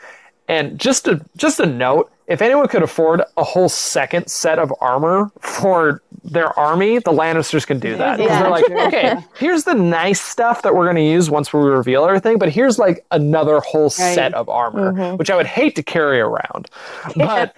[0.47, 4.71] And just a just a note: if anyone could afford a whole second set of
[4.79, 8.17] armor for their army, the Lannisters can do that.
[8.17, 8.41] 'Cause Yeah.
[8.41, 12.03] they're like, okay, here's the nice stuff that we're going to use once we reveal
[12.05, 16.19] everything, but here's like another whole set of armor, which I would hate to carry
[16.19, 16.67] around.
[17.15, 17.55] But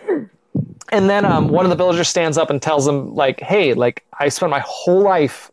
[0.90, 4.04] and then um, one of the villagers stands up and tells them like, "Hey, like
[4.20, 5.52] I spent my whole life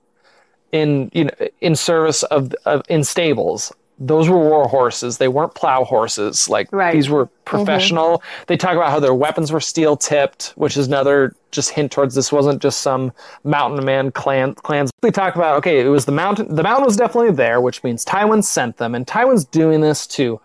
[0.72, 1.30] in you know
[1.60, 3.72] in service of, of in stables.
[3.98, 5.18] Those were war horses.
[5.18, 6.48] They weren't plow horses.
[6.48, 6.92] Like Right.
[6.92, 7.44] these were mm-hmm.
[7.44, 8.22] professional.
[8.46, 12.14] They talk about how their weapons were steel tipped, which is another just hint towards
[12.16, 13.12] this wasn't just some
[13.44, 14.90] mountain man clan clans.
[15.00, 16.54] They talk about okay, it was the mountain.
[16.54, 20.40] The mountain was definitely there, which means Tywin sent them, and Tywin's doing this to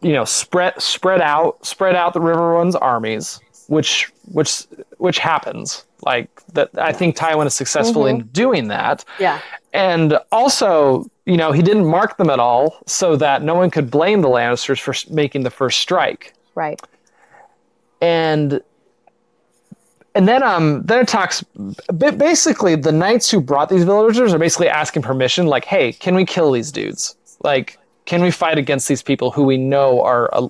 [0.00, 4.66] you know spread spread out spread out the Riverrun's armies which which
[4.98, 8.28] which happens like that i think tywin is successful in mm-hmm.
[8.28, 9.40] doing that Yeah.
[9.72, 13.90] and also you know he didn't mark them at all so that no one could
[13.90, 16.34] blame the lannisters for making the first strike.
[16.54, 16.80] Right.
[18.00, 18.60] and
[20.14, 21.44] and then um then it talks
[21.98, 26.24] basically the knights who brought these villagers are basically asking permission like hey can we
[26.24, 27.16] kill these dudes?
[27.42, 30.48] Like can we fight against these people who we know are uh,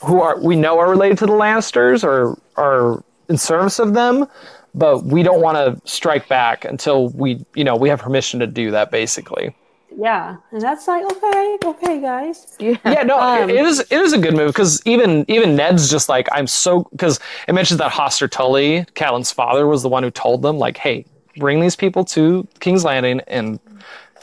[0.00, 4.26] who are we know are related to the lannisters or are in service of them
[4.74, 8.46] but we don't want to strike back until we you know we have permission to
[8.46, 9.54] do that basically
[10.00, 10.36] Yeah.
[10.52, 12.56] And that's like, okay, okay, guys.
[12.60, 16.08] yeah, no, Um, it is it is a good move because even even Ned's just
[16.08, 17.18] like I'm so because
[17.48, 21.04] it mentions that Hoster Tully, Catelyn's father, was the one who told them like, hey,
[21.36, 23.58] bring these people to King's Landing and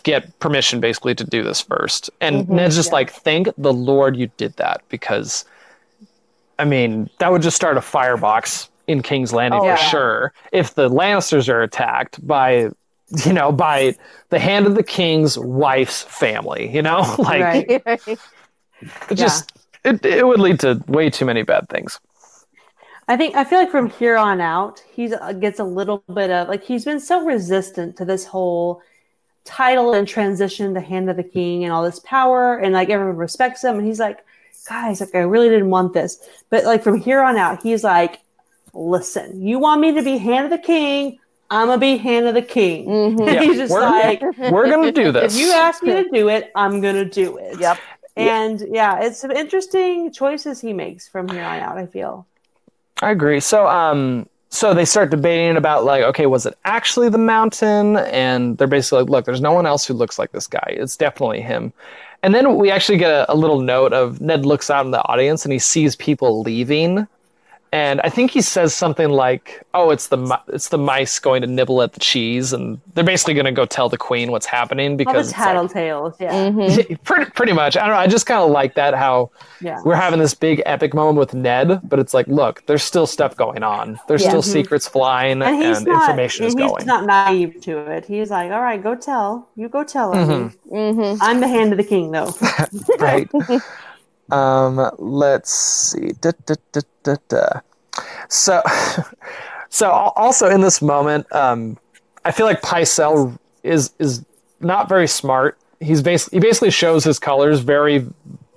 [0.03, 2.09] get permission basically to do this first.
[2.21, 5.43] And Ned's just like, thank the Lord you did that because,
[6.57, 9.75] I mean, that would just start a firebox in King's Landing Oh, for yeah.
[9.77, 10.33] sure.
[10.53, 12.69] If the Lannisters are attacked by
[13.25, 13.95] you know, by
[14.29, 17.15] the hand of the king's wife's family, you know?
[17.19, 17.65] like Right.
[17.69, 18.19] it
[19.13, 19.51] just
[19.83, 21.99] it, it would lead to way too many bad things.
[23.07, 25.09] I think I feel like from here on out, he
[25.39, 28.81] gets a little bit of like he's been so resistant to this whole
[29.43, 33.17] title and transition to Hand of the King and all this power, and like everyone
[33.17, 34.25] respects him, and he's like,
[34.67, 36.17] guys, like I really didn't want this,
[36.49, 38.21] but like from here on out, he's like,
[38.73, 41.19] listen, you want me to be Hand of the King,
[41.49, 42.87] I'm gonna be Hand of the King.
[42.87, 43.33] Mhm.
[43.33, 45.35] Yeah, he's just we're- like, We're gonna do this.
[45.35, 47.59] if you ask me to do it, I'm gonna do it.
[47.59, 47.77] Yep.
[48.17, 51.77] And yeah, it's some interesting choices he makes from here on out.
[51.77, 52.25] I feel.
[53.01, 53.39] I agree.
[53.41, 57.97] So um so they start debating about like, okay, was it actually the mountain?
[57.97, 60.65] And they're basically like, look, there's no one else who looks like this guy.
[60.77, 61.73] It's definitely him.
[62.23, 65.03] And then we actually get a, a little note of Ned looks out in the
[65.09, 67.05] audience and he sees people leaving
[67.75, 71.47] and I think he says something like, "Oh, it's the it's the mice going to
[71.47, 74.95] nibble at the cheese," and they're basically going to go tell the queen what's happening
[74.95, 76.93] because All the tattletales, like, yeah, Mm-hmm.
[77.03, 77.75] pretty pretty much.
[77.75, 77.99] I don't know.
[77.99, 79.29] I just kind of like that how
[79.59, 79.79] yeah.
[79.83, 83.35] we're having this big epic moment with Ned, but it's like, look, there's still stuff
[83.35, 83.99] going on.
[84.07, 84.29] There's Yeah.
[84.29, 84.53] still Mhm.
[84.53, 86.85] secrets flying And and, not, information is and he's going.
[86.85, 88.05] not naive to it.
[88.05, 89.49] He's like, all right, go tell.
[89.57, 90.51] You go tell him.
[90.71, 91.21] Mm-hmm.
[91.21, 92.31] I'm the hand of the king, though.
[92.99, 93.27] right.
[94.31, 96.11] um, let's see.
[96.21, 97.47] Da, da, da, da, da.
[98.29, 98.61] So,
[99.69, 101.77] so also in this moment, um,
[102.23, 104.23] I feel like Pycelle is is
[104.59, 105.57] not very smart.
[105.79, 108.05] He's basically he basically shows his colors very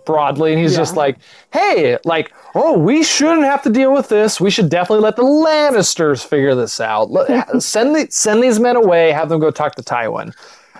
[0.06, 0.78] broadly, and he's Yeah.
[0.78, 1.18] just like,
[1.52, 4.40] "Hey, like, oh, we shouldn't have to deal with this.
[4.40, 7.10] We should definitely let the Lannisters figure this out.
[7.10, 9.12] Let, send the, send these men away.
[9.12, 10.32] Have them go talk to Tywin."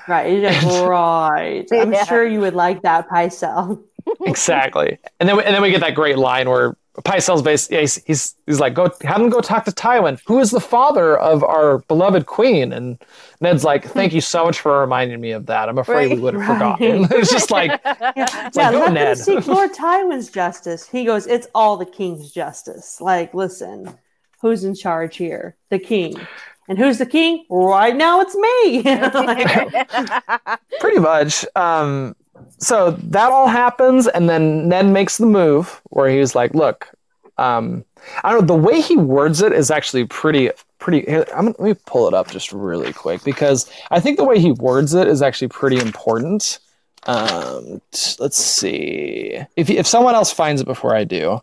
[0.09, 0.43] Right.
[0.89, 1.67] Right.
[1.71, 2.05] I'm Yeah.
[2.05, 3.79] sure you would like that, Pycelle.
[4.23, 4.99] Exactly.
[5.21, 7.95] And then we, and then we get that great line where Pycelle's base yeah, he's,
[8.05, 11.45] he's he's like go have him go talk to Tywin, who is the father of
[11.45, 12.73] our beloved queen.
[12.73, 13.01] And
[13.41, 15.69] Ned's like, thank you so much for reminding me of that.
[15.69, 16.55] I'm afraid we would have Right.
[16.55, 17.07] forgotten.
[17.13, 17.81] it's just like
[18.17, 18.27] Yeah,
[18.57, 19.19] like, yeah go, let Ned.
[19.19, 20.89] seek Lord Tywin's justice.
[20.89, 23.01] He goes, it's all the king's justice.
[23.01, 23.95] Like, listen,
[24.41, 25.57] who's in charge here?
[25.71, 26.27] The king.
[26.69, 27.47] And who's the king?
[27.49, 28.83] Right now, it's me.
[29.15, 31.45] Like, pretty much.
[31.57, 32.15] Um,
[32.59, 36.89] so that all happens, and then Ned makes the move where he's like, "Look,
[37.37, 37.85] um,
[38.25, 41.09] I don't know." The way he words it is actually pretty, pretty.
[41.33, 44.53] I'm, let me pull it up just really quick because I think the way he
[44.53, 46.59] words it is actually pretty important.
[47.07, 51.41] Um, t- let's see if if someone else finds it before I do,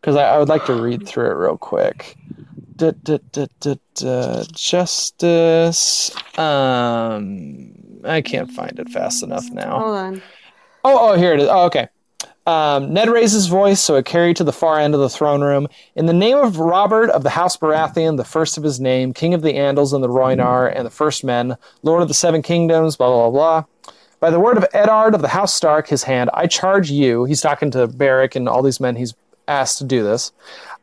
[0.00, 2.16] because I, I would like to read through it real quick.
[4.52, 6.10] Justice.
[6.38, 7.70] Um,
[8.04, 9.78] I can't find it fast enough now.
[9.78, 10.22] hold on.
[10.84, 11.48] Oh, oh, here it is.
[11.48, 11.88] Oh, okay.
[12.46, 15.40] Um, Ned raised his voice so it carried to the far end of the throne
[15.40, 15.66] room.
[15.96, 19.32] In the name of Robert of the House Baratheon, the first of his name, King
[19.32, 22.96] of the Andals and the Rhoynar, and the First Men, Lord of the Seven Kingdoms,
[22.96, 23.64] blah, blah, blah.
[24.20, 27.24] By the word of Eddard of the House Stark, his hand, I charge you.
[27.24, 29.14] He's talking to Beric and all these men he's
[29.48, 30.32] asked to do this.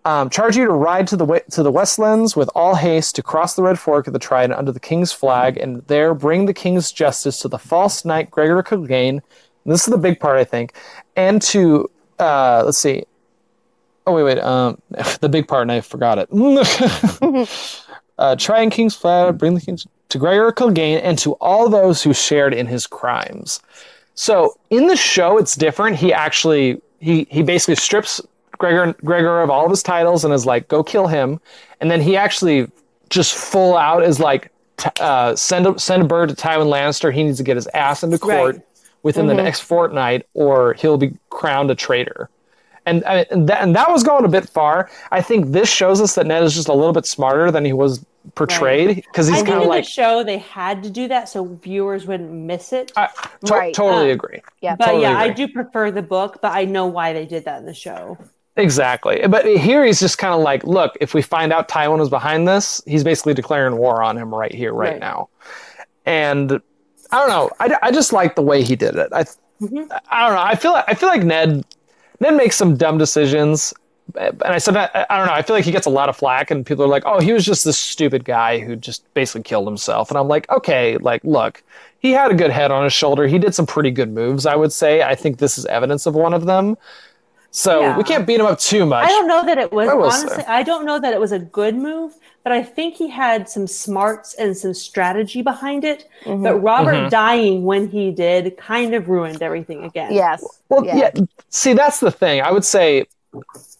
[0.04, 3.56] Um, charge you to ride to the to the Westerlands with all haste to cross
[3.56, 6.92] the Red Fork of the Trident under the King's flag, and there bring the King's
[6.92, 9.22] justice to the false knight Gregor Clegane.
[9.66, 10.74] This is the big part, I think,
[11.16, 11.90] and to
[12.20, 13.04] uh, let's see.
[14.08, 14.40] Oh wait, wait.
[14.40, 14.82] Um,
[15.22, 16.30] the big part, and I forgot it.
[18.18, 22.04] uh, try and King's flag, bring the King's to Gregor Clegane, and to all those
[22.04, 23.62] who shared in his crimes.
[24.16, 25.98] So in the show, it's different.
[25.98, 28.22] He actually he he basically strips
[28.58, 31.40] Gregor Gregor of all of his titles and is like, go kill him.
[31.80, 32.70] And then he actually
[33.10, 34.52] just full out is like,
[35.00, 37.14] uh, send a send a bird to Tywin Lannister.
[37.14, 38.66] He needs to get his ass into court Right.
[39.04, 42.30] Within the next fortnight, or he'll be crowned a traitor.
[42.86, 44.90] And, and, that, and that was going a bit far.
[45.12, 47.74] I think this shows us that Ned is just a little bit smarter than he
[47.74, 48.04] was
[48.36, 51.46] portrayed because I he's kind of like the show they had to do that so
[51.64, 52.92] viewers wouldn't miss it.
[52.96, 53.08] I
[53.46, 53.74] to- Right.
[53.74, 54.42] totally Uh, agree.
[54.62, 54.76] Yeah.
[54.76, 57.60] but totally yeah, I do prefer the book, but I know why they did that
[57.60, 58.18] in the show.
[58.58, 59.26] Exactly.
[59.28, 62.48] But here he's just kind of like, look, if we find out Tywin was behind
[62.48, 65.00] this, he's basically declaring war on him right here, right, Right.
[65.00, 65.30] now.
[66.06, 66.62] And
[67.12, 67.50] I don't know.
[67.60, 69.10] I, I just like the way he did it.
[69.12, 69.24] I
[69.62, 69.88] Mhm.
[70.10, 70.42] I don't know.
[70.42, 71.64] I feel I feel like Ned
[72.20, 73.74] Ned makes some dumb decisions.
[74.20, 75.34] And I said I, I don't know.
[75.34, 77.32] I feel like he gets a lot of flack, and people are like, "Oh, he
[77.32, 81.24] was just this stupid guy who just basically killed himself." And I'm like, "Okay, like,
[81.24, 81.64] look,
[82.00, 83.28] he had a good head on his shoulder.
[83.28, 85.04] He did some pretty good moves, I would say.
[85.04, 86.76] I think this is evidence of one of them.
[87.52, 87.98] So Yeah.
[87.98, 89.06] we can't beat him up too much.
[89.06, 90.30] I don't know that it was will honestly.
[90.44, 90.46] say.
[90.48, 92.14] I don't know that it was a good move,
[92.44, 96.08] but I think he had some smarts and some strategy behind it.
[96.26, 96.44] Mhm.
[96.44, 97.10] But Robert Mhm.
[97.10, 100.12] dying when he did kind of ruined everything again.
[100.14, 100.44] Yes.
[100.70, 100.96] Well, Yeah.
[100.98, 101.12] yeah.
[101.50, 102.42] See, that's the thing.
[102.42, 103.06] I would say,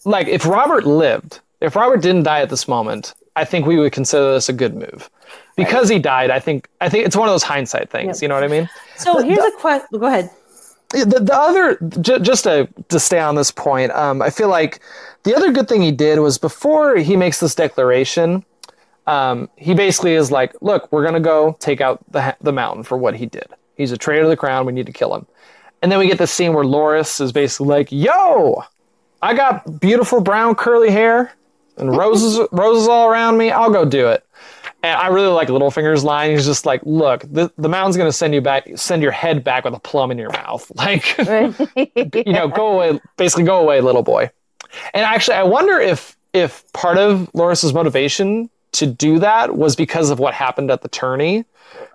[0.06, 3.92] like, if Robert lived, if Robert didn't die at this moment, I think we would
[3.94, 5.10] consider this a good move.
[5.56, 8.18] Because he died, I think I think it's one of those hindsight things.
[8.18, 8.22] Yep.
[8.22, 8.70] You know what I mean?
[8.98, 9.88] So here's a question.
[10.00, 10.30] Go ahead.
[10.90, 14.80] The, the other, j- just to to stay on this point, um, I feel like
[15.24, 18.44] the other good thing he did was before he makes this declaration,
[19.12, 22.98] um, he basically is like, "Look, we're gonna go take out the the mountain for
[22.98, 23.48] what he did.
[23.76, 24.66] He's a traitor to the crown.
[24.66, 25.26] We need to kill him."
[25.82, 28.64] And then we get the scene where Loras is basically like, "Yo,
[29.22, 31.34] I got beautiful brown curly hair
[31.76, 33.52] and roses roses all around me.
[33.52, 34.26] I'll go do it."
[34.82, 36.32] And I really like Littlefinger's line.
[36.32, 39.66] He's just like, "Look, the, the mountain's gonna send you back, send your head back
[39.66, 40.72] with a plum in your mouth.
[40.76, 41.18] Like,
[42.26, 43.02] you know, go away.
[43.18, 44.32] Basically, go away, little boy."
[44.94, 50.10] And actually, I wonder if if part of Loras's motivation to do that was because
[50.10, 51.46] of what happened at the tourney.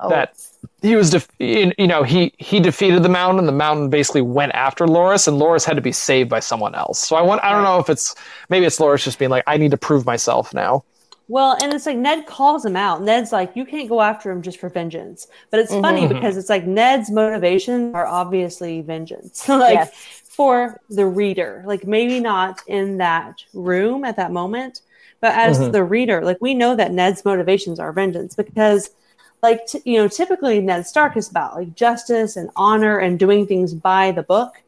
[0.00, 0.08] Oh.
[0.08, 0.34] That
[0.82, 4.22] he was, def- you you know, he he defeated the mountain, and the mountain basically
[4.22, 6.98] went after Loras, and Loras had to be saved by someone else.
[6.98, 8.14] So I want, I don't know if it's
[8.48, 10.84] maybe it's Loras just being like, I need to prove myself now.
[11.28, 13.02] Well, and it's like Ned calls him out.
[13.02, 15.26] Ned's like, you can't go after him just for vengeance.
[15.50, 16.10] But it's funny Mhm.
[16.10, 19.48] because it's like Ned's motivations are obviously vengeance.
[19.48, 19.90] like Yes.
[20.24, 24.82] for the reader, like maybe not in that room at that moment,
[25.20, 25.72] but as Mhm.
[25.72, 28.90] the reader, like we know that Ned's motivations are vengeance because
[29.42, 33.46] like t- you know, typically Ned Stark is about like justice and honor and doing
[33.46, 34.62] things by the book.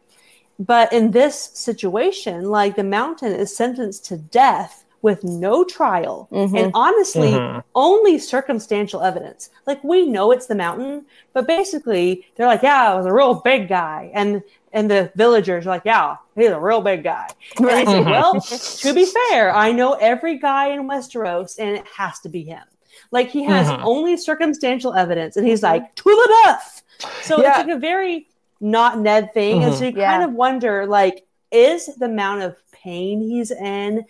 [0.58, 6.58] But in this situation, like the mountain is sentenced to death with no trial Mhm.
[6.58, 7.62] and honestly Mhm.
[7.74, 9.50] only circumstantial evidence.
[9.66, 13.34] Like we know it's the mountain, but basically they're like, yeah, it was a real
[13.34, 14.42] big guy, and
[14.72, 17.26] and the villagers are like, yeah, he's a real big guy.
[17.56, 18.10] And they say, Mhm.
[18.10, 22.42] well, to be fair, I know every guy in Westeros, and it has to be
[22.42, 22.64] him.
[23.10, 23.80] Like he has Mhm.
[23.84, 26.82] only circumstantial evidence, and he's like to the death.
[27.22, 27.48] So Yeah.
[27.50, 28.26] it's like a very
[28.60, 30.10] not Ned thing, and so you Yeah.
[30.10, 34.04] kind of wonder, like, is the amount of pain he's in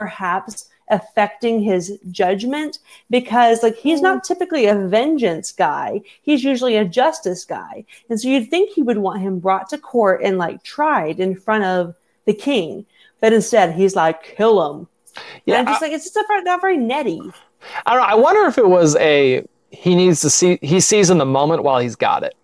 [0.00, 4.06] perhaps affecting his judgment because like he's hmm.
[4.06, 6.00] not typically a vengeance guy.
[6.22, 7.84] He's usually a justice guy.
[8.08, 11.36] And so you'd think he would want him brought to court and like tried in
[11.36, 11.94] front of
[12.24, 12.86] the king.
[13.20, 14.88] But instead he's like kill him.
[15.44, 17.20] Yeah and I'm just like it's just not very- not very netty.
[17.86, 18.08] I don't know.
[18.08, 21.62] I wonder if it was a he needs to see he sees in the moment
[21.62, 22.34] while he's got it.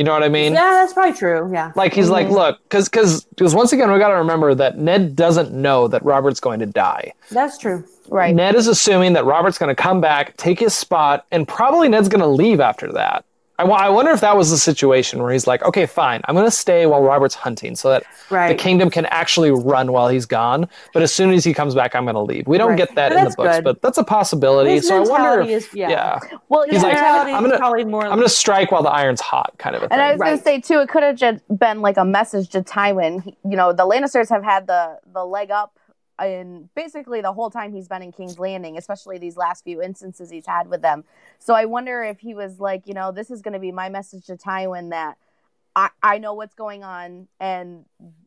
[0.00, 0.54] You know what I mean?
[0.54, 3.98] yeah that's probably true yeah Like he's like, look, because because because once again we
[3.98, 7.12] got to remember that Ned doesn't know that Robert's going to die.
[7.30, 8.34] that's true Right.
[8.34, 12.08] Ned is assuming that Robert's going to come back, take his spot, and probably Ned's
[12.08, 13.26] going to leave after that.
[13.62, 16.50] I, wonder if that was the situation where he's like, okay, fine, I'm going to
[16.50, 20.68] stay while Robert's hunting so that the kingdom can actually run while he's gone.
[20.92, 22.46] But as soon as he comes back, I'm going to leave.
[22.46, 22.78] We don't Right.
[22.78, 23.64] get that But in the books, good.
[23.64, 24.70] but that's a possibility.
[24.72, 25.40] His so I wonder.
[25.42, 25.88] If, is- yeah.
[25.90, 26.18] yeah.
[26.48, 29.20] Well, He's His like, I'm gonna- probably more I'm going to strike while the iron's
[29.20, 29.92] hot, kind of a thing.
[29.92, 30.30] And I was Right.
[30.30, 33.22] gonna say too, it could have just been like a message to Tywin.
[33.22, 35.72] He- You know, the Lannisters have had the the leg up
[36.20, 40.30] in basically the whole time he's been in King's Landing, especially these last few instances
[40.30, 41.04] he's had with them.
[41.38, 44.26] So I wonder if he was like, you know, this is gonna be my message
[44.26, 45.16] to Tywin that
[45.76, 47.84] I, I know what's going on and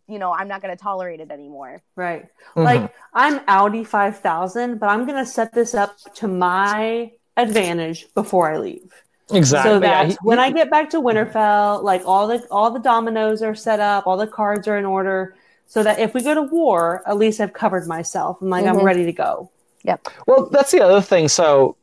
[0.07, 1.81] you know, I'm not gonna tolerate it anymore.
[1.95, 2.25] right
[2.55, 2.63] Mhm.
[2.65, 8.51] Like I'm Audi 5000, but I'm going to set this up to my advantage before
[8.51, 8.91] I leave.
[9.31, 9.71] exactly.
[9.71, 12.79] So yeah, that he- when I get back to Winterfell, like all the all the
[12.79, 15.35] dominoes are set up, all the cards are in order,
[15.67, 18.37] so that if we go to war, at least I've covered myself.
[18.41, 18.83] I'm like I'm Mhm.
[18.83, 19.49] ready to go.
[19.83, 20.07] Yep.
[20.27, 21.27] Well, that's the other thing.
[21.27, 21.75] So,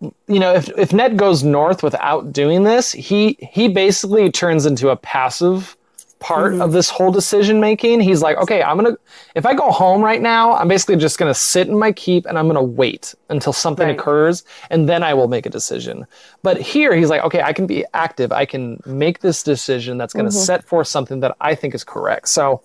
[0.00, 4.90] you know, if if Ned goes north without doing this, he he basically turns into
[4.90, 5.76] a passive
[6.18, 6.62] part Mhm.
[6.62, 8.00] of this whole decision making.
[8.00, 8.96] He's like, okay, I'm gonna
[9.34, 12.38] if I go home right now, I'm basically just gonna sit in my keep and
[12.38, 13.98] I'm gonna wait until something Right.
[13.98, 16.06] occurs and then I will make a decision.
[16.42, 18.32] But here he's like, okay, I can be active.
[18.32, 20.46] I can make this decision that's gonna Mhm.
[20.46, 22.28] set forth something that I think is correct.
[22.28, 22.60] So.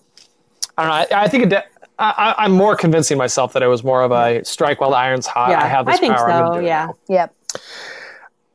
[0.77, 1.17] I don't know.
[1.17, 1.65] I, I think it de-
[1.99, 4.97] I, I- I'm more convincing myself that it was more of a strike while the
[4.97, 5.49] iron's hot.
[5.51, 6.31] Yeah, I have this I think power.
[6.31, 6.85] I'm so, do yeah.
[6.85, 6.95] now.
[7.07, 7.35] Yep.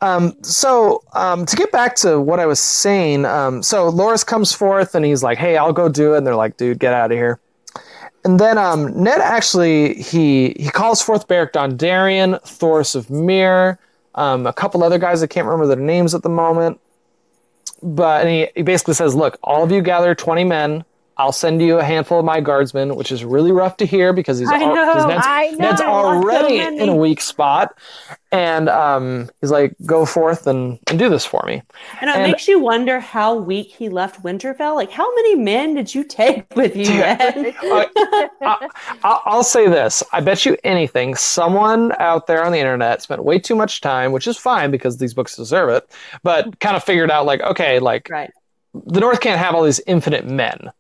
[0.02, 4.52] Um, so um, to get back to what I was saying, um, so Loras comes
[4.52, 7.10] forth and he's like, "Hey, I'll go do it," and they're like, "Dude, get out
[7.10, 7.40] of here."
[8.24, 13.78] And then um, Ned actually he he calls forth Beric Dondarrion, Thoros of Myr,
[14.16, 16.78] um, a couple other guys I can't remember their names at the moment,
[17.82, 20.84] but and he, he basically says, "Look, all of you gather twenty men."
[21.18, 24.38] I'll send you a handful of my guardsmen, which is really rough to hear because
[24.38, 24.74] he's I al-
[25.08, 25.56] Ned's, I know.
[25.58, 27.74] Ned's I want so already in a weak spot,
[28.32, 31.62] and um, he's like, "Go forth and, and do this for me."
[32.02, 34.74] And it And- makes you wonder how weak he left Winterfell.
[34.74, 37.54] Like how many men did you take with you, Ned?
[37.62, 38.68] I,
[39.02, 43.24] I- I'll say this: I bet you anything, someone out there on the internet spent
[43.24, 45.90] way too much time, which is fine because these books deserve it,
[46.22, 48.30] but kind of figured out like, okay, like right.
[48.74, 50.70] the North can't have all these infinite men,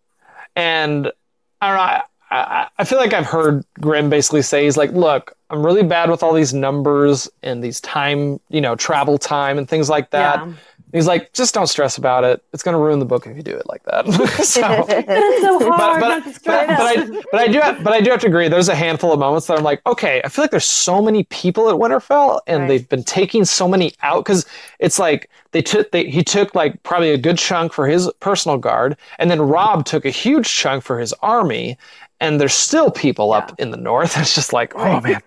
[0.56, 1.12] and
[1.60, 2.02] I don't know.
[2.28, 6.10] I, I, feel like I've heard Grimm basically say he's like, look, I'm really bad
[6.10, 10.40] with all these numbers and these time, you know, travel time and things like that.
[10.40, 10.52] Yeah.
[10.96, 12.42] He's like, just don't stress about it.
[12.52, 14.06] It's going to ruin the book if you do it like that.
[14.44, 14.60] so,
[15.42, 18.10] so but, hard but, not but, but I, but I do have, but I do
[18.10, 18.48] have to agree.
[18.48, 21.24] There's a handful of moments that I'm like, okay, I feel like there's so many
[21.24, 22.68] people at Winterfell, and Right.
[22.68, 24.46] they've been taking so many out because
[24.78, 28.58] it's like they took they, he took like probably a good chunk for his personal
[28.58, 31.76] guard, and then Robb took a huge chunk for his army,
[32.20, 34.16] and there's still people up in the north.
[34.20, 35.20] It's just like, oh man.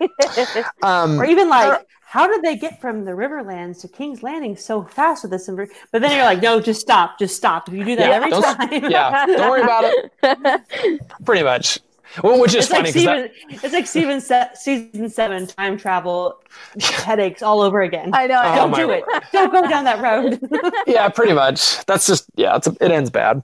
[0.81, 1.79] Um, or even like
[2.09, 5.47] how did they get from the Riverlands to King's Landing so fast with this?
[5.47, 7.67] inver- But then you're like, no, just stop, just stop.
[7.67, 11.01] If you do that Yeah, every time, yeah, don't worry about it.
[11.25, 11.79] Pretty much.
[12.23, 15.77] Well, which is It's like funny because season, it's like season se- season seven time
[15.77, 16.39] travel
[16.81, 18.09] headaches all over again.
[18.13, 18.41] I know.
[18.43, 19.03] Oh, Don't my do it.
[19.31, 20.39] Don't go down that road.
[20.87, 21.85] yeah, pretty much.
[21.85, 22.55] That's just yeah.
[22.55, 23.43] It's a, it ends bad.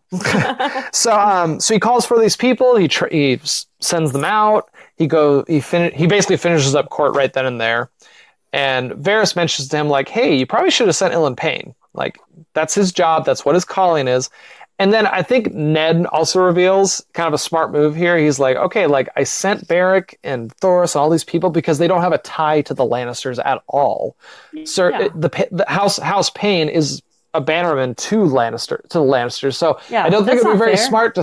[0.92, 2.76] so um, so he calls for these people.
[2.76, 4.72] He tr- he s- sends them out.
[4.98, 7.92] He go he fin- he basically finishes up court right then and there.
[8.56, 11.76] And Varys mentions to him like, "Hey, you probably should have sent Ilyn Payne.
[11.94, 12.18] Like
[12.54, 13.26] that's his job.
[13.26, 14.30] That's what his calling is."
[14.78, 18.18] And then I think Ned also reveals kind of a smart move here.
[18.18, 21.88] He's like, "Okay, like I sent Beric and Thoros and all these people because they
[21.88, 24.16] don't have a tie to the Lannisters at all.
[24.66, 25.08] Sir, Yeah.
[25.16, 27.02] the, the House House Payne is
[27.34, 29.56] a bannerman to Lannister to the Lannisters.
[29.56, 30.88] So Yeah, I don't think it'd be very fair.
[30.88, 31.22] smart to.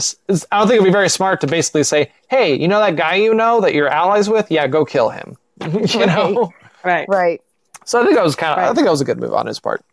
[0.51, 3.15] I don't think it'd be very smart to basically say, "Hey, you know that guy
[3.17, 4.51] you know that you're allies with?
[4.51, 6.53] Yeah, go kill him." you know.
[6.85, 7.07] Right.
[7.09, 7.41] Right.
[7.85, 8.59] So I think that was kind of.
[8.59, 9.85] I think that was a good move on his part.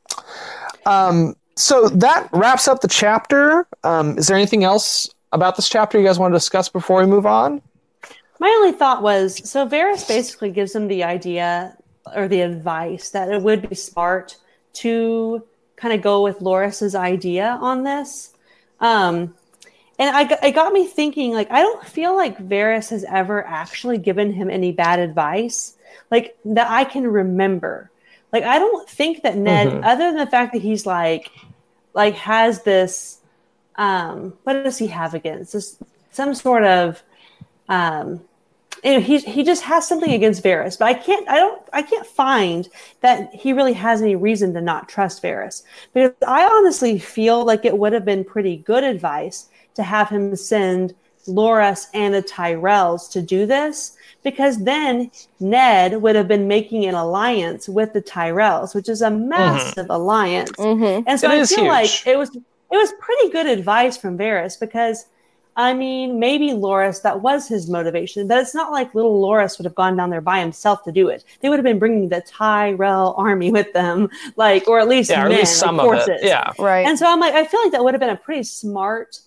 [0.85, 3.67] Um, so that wraps up the chapter.
[3.83, 7.07] Um, is there anything else about this chapter you guys want to discuss before we
[7.07, 7.61] move on?
[8.39, 11.75] My only thought was so Varys basically gives him the idea
[12.15, 14.37] or the advice that it would be smart
[14.73, 15.43] to
[15.75, 18.33] kind of go with Loras's idea on this.
[18.79, 19.33] Um,
[19.97, 23.45] and I, got- it got me thinking like, I don't feel like Varys has ever
[23.45, 25.75] actually given him any bad advice,
[26.11, 27.91] like that I can remember.
[28.31, 29.79] Like, I don't think that Ned, Mhm.
[29.83, 31.31] other than the fact that he's like,
[31.93, 33.19] like has this,
[33.75, 35.77] um, what does he have against this?
[36.11, 37.03] Some sort of,
[37.69, 38.21] um,
[38.83, 41.81] you know, he he just has something against Varys, but I can't I don't I
[41.81, 42.69] can't find
[43.01, 45.63] that he really has any reason to not trust Varys
[45.93, 50.35] because I honestly feel like it would have been pretty good advice to have him
[50.35, 50.95] send
[51.27, 53.97] Loras and the Tyrells to do this
[54.29, 59.09] because then Ned would have been making an alliance with the Tyrells, which is a
[59.11, 60.51] massive alliance.
[60.51, 61.03] Mm-hmm.
[61.07, 61.67] And so It I feel huge.
[61.67, 65.05] like it was it was pretty good advice from Varys because
[65.55, 69.65] I mean maybe Loras that was his motivation, but it's not like little Loras would
[69.65, 71.23] have gone down there by himself to do it.
[71.41, 75.23] They would have been bringing the Tyrell army with them, like or at least Yeah,
[75.23, 76.21] or at least some like of forces.
[76.23, 76.27] it.
[76.27, 76.51] Yeah.
[76.59, 76.85] Right.
[76.87, 79.25] And so I'm like, I feel like that would have been a pretty smart like,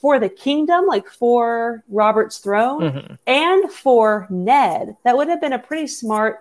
[0.00, 3.18] for the kingdom, like for Robert's throne, Mhm.
[3.26, 4.96] and for Ned.
[5.04, 6.40] That would have been a pretty smart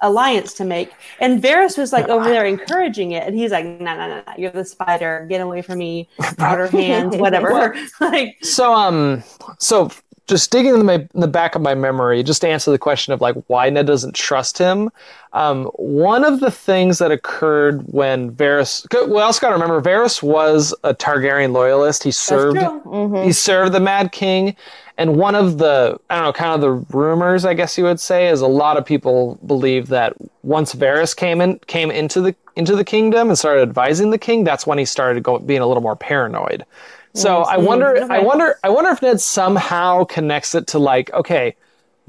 [0.00, 0.90] alliance to make.
[1.20, 4.32] And Varys was like over there encouraging it, and he's like, "No, no, no, no,
[4.36, 5.26] you're the spider.
[5.30, 9.22] Get away from me, outer hand, whatever." like, So um,
[9.60, 9.88] so
[10.26, 13.12] just digging in, my, in the back of my memory, just to answer the question
[13.12, 14.90] of like why Ned doesn't trust him.
[15.34, 20.22] Um, one of the things that occurred when Varys, we also got to remember Varys
[20.22, 22.02] was a Targaryen loyalist.
[22.02, 23.22] He served mm-hmm.
[23.22, 24.56] he served the Mad King,
[24.96, 28.00] and one of the I don't know, kind of the rumors, I guess you would
[28.00, 32.34] say, is a lot of people believe that once Varys came in came into the
[32.56, 35.66] into the kingdom and started advising the king, that's when he started going, being a
[35.66, 36.64] little more paranoid.
[37.14, 41.54] So I wonder, I wonder, I wonder if Ned somehow connects it to like, okay,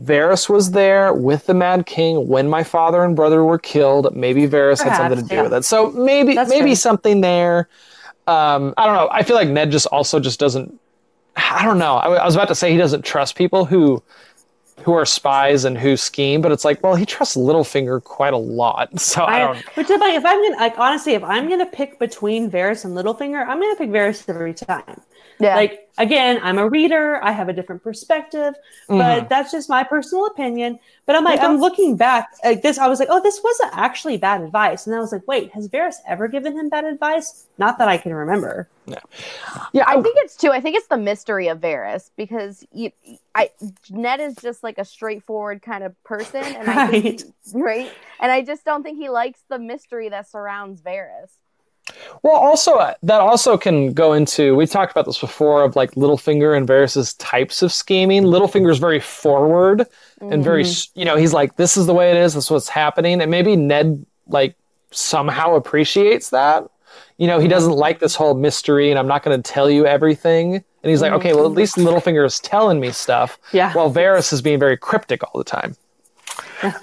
[0.01, 4.15] Varys was there with the Mad King when my father and brother were killed.
[4.15, 5.41] Maybe Varys had something to do yeah.
[5.43, 5.63] with it.
[5.63, 6.75] So maybe, That's maybe fair.
[6.75, 7.69] something there.
[8.27, 9.07] Um, I don't know.
[9.11, 10.79] I feel like Ned just also just doesn't.
[11.35, 11.95] I don't know.
[11.95, 14.01] I, I was about to say he doesn't trust people who
[14.83, 18.37] who are spies and who scheme, but it's like, well, he trusts Littlefinger quite a
[18.37, 18.89] lot.
[19.05, 19.57] So I, I, don't.
[19.75, 23.61] which if I'm gonna like honestly, if I'm gonna pick between Varys and Littlefinger, I'm
[23.61, 25.01] gonna pick Varys every time.
[25.39, 25.55] Yeah.
[25.55, 27.23] Like again, I'm a reader.
[27.23, 28.53] I have a different perspective,
[28.87, 29.29] but Mhm.
[29.29, 30.79] that's just my personal opinion.
[31.05, 32.77] But I'm like, I'm looking back like this.
[32.77, 35.67] I was like, oh, this wasn't actually bad advice, and I was like, wait, has
[35.67, 37.47] Varys ever given him bad advice?
[37.57, 38.67] Not that I can remember.
[39.73, 40.51] Yeah, I I, think it's too.
[40.51, 42.91] I think it's the mystery of Varys because you,
[43.33, 43.51] I
[43.89, 47.21] Ned is just like a straightforward kind of person, and I think,
[47.53, 51.31] right, and I just don't think he likes the mystery that surrounds Varys.
[52.23, 55.91] Well, also uh, that also can go into we talked about this before of like
[55.91, 58.23] Littlefinger and Varys's types of scheming.
[58.23, 59.85] Littlefinger's very forward
[60.21, 60.99] and very mm-hmm.
[60.99, 63.29] you know he's like this is the way it is, this is what's happening, and
[63.29, 64.55] maybe Ned like
[64.91, 66.69] somehow appreciates that.
[67.17, 67.79] You know, he doesn't mm-hmm.
[67.79, 70.55] like this whole mystery, and I'm not going to tell you everything.
[70.55, 71.19] And he's like, mm-hmm.
[71.19, 73.73] okay, well, at least Littlefinger is telling me stuff, Yeah.
[73.73, 75.75] while Varys is being very cryptic all the time.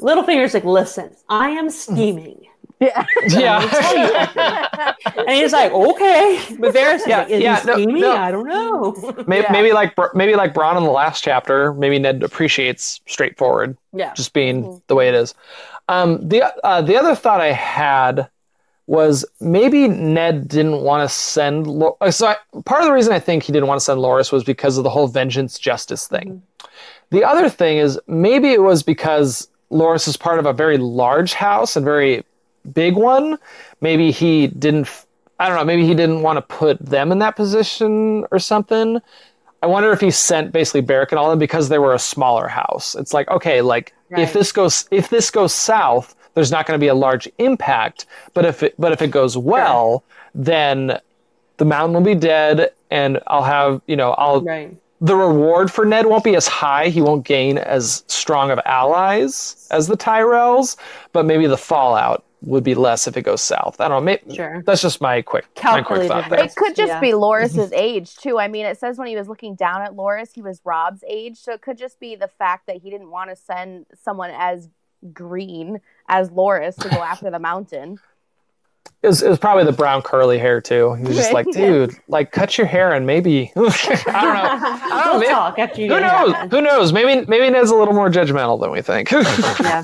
[0.00, 2.46] Littlefinger's like, listen, I am scheming.
[2.80, 6.40] Yeah, Yeah, And he's like, okay.
[6.58, 8.00] But Varys is Yeah, like, is yeah, he no, scheming?
[8.02, 8.16] no.
[8.16, 9.24] I don't know.
[9.26, 9.52] maybe, Yeah.
[9.52, 11.72] maybe like maybe like Bronn in the last chapter.
[11.74, 13.76] Maybe Ned appreciates straightforward.
[13.92, 14.12] yeah.
[14.14, 15.34] just being the way it is.
[15.88, 18.28] Um, the uh, the other thought I had
[18.86, 21.66] was maybe Ned didn't want to send.
[21.66, 22.36] Lo- uh, so I,
[22.66, 24.84] part of the reason I think he didn't want to send Loras was because of
[24.84, 26.42] the whole vengeance justice thing.
[27.10, 31.32] The other thing is maybe it was because Loras is part of a very large
[31.34, 32.24] house and very
[32.72, 33.38] big one.
[33.80, 34.88] Maybe he didn't.
[35.38, 35.64] I don't know.
[35.64, 39.00] Maybe he didn't want to put them in that position or something.
[39.62, 42.48] I wonder if he sent basically Beric and all them because they were a smaller
[42.48, 42.94] house.
[42.94, 44.22] It's like okay, like Right.
[44.22, 48.06] if this goes if this goes south, there's not going to be a large impact.
[48.34, 50.04] But if it but if it goes well,
[50.34, 50.98] then
[51.56, 54.76] the mountain will be dead, and I'll have you know I'll Right.
[55.00, 56.88] the reward for Ned won't be as high.
[56.88, 60.76] He won't gain as strong of allies as the Tyrells,
[61.12, 63.80] but maybe the fallout would be less if it goes south.
[63.80, 64.04] I don't know.
[64.04, 64.62] Maybe, Sure.
[64.64, 66.44] That's just my quick, my quick thought there.
[66.44, 67.00] It could just Yeah.
[67.00, 67.74] be Loras's mm-hmm.
[67.74, 68.38] age too.
[68.38, 71.38] I mean, it says when he was looking down at Loras, he was Robb's age,
[71.38, 74.68] so it could just be the fact that he didn't want to send someone as
[75.12, 77.98] green as Loris to go after the mountain.
[79.02, 80.94] It was, it was probably the brown curly hair too.
[80.94, 85.02] He was just like, dude, like cut your hair and maybe I don't know.
[85.10, 86.34] we'll maybe- talk after you Who knows?
[86.50, 86.92] Who knows?
[86.94, 89.10] Maybe maybe Ned's a little more judgmental than we think.
[89.64, 89.82] Yeah.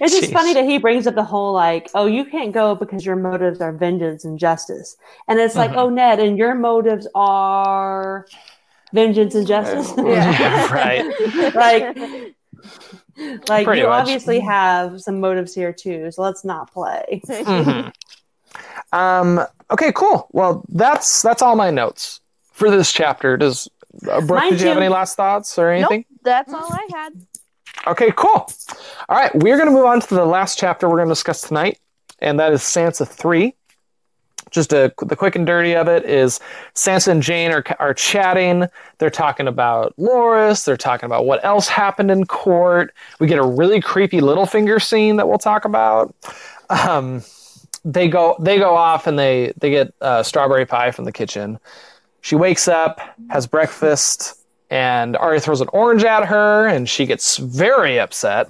[0.00, 0.32] It's just Jeez.
[0.32, 3.60] funny that he brings up the whole like, oh, you can't go because your motives
[3.60, 4.96] are vengeance and justice.
[5.28, 5.76] And it's like, Mhm.
[5.76, 8.26] oh, Ned, and your motives are
[8.92, 9.92] vengeance and justice.
[9.96, 11.54] Yeah, right.
[11.54, 11.96] like,
[13.48, 14.00] like Pretty you much.
[14.02, 16.10] obviously have some motives here too.
[16.10, 17.20] So let's not play.
[17.26, 17.92] Mhm.
[18.92, 19.40] Um.
[19.70, 19.92] Okay.
[19.92, 20.28] Cool.
[20.32, 22.20] Well, that's that's all my notes
[22.52, 23.36] for this chapter.
[23.36, 23.68] Does
[24.10, 24.42] uh, Brooke?
[24.42, 26.04] Mine did you have any last thoughts or anything?
[26.08, 27.26] Nope, that's all I had.
[27.86, 28.12] Okay.
[28.16, 28.50] Cool.
[29.08, 29.34] All right.
[29.34, 31.78] We're going to move on to the last chapter we're going to discuss tonight,
[32.18, 33.54] and that is Sansa three.
[34.50, 36.40] Just a, the quick and dirty of it is
[36.74, 38.66] Sansa and Jeyne are are chatting.
[38.96, 40.64] They're talking about Loras.
[40.64, 42.94] They're talking about what else happened in court.
[43.20, 46.14] We get a really creepy Littlefinger scene that we'll talk about.
[46.70, 47.22] Um,
[47.88, 51.58] they go they go off and they they get uh, strawberry pie from the kitchen.
[52.20, 53.00] She wakes up,
[53.30, 58.48] has breakfast, and Arya throws an orange at her, and she gets very upset.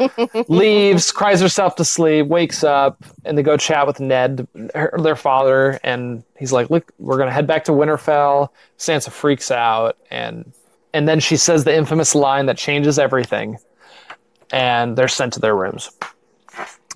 [0.48, 5.16] Leaves, cries herself to sleep, wakes up, and they go chat with Ned, her, their
[5.16, 8.48] father, and he's like, "Look, we're gonna head back to Winterfell."
[8.78, 10.50] Sansa freaks out, and
[10.94, 13.58] and then she says the infamous line that changes everything,
[14.50, 15.90] and they're sent to their rooms.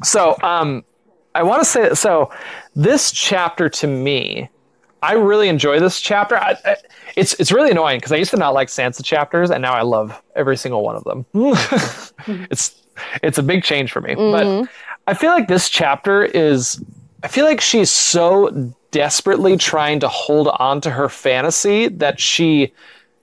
[0.02, 0.85] So, um,
[1.35, 2.31] I want to say so.
[2.77, 4.48] This chapter to me,
[5.02, 6.36] I really enjoy this chapter.
[6.36, 6.77] I, I,
[7.16, 9.82] it's it's really annoying because I used to not like Sansa chapters, and now I
[9.82, 11.27] love every single one of them.
[12.51, 12.82] it's
[13.23, 14.65] it's a big change for me, but mm-hmm.
[15.06, 16.82] I feel like this chapter is.
[17.23, 22.73] I feel like she's so desperately trying to hold on to her fantasy that she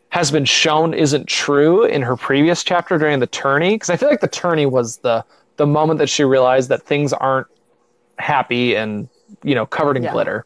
[0.09, 3.75] has been shown isn't true in her previous chapter during the tourney.
[3.75, 5.23] Because I feel like the tourney was the
[5.57, 7.47] the moment that she realized that things aren't
[8.21, 9.09] happy and
[9.43, 10.11] you know covered in Yeah.
[10.11, 10.45] glitter.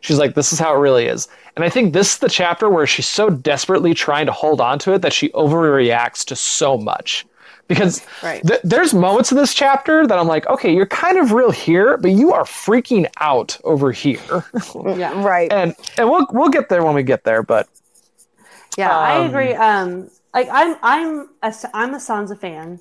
[0.00, 1.28] She's like, this is how it really is.
[1.54, 4.80] And I think this is the chapter where she's so desperately trying to hold on
[4.80, 7.24] to it that she overreacts to so much.
[7.68, 8.42] Because Right.
[8.44, 11.96] th- there's moments in this chapter that I'm like, okay, you're kind of real here,
[11.96, 14.44] but you are freaking out over here.
[14.96, 15.22] Yeah.
[15.24, 15.52] Right.
[15.52, 17.68] and and we'll we'll get there when we get there, but
[18.76, 19.54] Yeah, I Um, agree.
[19.54, 22.80] Um, like I'm, I'm, a, I'm a Sansa fan,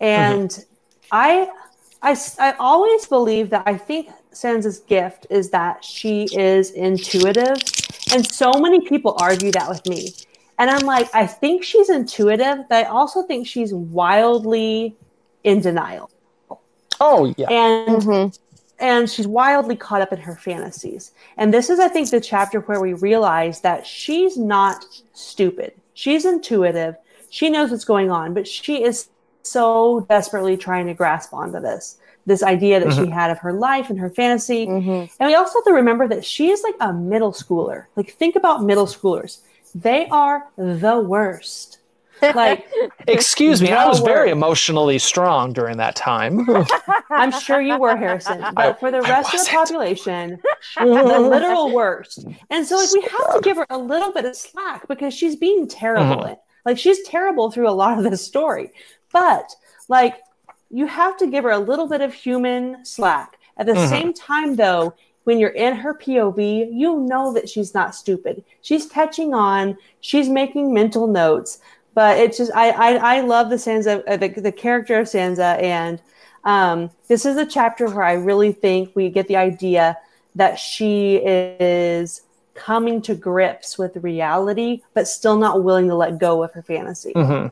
[0.00, 0.64] and
[1.10, 1.48] I,
[2.02, 7.56] I, s- I always believe that I think Sansa's gift is that she is intuitive,
[8.12, 10.08] and so many people argue that with me,
[10.58, 14.96] and I'm like, I think she's intuitive, but I also think she's wildly
[15.44, 16.10] in denial,
[17.00, 17.48] oh yeah.
[17.50, 18.38] and Mhm.
[18.78, 21.12] and she's wildly caught up in her fantasies.
[21.36, 25.74] And this is, I think, the chapter where we realize that she's not stupid.
[25.92, 26.96] She's intuitive.
[27.28, 29.08] She knows what's going on, but she is
[29.42, 31.96] so desperately trying to grasp onto this
[32.26, 34.66] this idea that she had of her life and her fantasy.
[34.66, 35.10] Mhm.
[35.18, 37.86] And we also have to remember that she is like a middle schooler.
[37.96, 39.38] Like, think about middle schoolers.
[39.74, 41.78] They are the worst.
[42.22, 42.68] Like,
[43.08, 46.46] Excuse me, I was No very emotionally strong during that time.
[47.10, 48.44] I'm sure you were, Harrison.
[48.54, 50.38] But for the rest of the population,
[50.76, 50.84] the
[51.20, 52.26] literal worst.
[52.50, 55.36] And so, like, we have to give her a little bit of slack because she's
[55.36, 56.22] being terrible.
[56.24, 56.36] Mhm.
[56.66, 58.70] Like, she's terrible through a lot of this story.
[59.12, 59.54] But,
[59.88, 60.16] like,
[60.70, 63.38] you have to give her a little bit of human slack.
[63.56, 63.88] At the Mhm.
[63.88, 68.42] same time, though, when you're in her POV, you know that she's not stupid.
[68.62, 69.76] She's catching on.
[70.00, 71.58] She's making mental notes.
[71.94, 75.60] But it's just I I, I love the Sansa uh, the, the character of Sansa
[75.60, 76.00] and
[76.44, 79.98] um, this is a chapter where I really think we get the idea
[80.36, 82.22] that she is
[82.54, 87.12] coming to grips with reality, but still not willing to let go of her fantasy.
[87.12, 87.46] hmm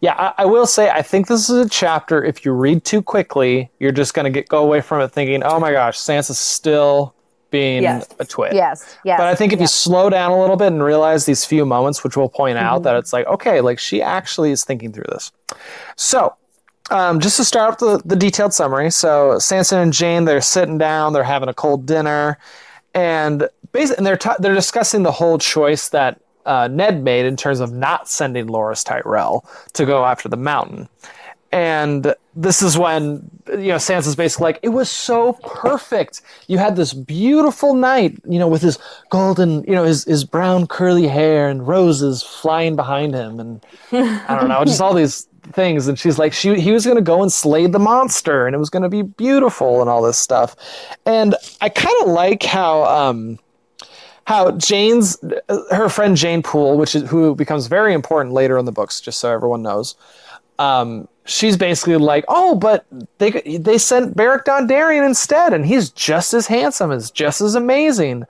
[0.00, 2.24] Yeah, I, I will say I think this is a chapter.
[2.24, 5.60] If you read too quickly, you're just gonna get go away from it thinking, "Oh
[5.60, 7.14] my gosh, Sansa's still
[7.50, 8.06] being Yes.
[8.18, 8.96] a twit." Yes.
[9.04, 9.18] Yes.
[9.18, 12.02] But I think if you slow down a little bit and realize these few moments,
[12.02, 12.84] which we'll point out, Mhm.
[12.84, 15.30] that it's like, okay, like she actually is thinking through this.
[15.96, 16.34] So,
[16.90, 18.90] um, just to start off the, the detailed summary.
[18.90, 22.38] So, Sansa and Jeyne, they're sitting down, they're having a cold dinner,
[22.94, 27.36] and basically, and they're ta- they're discussing the whole choice that uh, Ned made in
[27.36, 29.44] terms of not sending Loras Tyrell
[29.74, 30.88] to go after the mountain.
[31.52, 36.22] And this is when you know Sansa's basically like, it was so perfect.
[36.46, 38.78] You had this beautiful knight, you know, with his
[39.10, 43.60] golden, you know, his his brown curly hair and roses flying behind him, and
[43.92, 45.88] I don't know, just all these things.
[45.88, 48.70] And she's like, she he was gonna go and slay the monster, and it was
[48.70, 50.56] gonna be beautiful and all this stuff.
[51.06, 53.38] And I kind of like how um
[54.26, 55.18] how Jeyne's
[55.70, 59.18] her friend Jeyne Poole, which is who becomes very important later in the books, just
[59.18, 59.96] so everyone knows.
[60.58, 62.86] Um, she's basically like, oh, but
[63.18, 68.24] they they sent Beric Dondarrion instead, and he's just as handsome, as just as amazing.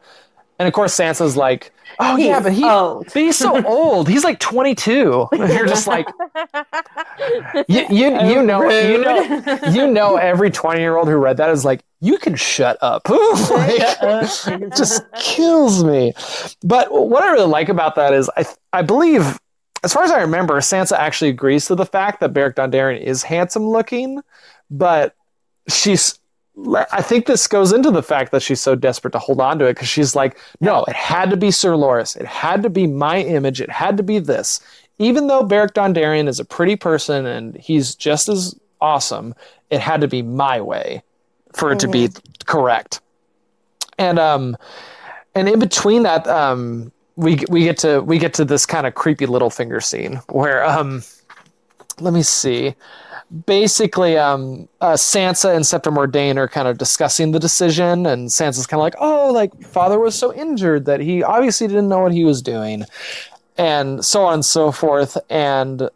[0.58, 3.06] And of course, Sansa's like, oh He's yeah, but he old.
[3.06, 4.08] but he's so old.
[4.08, 5.28] He's like 22.
[5.32, 6.06] You're just like,
[7.68, 11.50] you you, you know you know you know every 20 year old who read that
[11.50, 13.08] is like, you can shut up.
[13.08, 13.80] Like,
[14.46, 16.12] it just kills me.
[16.62, 19.38] But what I really like about that is I I believe
[19.82, 23.22] as far as I remember, Sansa actually agrees to the fact that Beric Dondarrion is
[23.22, 24.20] handsome looking,
[24.70, 25.14] but
[25.68, 26.19] she's.
[26.66, 29.66] I think this goes into the fact that she's so desperate to hold on to
[29.66, 32.16] it because she's like, no, it had to be Sir Loras.
[32.16, 33.60] It had to be my image.
[33.60, 34.60] It had to be this.
[34.98, 39.34] Even though Beric Dondarrion is a pretty person and he's just as awesome,
[39.70, 41.02] it had to be my way
[41.52, 42.08] for it to be
[42.46, 43.00] correct.
[43.98, 44.56] And um,
[45.34, 48.94] and in between that, um, we we get to we get to this kind of
[48.94, 51.02] creepy Littlefinger scene where um
[52.00, 52.74] let me see
[53.46, 58.66] basically um uh, sansa and septa Mordane are kind of discussing the decision and sansa's
[58.66, 62.12] kind of like oh like father was so injured that he obviously didn't know what
[62.12, 62.84] he was doing
[63.56, 65.88] and so on and so forth and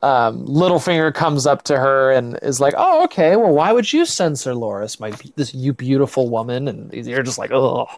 [0.00, 3.34] um, Littlefinger comes up to her and is like, "Oh, okay.
[3.34, 7.38] Well, why would you send Sir Loras, my this you beautiful woman?" And you're just
[7.38, 7.88] like, "Oh,"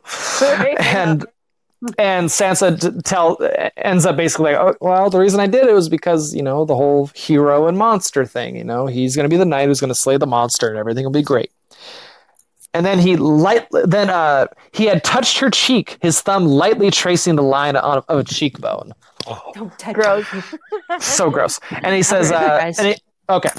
[0.81, 1.27] and
[1.99, 3.39] and Sansa t- tell
[3.77, 6.65] ends up basically like, oh, well, the reason I did it was because you know
[6.65, 8.57] the whole hero and monster thing.
[8.57, 10.79] You know, he's going to be the knight who's going to slay the monster, and
[10.79, 11.51] everything will be great.
[12.73, 17.37] And then he light then uh, he had touched her cheek, his thumb lightly tracing
[17.37, 18.93] the line on, of a cheekbone.
[19.55, 20.27] Don't touch Gross.
[20.99, 21.61] So gross.
[21.71, 22.97] And he says, uh, and he,
[23.31, 23.51] okay,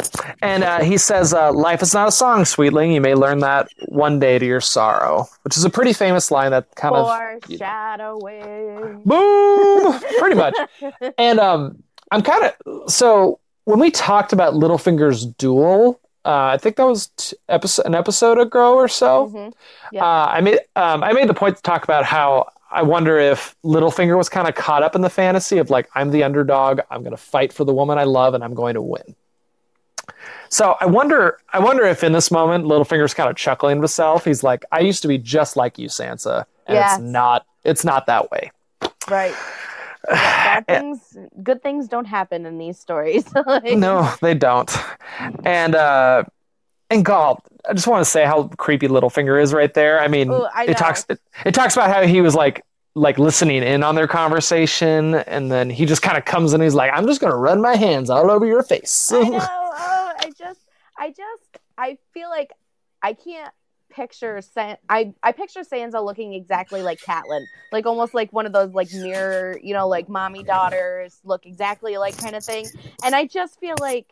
[0.41, 2.91] and uh, he says, uh, "Life is not a song, sweetling.
[2.91, 6.52] You may learn that one day to your sorrow," which is a pretty famous line
[6.52, 9.02] that kind of Foreshadowing.
[9.06, 10.56] boom pretty much
[11.18, 11.81] and um
[12.11, 17.07] i'm kind of so when we talked about littlefinger's duel uh, i think that was
[17.18, 19.53] t- episode, an episode ago or so Mhm.
[19.91, 20.03] Yeah.
[20.06, 23.56] uh, i made um, i made the point to talk about how i wonder if
[23.64, 27.02] littlefinger was kind of caught up in the fantasy of like i'm the underdog i'm
[27.02, 29.15] going to fight for the woman i love and i'm going to win
[30.52, 34.26] so i wonder i wonder if in this moment littlefinger's kind of chuckling to himself
[34.26, 36.99] he's like i used to be just like you sansa and Yes.
[36.99, 38.52] it's not it's not that way
[39.10, 39.34] Right.
[40.10, 43.26] Bad things, good things don't happen in these stories.
[43.45, 44.72] Like- no, they don't.
[45.45, 46.23] And uh
[46.90, 49.99] and Gall, I just want to say how creepy Littlefinger is right there.
[50.02, 52.64] I mean, Ooh, I it talks it, it talks about how he was like
[52.95, 56.64] like listening in on their conversation and then he just kind of comes in and
[56.65, 59.11] he's like, I'm just going to run my hands all over your face.
[59.14, 59.40] I know.
[59.41, 60.60] Oh, I just,
[60.98, 62.52] I just, I feel like
[63.02, 63.53] I can't
[63.91, 68.53] picture San- I I picture Sansa looking exactly like Catelyn, like almost like one of
[68.53, 72.69] those like mirror, you know, like mommy daughters look exactly like kind of thing.
[73.03, 74.07] And I just feel like,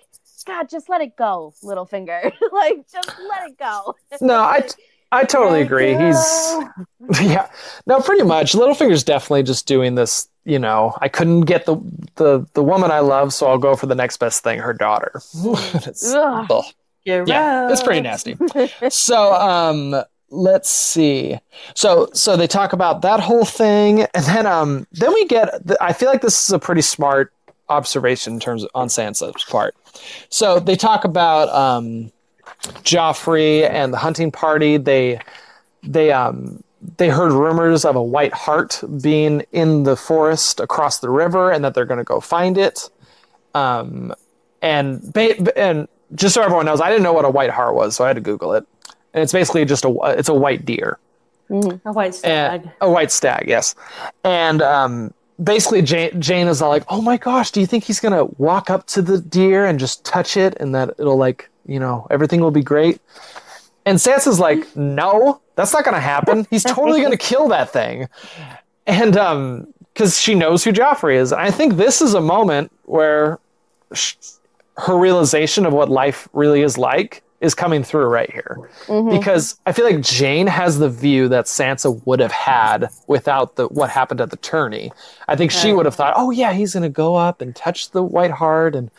[0.46, 2.32] God, just let it go, Littlefinger.
[2.52, 3.96] like, just let it go.
[4.22, 4.68] no, I
[5.12, 5.96] I totally agree.
[5.96, 6.64] He's uh,
[7.22, 7.50] yeah.
[7.88, 8.54] No, pretty much.
[8.54, 11.76] Littlefinger's definitely just doing this, you know, I couldn't get the
[12.16, 15.22] the the woman I love, so I'll go for the next best thing, her daughter.
[15.76, 16.48] It's- Ugh.
[16.50, 16.66] ugh.
[17.30, 18.36] yeah it's pretty nasty
[18.90, 19.96] so um
[20.32, 21.40] let's see
[21.74, 25.48] so so they talk about that whole thing and then um then we get
[25.82, 27.34] i feel like this is a pretty smart
[27.70, 29.74] observation in terms of, on sansa's part
[30.30, 32.12] so they talk about um
[32.84, 35.20] joffrey and the hunting party they
[35.84, 36.62] they um
[36.98, 41.64] they heard rumors of a white hart being in the forest across the river and
[41.66, 42.90] that they're going to go find it
[43.56, 44.14] um
[44.62, 47.96] and ba- and just so everyone knows, I didn't know what a white hart was,
[47.96, 48.66] so I had to Google it.
[49.14, 50.98] And it's basically just a it's a white deer,
[51.50, 52.62] A white stag.
[52.64, 53.74] and, a white stag, yes.
[54.24, 58.00] And um, basically, Jeyne, Jeyne is all like, "Oh my gosh, do you think he's
[58.00, 61.80] gonna walk up to the deer and just touch it, and that it'll like you
[61.80, 63.00] know everything will be great?"
[63.90, 66.46] And Sansa's like, "No, that's not gonna happen.
[66.50, 68.08] He's totally gonna kill that thing."
[68.88, 72.72] And um, because she knows who Joffrey is, and I think this is a moment
[72.86, 73.40] where
[73.94, 74.16] sh-
[74.78, 79.12] her realization of what life really is like is coming through right here Mhm.
[79.18, 83.68] because I feel like Jeyne has the view that Sansa would have had without the
[83.68, 84.92] what happened at the tourney.
[85.28, 87.92] I think she would have thought, "Oh yeah, he's going to go up and touch
[87.92, 88.92] the White Hart, and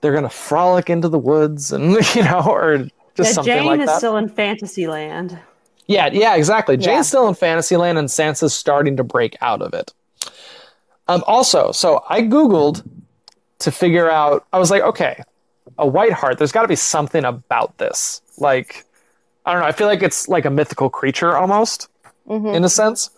[0.00, 2.86] they're going to frolic into the woods, and you know, or
[3.16, 5.38] just Yeah, something Jeyne like is that." still in fantasy land.
[5.86, 6.74] Yeah, yeah, exactly.
[6.76, 6.80] Yeah.
[6.82, 9.92] Jeyne's still in Fantasyland, and Sansa's starting to break out of it.
[11.08, 12.84] Um, also, so I googled
[13.60, 14.44] to figure out.
[14.52, 15.22] I was like, okay,
[15.78, 16.38] a White Hart.
[16.38, 18.20] There's got to be something about this.
[18.38, 18.84] Like,
[19.44, 19.68] I don't know.
[19.68, 21.88] I feel like it's like a mythical creature almost,
[22.28, 22.54] Mhm.
[22.54, 23.10] in a sense.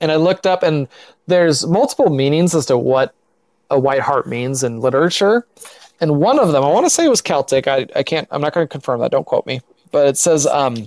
[0.00, 0.86] And I looked up, and
[1.26, 3.14] there's multiple meanings as to what
[3.70, 5.46] a White Hart means in literature.
[6.00, 7.66] And one of them, I want to say it was Celtic.
[7.66, 8.28] I, I can't.
[8.30, 9.10] I'm not going to confirm that.
[9.10, 9.60] Don't quote me.
[9.90, 10.46] But it says.
[10.46, 10.86] Um,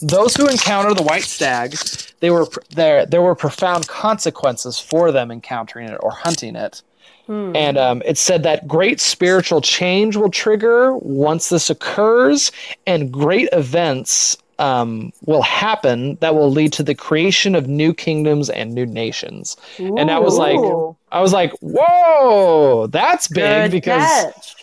[0.00, 1.74] those who encounter the white stag,
[2.20, 3.04] they were there.
[3.04, 6.82] There were profound consequences for them encountering it or hunting it.
[7.26, 7.52] Hmm.
[7.54, 12.52] And um, it said that great spiritual change will trigger once this occurs,
[12.86, 18.50] and great events um, will happen that will lead to the creation of new kingdoms
[18.50, 19.56] and new nations.
[19.78, 20.96] And that was like, Ooh.
[21.10, 24.02] I was like, whoa, that's big Good because.
[24.02, 24.54] catch.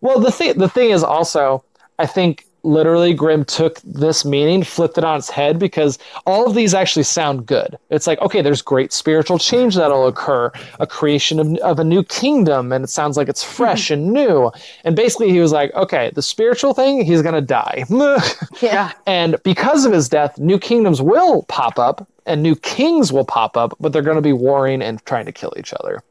[0.00, 1.64] Well, the thing the thing is also,
[1.98, 6.54] I think literally GRRM took this meaning, flipped it on its head because all of
[6.54, 7.78] these actually sound good.
[7.90, 12.02] It's like, okay, there's great spiritual change that'll occur, a creation of, of a new
[12.02, 14.50] kingdom, and it sounds like it's fresh and new.
[14.84, 17.84] And basically, he was like, okay, the spiritual thing, he's gonna die.
[18.60, 18.92] Yeah.
[19.06, 23.56] and because of his death, new kingdoms will pop up and new kings will pop
[23.56, 26.02] up, but they're gonna be warring and trying to kill each other.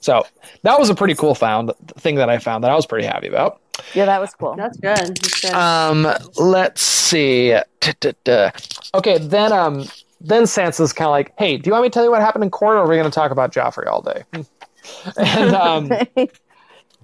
[0.00, 0.26] So
[0.62, 3.26] that was a pretty cool found thing that I found that I was pretty happy
[3.28, 3.60] about.
[3.94, 4.54] Yeah, that was cool.
[4.56, 4.96] That's good.
[4.96, 5.52] That's good.
[5.52, 7.50] Um, let's see.
[7.80, 8.50] Duh-duh-duh.
[8.94, 9.84] Okay, then um,
[10.20, 12.44] then Sansa's kind of like, "Hey, do you want me to tell you what happened
[12.44, 14.24] in court, or are we going to talk about Joffrey all day?"
[15.16, 15.90] and um,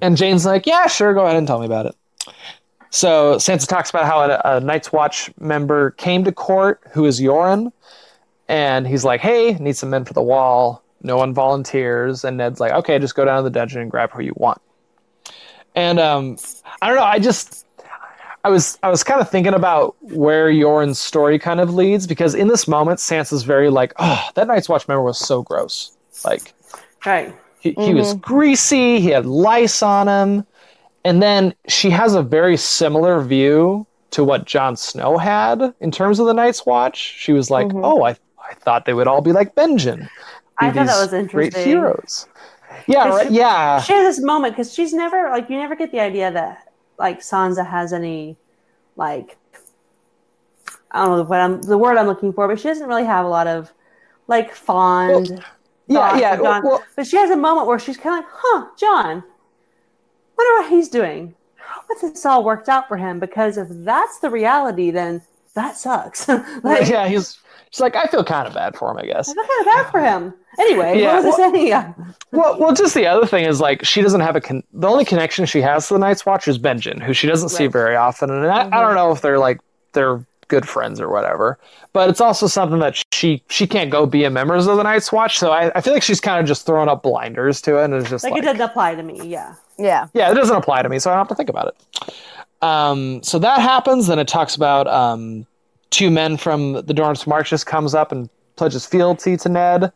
[0.01, 1.97] and Jeyne's like, "Yeah, sure, go ahead and tell me about it."
[2.91, 7.21] So Sansa talks about how a, a Night's Watch member came to court, who is
[7.21, 7.73] Yoren,
[8.49, 12.61] and he's like, "Hey, need some men for the wall." No one volunteers, and Ned's
[12.61, 14.61] like, "Okay, just go down to the dungeon and grab who you want."
[15.75, 16.37] And um,
[16.83, 17.05] I don't know.
[17.05, 17.67] I just
[18.45, 22.35] I was I was kind of thinking about where Yoren's story kind of leads because
[22.35, 25.97] in this moment, Sansa's very like, oh, that Night's Watch member was so gross.
[26.25, 26.55] Like
[27.05, 27.35] right.
[27.61, 30.47] he, he was greasy, he had lice on him,
[31.05, 36.19] and then she has a very similar view to what Jon Snow had in terms
[36.19, 36.97] of the Night's Watch.
[36.99, 37.81] She was like, Mhm.
[37.85, 38.17] oh, I
[38.51, 40.09] I thought they would all be like Benjen.
[40.59, 41.65] I thought that was Great interesting.
[41.65, 42.27] heroes.
[42.87, 43.29] Yeah, right.
[43.29, 43.81] she- Yeah.
[43.81, 47.21] She has this moment because she's never like you never get the idea that like
[47.21, 48.37] Sansa has any
[48.97, 49.37] like
[50.91, 53.25] I don't know what I'm the word I'm looking for, but she doesn't really have
[53.25, 53.73] a lot of
[54.27, 55.45] like fond.
[55.87, 56.35] Yeah, yeah.
[56.35, 56.63] of Jon.
[56.65, 59.25] well- but she has a moment where she's kind of like, "Huh, Jon,
[60.39, 61.35] wonder what he's doing.
[61.59, 65.23] I hope this all worked out for him because if that's the reality, then
[65.55, 66.29] that sucks.
[66.63, 67.39] like, yeah, he's
[67.71, 69.29] she's like, I feel kind of bad for him, I guess.
[69.29, 70.35] I feel kind of bad for him.
[70.59, 71.95] Anyway, Yeah, what was I saying?
[72.33, 75.05] Well, well, just the other thing is like she doesn't have a con- the only
[75.05, 78.31] connection she has to the Night's Watch is Benjen, who she doesn't see very often,
[78.31, 79.61] and I, I don't know if they're like
[79.95, 81.59] they're good friends or whatever.
[81.93, 85.11] But it's also something that she she can't go be a member of the Night's
[85.11, 87.85] Watch, so I, I feel like she's kind of just throwing up blinders to it,
[87.87, 89.21] and it's just Like, like, it doesn't apply to me.
[89.27, 89.55] Yeah.
[89.77, 90.07] Yeah.
[90.13, 92.15] yeah, it doesn't apply to me, so I don't have to think about it.
[92.63, 94.07] Um, so that happens.
[94.07, 95.47] Then it talks about um,
[95.91, 99.93] two men from the Dornish Marches comes up and pledges fealty to Ned,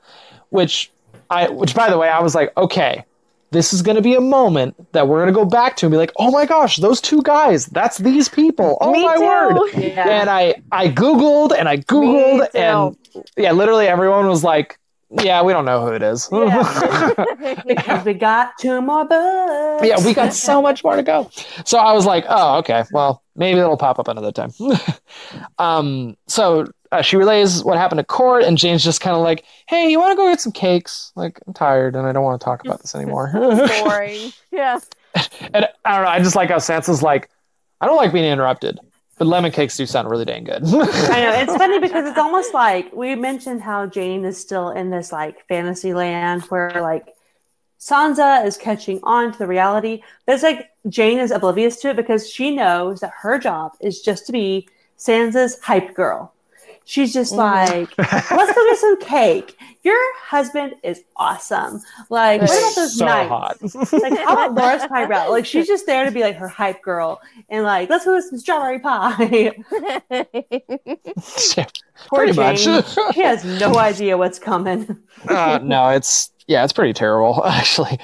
[0.51, 0.91] which
[1.31, 3.05] I, which by the way, I was like, okay,
[3.51, 5.93] this is going to be a moment that we're going to go back to and
[5.93, 8.77] be like, oh my gosh, those two guys, that's these people.
[8.81, 9.23] Oh Me my too.
[9.25, 9.61] word.
[9.77, 10.09] Yeah.
[10.09, 12.97] And I, I googled and I googled and
[13.37, 14.79] yeah, literally everyone was like,
[15.23, 16.29] yeah, we don't know who it is.
[17.67, 19.87] because we got two more books.
[19.87, 21.31] yeah, we got so much more to go.
[21.65, 24.51] So I was like, oh, okay, well, maybe it'll pop up another time.
[25.59, 29.45] um, so uh, she relays what happened to court, and Jeyne's just kind of like,
[29.69, 31.13] hey, you want to go get some cakes?
[31.17, 33.31] Like, I'm tired and I don't want to talk about this anymore.
[33.85, 34.33] Boring.
[34.53, 34.79] Yeah.
[35.53, 37.31] and I don't know, I just like how Sansa's like,
[37.81, 38.79] I don't like being interrupted,
[39.19, 40.65] but lemon cakes do sound really dang good.
[40.65, 44.91] I know it's funny because it's almost like we mentioned how Jeyne is still in
[44.91, 47.15] this like fantasy land where like
[47.85, 51.97] Sansa is catching on to the reality, but it's like Jeyne is oblivious to it
[51.97, 54.67] because she knows that her job is just to be
[54.99, 56.33] Sansa's hype girl.
[56.87, 59.59] She's just like, let's go get some cake.
[59.83, 61.83] Your husband is awesome.
[62.09, 63.93] Like, what about those so nights?
[63.93, 65.31] Like, how about Loras hype girl?
[65.31, 67.21] Like, she's just there to be like her hype girl,
[67.51, 69.53] and like, let's go get some strawberry pie.
[72.09, 72.37] Poor Pretty Jeyne.
[72.37, 73.15] much.
[73.15, 74.99] she has no idea what's coming.
[75.29, 77.99] uh, no, it's yeah, it's pretty terrible actually.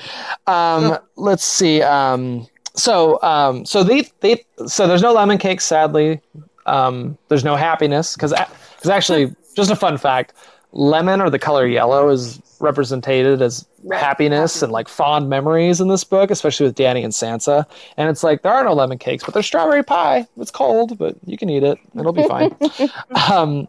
[0.46, 1.82] Um, let's see.
[1.82, 5.60] Um, so um, so they they so there's no lemon cake.
[5.60, 6.20] Sadly,
[6.66, 8.32] um, there's no happiness because
[8.76, 10.32] because actually just a fun fact,
[10.72, 16.04] lemon or the color yellow is represented as happiness and like fond memories in this
[16.04, 17.64] book, especially with Dany and Sansa.
[17.96, 20.26] And it's like there are no lemon cakes, but there's strawberry pie.
[20.38, 21.78] It's cold, but you can eat it.
[21.98, 22.54] It'll be fine.
[23.32, 23.66] um,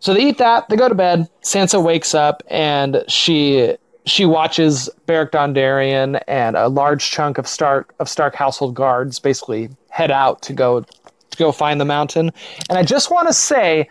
[0.00, 0.68] so they eat that.
[0.68, 1.28] They go to bed.
[1.42, 3.76] Sansa wakes up and she
[4.08, 9.68] she watches Beric Dondarrion and a large chunk of Stark of Stark household guards basically
[9.90, 12.30] head out to go to go find the mountain.
[12.68, 13.88] And I just want to say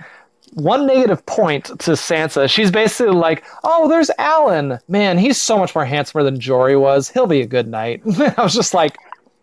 [0.54, 2.50] one negative point to Sansa.
[2.50, 4.80] She's basically like, "Oh, there's Alyn.
[4.88, 7.10] Man, he's so much more handsomer than Jory was.
[7.10, 8.02] He'll be a good knight."
[8.38, 8.98] I was just like,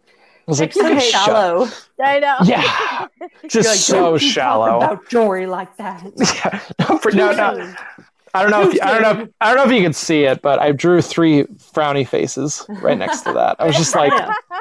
[0.09, 0.11] I
[0.47, 1.69] was like, so "You shut- shallow.
[2.03, 2.37] I know.
[2.45, 3.07] Yeah,
[3.47, 4.79] just Like, so shallow.
[4.79, 6.03] About Jory like that.
[6.19, 6.61] Yeah.
[6.89, 7.75] No, for- no, no.
[8.35, 9.93] I don't know if you, I don't know if, I don't know if you can
[9.93, 13.57] see it, but I drew three frowny faces right next to that.
[13.59, 14.13] I was just like,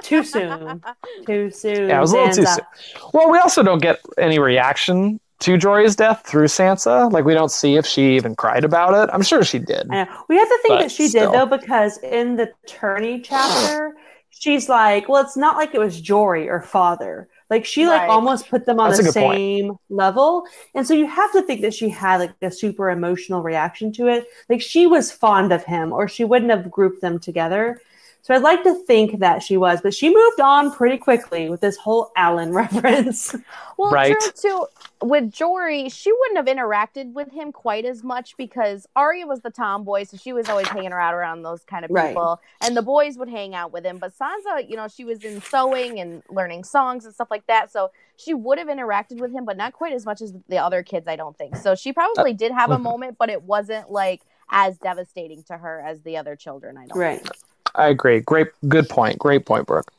[0.04, 0.84] Too soon.
[1.26, 1.90] Too soon.
[1.90, 2.66] yeah, it was a little too soon.
[3.14, 7.12] Well, we also don't get any reaction to Jory's death through Sansa.
[7.12, 9.14] Like we don't see if she even cried about it.
[9.14, 9.88] I'm sure she did.
[9.92, 10.08] I.
[10.30, 11.32] We have to think that she still.
[11.32, 13.94] did though, because in the tourney chapter,
[14.30, 18.50] she's like, "Well, it's not like it was Jory or father." Like she like almost
[18.50, 19.38] put them on That's the good point.
[19.38, 23.44] same level, and so you have to think that she had like a super emotional
[23.44, 24.26] reaction to it.
[24.50, 27.80] Like she was fond of him, or she wouldn't have grouped them together.
[28.24, 31.60] So I'd like to think that she was, but she moved on pretty quickly with
[31.60, 33.36] this whole Alyn reference.
[33.78, 34.16] Well, Right.
[34.18, 34.68] true too.
[35.06, 39.50] With Jory, she wouldn't have interacted with him quite as much because Arya was the
[39.50, 42.08] tomboy, so she was always hanging around around those kind of Right.
[42.10, 43.98] people, and the boys would hang out with him.
[43.98, 47.74] But Sansa, you know, she was in sewing and learning songs and stuff like that,
[47.74, 50.82] so she would have interacted with him, but not quite as much as the other
[50.82, 51.58] kids, I don't think.
[51.58, 52.84] So she probably did have a mhm.
[52.84, 56.78] moment, but it wasn't like as devastating to her as the other children.
[56.78, 56.98] I don't.
[56.98, 57.22] right.
[57.22, 57.36] think.
[57.76, 58.20] I agree.
[58.20, 59.18] Great, good point.
[59.20, 59.92] Great point, Brooke.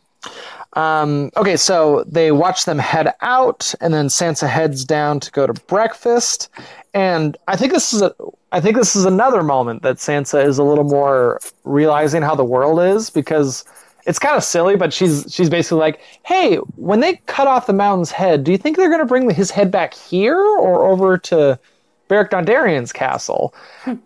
[0.74, 5.46] Um, okay, so they watch them head out, and then Sansa heads down to go
[5.46, 6.48] to breakfast.
[6.94, 8.14] And I think this is a,
[8.52, 12.44] I think this is another moment that Sansa is a little more realizing how the
[12.44, 13.64] world is because
[14.06, 17.72] it's kind of silly, but she's she's basically like, "Hey, when they cut off the
[17.72, 21.16] mountain's head, do you think they're going to bring his head back here or over
[21.18, 21.58] to
[22.08, 23.54] Beric Dondarrion's castle?"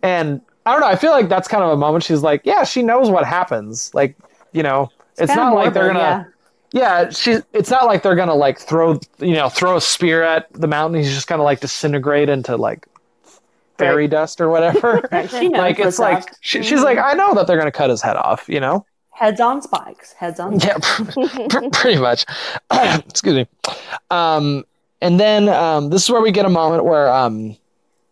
[0.02, 0.86] and I don't know.
[0.86, 2.04] I feel like that's kind of a moment.
[2.04, 3.90] She's like, "Yeah, she knows what happens.
[3.94, 4.16] Like,
[4.52, 6.28] you know, it's, kinda not like they're gonna."
[6.72, 7.38] Yeah, she.
[7.54, 11.00] It's not like they're gonna like throw you know throw a spear at the mountain.
[11.00, 12.86] He's just gonna like disintegrate into like
[13.78, 15.00] fairy dust or whatever.
[15.10, 15.30] Right.
[15.30, 18.02] She knows like it's like she, she's like I know that they're gonna cut his
[18.02, 18.46] head off.
[18.46, 18.84] You know.
[19.10, 20.12] heads on spikes.
[20.12, 20.60] Heads on.
[20.60, 22.26] Yeah, pr- pretty much.
[22.70, 23.46] Excuse me.
[24.10, 24.66] Um,
[25.00, 27.56] and then um, this is where we get a moment where um,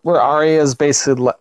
[0.03, 1.37] where Arya is basically le-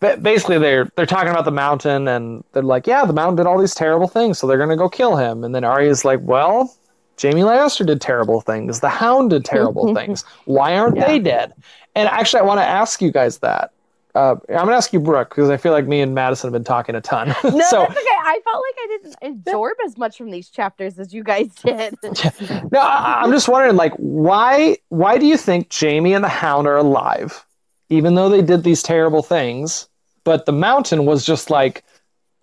[0.00, 3.58] basically they're they're talking about the mountain and they're like, yeah, the mountain did all
[3.58, 5.44] these terrible things, so they're gonna go kill him.
[5.44, 6.74] And then Arya's like, well.
[7.18, 8.80] Jaime Lannister did terrible things.
[8.80, 10.22] The Hound did terrible things.
[10.44, 11.54] Why aren't they dead?
[11.94, 13.72] And actually, I want to ask you guys that.
[14.14, 16.52] Uh, I'm going to ask you, Brooke, because I feel like me and Madison have
[16.52, 17.28] been talking a ton.
[17.44, 18.06] No, so, that's okay.
[18.18, 21.94] I felt like I didn't absorb as much from these chapters as you guys did.
[22.70, 26.66] No, I, I'm just wondering, like, why why do you think Jaime and the Hound
[26.66, 27.45] are alive,
[27.88, 29.88] even though they did these terrible things?
[30.24, 31.84] But the Mountain was just like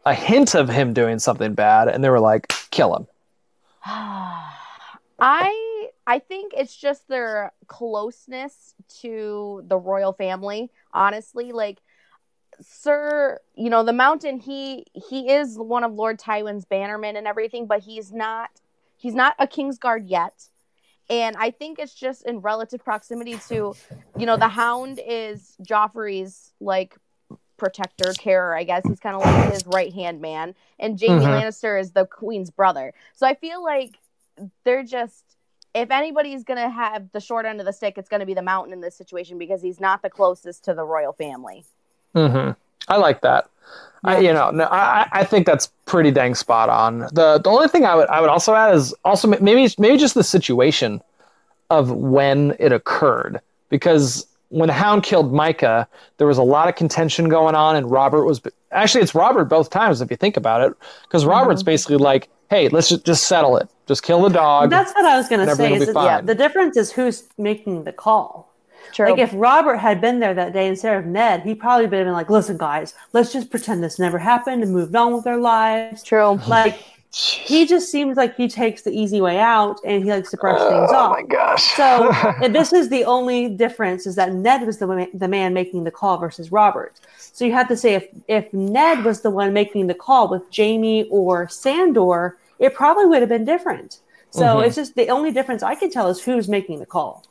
[0.06, 3.08] a hint of him doing something bad, and they were like, kill him.
[5.20, 10.72] I I think it's just their closeness to the royal family.
[10.94, 11.80] Honestly, like
[12.62, 14.40] Sir, you know the Mountain.
[14.40, 18.50] He he is one of Lord Tywin's bannermen and everything, but he's not
[18.98, 20.48] he's not a Kingsguard yet.
[21.14, 23.76] And I think it's just in relative proximity to,
[24.18, 26.98] you know, the Hound is Joffrey's like
[27.58, 28.58] protector, carer.
[28.58, 31.28] I guess he's kind of like his right hand man, and Jaime Mhm.
[31.28, 32.96] Lannister is the Queen's brother.
[33.14, 34.00] So I feel like
[34.64, 35.24] they're just
[35.76, 38.74] if anybody's gonna have the short end of the stick, it's gonna be the mountain
[38.74, 41.64] in this situation because he's not the closest to the royal family.
[42.16, 42.52] Mm-hmm.
[42.88, 43.50] I like that.
[44.06, 47.00] I, you know, no, I, I think that's pretty dang spot on.
[47.14, 50.14] the The only thing I would I would also add is also maybe maybe just
[50.14, 51.02] the situation
[51.70, 55.88] of when it occurred because when the Hound killed Mycah,
[56.18, 58.40] there was a lot of contention going on, and Robert was
[58.72, 61.72] actually it's Robert both times if you think about it, because Robert's mm-hmm.
[61.72, 65.18] basically like, "Hey, let's just, just settle it, just kill the dog." That's what I
[65.18, 65.74] was going to say.
[65.74, 68.53] Is that, yeah, the difference is who's making the call.
[68.92, 69.10] True.
[69.10, 72.06] Like if Robert had been there that day instead of Ned, he probably would have
[72.06, 75.38] been like, "Listen, guys, let's just pretend this never happened and moved on with our
[75.38, 76.40] lives." True.
[76.48, 80.32] Like oh, he just seems like he takes the easy way out and he likes
[80.32, 81.12] to brush oh, things oh off.
[81.12, 81.64] my gosh!
[81.76, 82.12] So
[82.44, 85.84] and this is the only difference is that Ned was the ma- the man making
[85.84, 87.00] the call versus Robert.
[87.18, 90.44] So you have to say if if Ned was the one making the call with
[90.56, 94.00] Jaime or Sandor, it probably would have been different.
[94.34, 94.66] So Mhm.
[94.66, 97.24] it's just the only difference I can tell is who's making the call.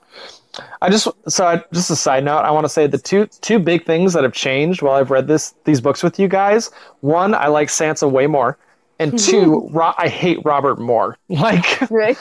[0.81, 2.43] I just so I, just a side note.
[2.49, 5.27] I want to say the two two big things that have changed while I've read
[5.27, 6.71] this these books with you guys.
[7.01, 8.59] One, I like Sansa way more,
[9.01, 11.17] and two, Ro- I hate Robert more.
[11.29, 12.19] Like, Right.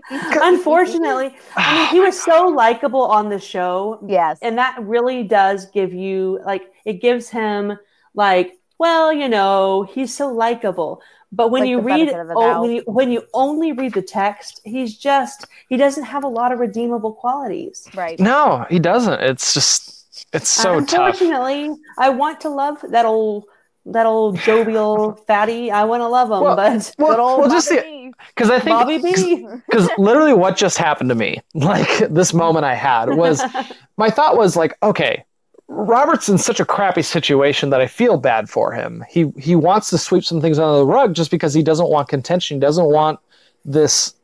[0.20, 4.38] Unfortunately, I mean, he was so likable on the show, yes.
[4.42, 7.78] and that really does give you like it gives him
[8.14, 11.00] like, well, you know, he's so likable.
[11.34, 14.60] But when Like you read benefit oh, when you when you only read the text,
[14.64, 17.88] he's just he doesn't have a lot of redeemable qualities.
[17.94, 18.18] right.
[18.20, 19.20] no, he doesn't.
[19.20, 21.14] It's just it's so tough.
[21.14, 23.44] Unfortunately, I want to love that old
[23.86, 25.70] that old jovial fatty.
[25.70, 28.12] I want to love him, Well, but Good old well, just Bobby the- B.
[28.34, 33.08] Because I think because literally what just happened to me like this moment i had
[33.16, 33.42] was
[33.96, 35.24] my thought was like okay
[35.74, 39.04] robert's in such a crappy situation that i feel bad for him.
[39.08, 42.08] He he wants to sweep some things under the rug just because he doesn't want
[42.08, 42.56] contention.
[42.56, 43.18] He doesn't want
[43.64, 44.14] this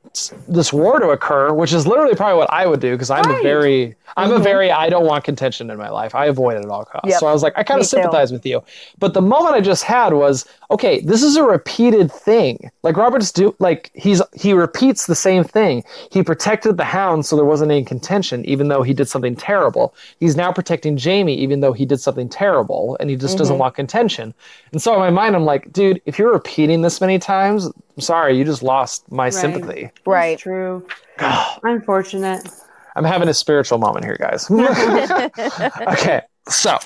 [0.49, 3.43] this war to occur which is literally probably what i would do because i'm a
[3.43, 4.43] very i'm a Mhm.
[4.43, 7.21] very i don't want contention in my life i avoid it at all costs Yep.
[7.21, 7.91] so i was like i kind of too.
[7.97, 8.63] sympathize with you
[8.99, 13.31] but the moment i just had was okay this is a repeated thing like robert's
[13.33, 17.71] do like he's he repeats the same thing he protected the hound so there wasn't
[17.71, 21.85] any contention even though he did something terrible he's now protecting jaime even though he
[21.87, 23.61] did something terrible and he just doesn't Mhm.
[23.61, 24.33] want contention
[24.73, 28.03] and so in my mind i'm like dude if you're repeating this many times i'm
[28.03, 29.91] sorry you just lost my sympathy.
[30.07, 30.35] Right.
[30.35, 30.87] It's true.
[31.65, 32.49] Unfortunate.
[32.95, 34.49] i'm having a spiritual moment here guys.
[35.99, 36.79] Okay so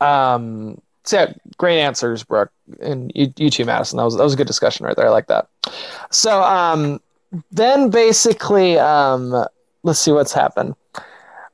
[0.00, 3.98] um so yeah, great answers brooke and you, you too madison.
[3.98, 5.06] That was that was a good discussion right there.
[5.06, 5.48] I like that.
[6.10, 6.98] So um
[7.50, 9.44] then basically um
[9.82, 10.74] let's see what's happened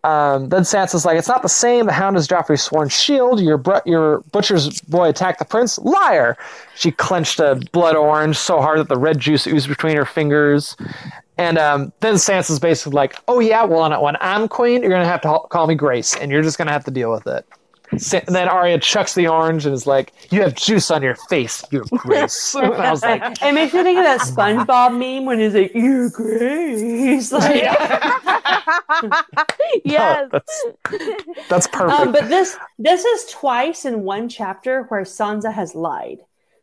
[0.05, 1.87] um, then Sansa's like, it's not the same.
[1.87, 3.41] The Hound is Joffrey's sworn shield.
[3.41, 5.79] Your br- your butcher's boy attacked the prince.
[5.79, 6.37] Liar!
[6.75, 10.77] She clenched a blood orange so hard that the red juice oozed between her fingers.
[11.39, 15.21] And um, then Sansa's basically like, oh yeah, well when I'm queen, you're gonna have
[15.23, 17.47] to ha- call me Grace, and you're just gonna have to deal with it.
[17.99, 21.15] Sa- and then Arya chucks the orange and is like, you have juice on your
[21.29, 22.55] face, you're Grace.
[22.55, 25.75] and I was like, It makes me think of that SpongeBob meme when he's like,
[25.75, 27.65] "You're Grace." Like,
[29.85, 30.29] yes.
[30.31, 30.65] that's
[31.49, 32.01] that's perfect.
[32.01, 36.19] um, but this this is twice in one chapter where Sansa has lied.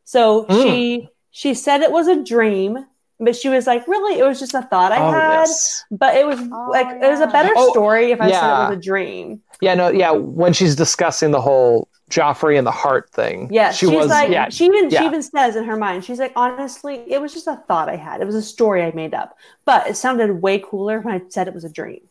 [0.06, 0.64] So Mm.
[0.64, 2.86] she she said it was a dream,
[3.20, 5.86] but she was like, "Really, it was just a thought I oh, had." yes.
[5.92, 8.70] But it was Oh, like it was a better Oh, story if I said it
[8.70, 9.42] was a dream.
[9.62, 10.12] Yeah, no, yeah.
[10.12, 14.08] When she's discussing the whole Joffrey and the hart thing, Yeah, she she's was.
[14.08, 15.00] like yeah, she even yeah.
[15.00, 17.96] she even says in her mind, she's like, honestly, it was just a thought I
[17.98, 18.22] had.
[18.22, 21.48] It was a story I made up, but it sounded way cooler when I said
[21.48, 22.02] it was a dream.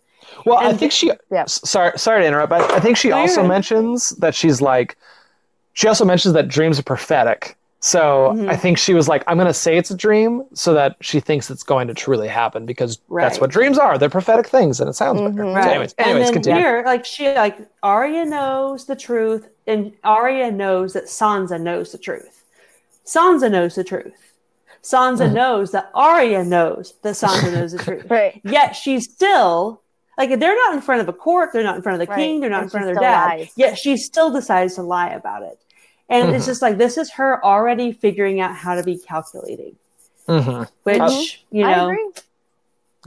[0.45, 1.13] well, I think she.
[1.31, 1.45] Yeah.
[1.47, 3.49] Sorry, sorry to interrupt, but I think she No, also right.
[3.49, 4.97] mentions that she's like.
[5.75, 7.58] She also mentions that dreams are prophetic.
[7.81, 8.49] So Mhm.
[8.51, 11.21] I think she was like, "I'm going to say it's a dream," so that she
[11.21, 13.97] thinks it's going to truly happen because that's what dreams are.
[13.99, 15.33] They're prophetic things, and it sounds better.
[15.33, 15.53] Mhm.
[15.53, 15.69] So Right.
[15.71, 16.61] anyways, anyways, and then continue.
[16.61, 21.99] here, like she like Arya knows the truth, and Arya knows that Sansa knows the
[21.99, 22.43] truth.
[23.07, 24.13] Sansa knows the truth.
[24.83, 25.35] Sansa Mhm.
[25.35, 28.07] knows that Arya knows that Sansa knows the truth.
[28.11, 28.41] Right.
[28.45, 29.83] Yet she's still
[30.17, 32.19] like they're not in front of a court, they're not in front of the Right.
[32.19, 33.27] king, they're not And in front of their dad.
[33.39, 33.51] lies.
[33.55, 35.59] Yet she still decides to lie about it.
[36.09, 36.49] And it's Mhm.
[36.49, 39.77] just like this is her already figuring out how to be calculating,
[40.27, 41.39] hmm which Mhm.
[41.51, 41.97] you know.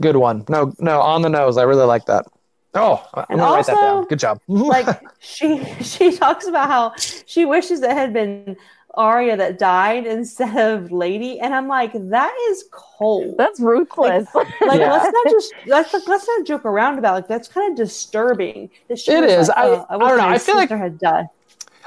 [0.00, 0.44] Good one.
[0.48, 1.58] No, no, on the nose.
[1.58, 2.26] I really like that.
[2.74, 4.04] Oh, I'm And gonna write that also, down.
[4.06, 4.38] Good job.
[4.48, 4.86] like
[5.18, 6.92] she she talks about how
[7.26, 8.56] she wishes it had been
[8.94, 13.36] Arya that died instead of Lady, and I'm like, that is cold.
[13.38, 14.28] That's ruthless.
[14.34, 14.46] Like,
[14.80, 14.92] Yeah.
[14.92, 17.14] let's not just let's let's not joke around about it.
[17.16, 18.70] like that's kind of disturbing.
[18.88, 19.48] That she It was is.
[19.48, 20.28] Like, I- oh, I wish don't know.
[20.28, 21.26] I feel like- sister had died.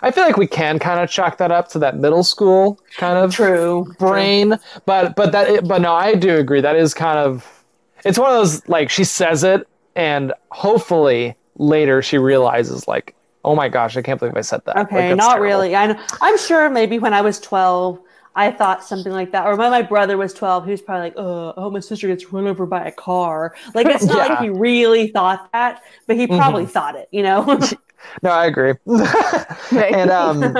[0.01, 3.17] I feel like we can kind of chalk that up to that middle school kind
[3.17, 3.93] of True.
[3.97, 6.61] brain, but but that but no, I do agree.
[6.61, 7.63] That is kind of
[8.03, 13.15] it's one of those like she says it, and hopefully later she realizes like,
[13.45, 14.77] oh my gosh, I can't believe I said that.
[14.77, 15.45] Okay, that's not terrible.
[15.45, 15.75] really.
[15.75, 17.99] I know, I'm sure maybe when I was 12,
[18.35, 19.45] I thought something like that.
[19.45, 22.31] Or when my brother was 12, he was probably like, oh, I my sister gets
[22.33, 23.55] run over by a car.
[23.73, 24.27] Like, it's not Yeah.
[24.27, 26.71] like he really thought that, but he probably mm-hmm.
[26.71, 27.59] thought it, you know?
[28.21, 28.73] No, I agree.
[29.71, 30.55] and um,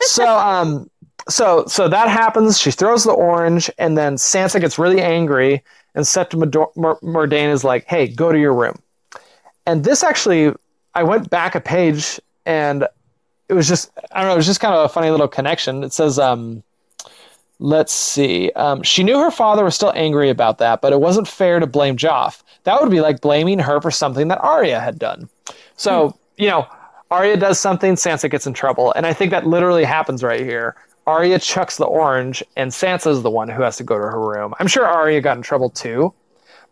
[0.00, 0.90] so um,
[1.28, 2.58] so so that happens.
[2.58, 5.62] She throws the orange, and then Sansa gets really angry,
[5.94, 8.76] and Septima Mor- Mor- Mordane is like, "Hey, go to your room."
[9.66, 10.52] And this actually,
[10.94, 12.86] I went back a page, and
[13.48, 15.84] it was just I don't know, it was just kind of a funny little connection.
[15.84, 16.62] It says, um,
[17.58, 21.28] let's see, um, she knew her father was still angry about that, but it wasn't
[21.28, 22.42] fair to blame Joff.
[22.64, 25.28] That would be like blaming her for something that Arya had done.
[25.76, 26.66] So you know,
[27.14, 30.74] Arya does something, Sansa gets in trouble, and I think that literally happens right here.
[31.06, 34.52] Arya chucks the orange, and Sansa's the one who has to go to her room.
[34.58, 36.12] I'm sure Arya got in trouble too,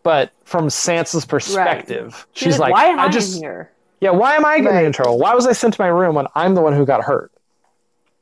[0.03, 3.71] but from Sansa's perspective, She's she's like, "Why am I, I just, here?"
[4.01, 5.17] yeah, why am I getting in trouble?
[5.17, 7.31] Why was I sent to my room when I'm the one who got hurt?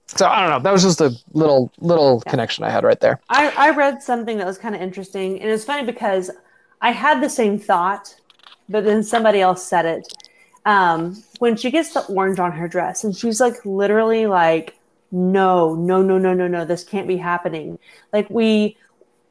[0.06, 0.60] So I don't know.
[0.60, 3.20] That was just a little little connection I had right there.
[3.30, 6.30] I, I read something that was kind of interesting, and it's funny because
[6.82, 8.14] I had the same thought,
[8.70, 10.14] but then somebody else said it.
[10.66, 14.78] Um, when she gets the orange on her dress, and she's like literally like,
[15.12, 17.80] "No, no, no, no, no, no, this can't be happening."
[18.14, 18.78] Like we,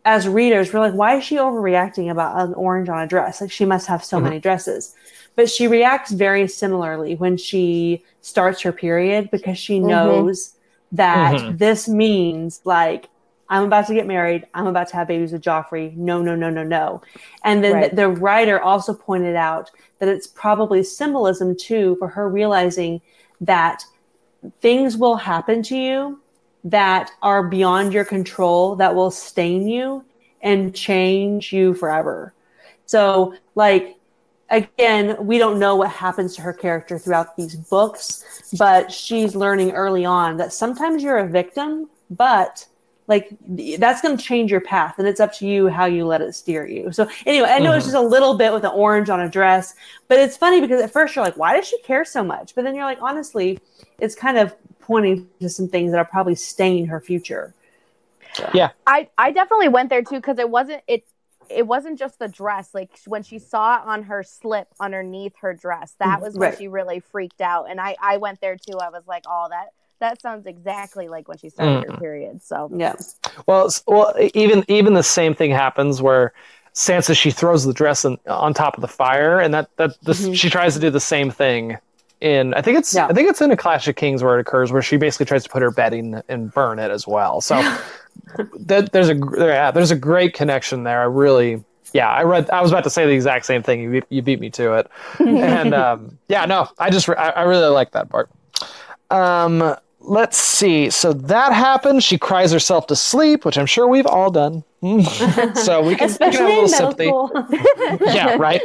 [0.04, 3.40] as readers, we're like, "Why is she overreacting about an orange on a dress?
[3.40, 4.24] Like she must have so Mhm.
[4.24, 4.92] many dresses."
[5.36, 9.86] But she reacts very similarly when she starts her period because she Mhm.
[9.86, 10.56] knows
[10.90, 11.58] that Mhm.
[11.58, 13.08] this means like
[13.48, 14.46] I'm about to get married.
[14.54, 15.96] I'm about to have babies with Joffrey.
[15.96, 17.02] No, no, no, no, no.
[17.44, 17.90] And then Right.
[17.90, 19.70] the, the writer also pointed out
[20.00, 23.00] that it's probably symbolism too for her realizing
[23.40, 23.84] that
[24.60, 26.20] things will happen to you
[26.64, 30.04] that are beyond your control that will stain you
[30.42, 32.34] and change you forever.
[32.86, 33.96] So, like,
[34.48, 38.24] again, we don't know what happens to her character throughout these books,
[38.58, 42.66] but she's learning early on that sometimes you're a victim, but
[43.10, 43.30] like
[43.78, 46.34] that's going to change your path and it's up to you how you let it
[46.34, 46.92] steer you.
[46.92, 47.92] So anyway, I know it's Mhm.
[47.92, 49.74] just a little bit with the orange on a dress,
[50.08, 52.54] but it's funny because at first you're like, why does she care so much?
[52.56, 53.60] But then you're like, honestly,
[54.00, 57.54] it's kind of pointing to some things that are probably stain her future.
[58.54, 58.70] Yeah.
[58.86, 61.04] I I definitely went there too because it wasn't it
[61.48, 62.70] it wasn't just the dress.
[62.74, 66.58] Like when she saw on her slip underneath her dress, that was when Right.
[66.58, 67.70] she really freaked out.
[67.70, 68.78] And I I went there too.
[68.80, 69.68] I was like, oh that
[70.00, 71.98] that sounds exactly like when she started her Mm.
[72.00, 72.42] period.
[72.42, 72.94] So Yeah.
[73.46, 76.32] Well, well, even even the same thing happens where
[76.74, 80.22] Sansa she throws the dress in, on top of the fire, and that that this,
[80.26, 80.34] Mhm.
[80.36, 81.78] she tries to do the same thing.
[82.20, 83.06] In I think it's Yeah.
[83.06, 85.42] I think it's in a Clash of Kings where it occurs, where she basically tries
[85.44, 87.40] to put her bedding and burn it as well.
[87.40, 87.54] So
[88.66, 91.00] that there's a gr- yeah there's a great connection there.
[91.00, 93.80] I really yeah I read I was about to say the exact same thing.
[93.80, 97.42] You beat- you beat me to it, and um, yeah no I just I, I
[97.42, 98.28] really like that part.
[99.10, 100.90] Um, let's see.
[100.90, 102.04] So that happens.
[102.04, 104.64] She cries herself to sleep, which I'm sure we've all done.
[105.54, 107.12] so we can, we have a little sympathy.
[108.06, 108.62] yeah, right.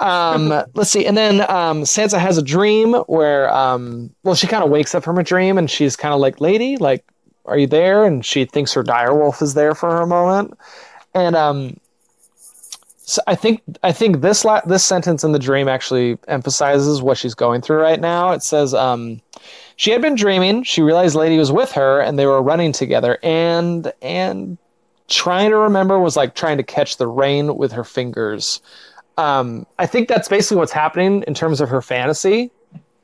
[0.00, 1.06] Um, let's see.
[1.06, 5.04] And then um, Sansa has a dream where, um, well, she kind of wakes up
[5.04, 7.04] from a dream and she's kind of like, "Lady, like,
[7.46, 10.58] are you there?" And she thinks her direwolf is there for her moment.
[11.14, 11.76] And um,
[13.04, 17.18] so I think I think this la- this sentence in the dream actually emphasizes what
[17.18, 18.30] she's going through right now.
[18.30, 19.20] It says, um,
[19.76, 20.62] "She had been dreaming.
[20.64, 24.58] She realized Lady was with her, and they were running together, and and."
[25.08, 28.60] trying to remember was like trying to catch the rain with her fingers.
[29.18, 32.50] Um, I think that's basically what's happening in terms of her fantasy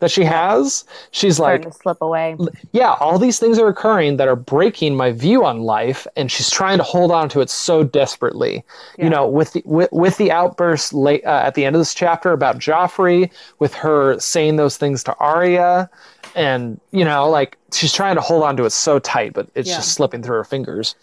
[0.01, 0.85] that she has.
[1.11, 2.37] She's like, to slip away.
[2.73, 6.51] yeah, all these things are occurring that are breaking my view on life, and she's
[6.51, 8.65] trying to hold on to it so desperately.
[8.97, 9.05] Yeah.
[9.05, 11.95] You know, with the with, with the outburst late uh, at the end of this
[11.95, 15.91] chapter about Joffrey, with her saying those things to Arya,
[16.35, 19.69] and you know, like she's trying to hold on to it so tight, but it's
[19.69, 19.77] Yeah.
[19.77, 20.95] just slipping through her fingers.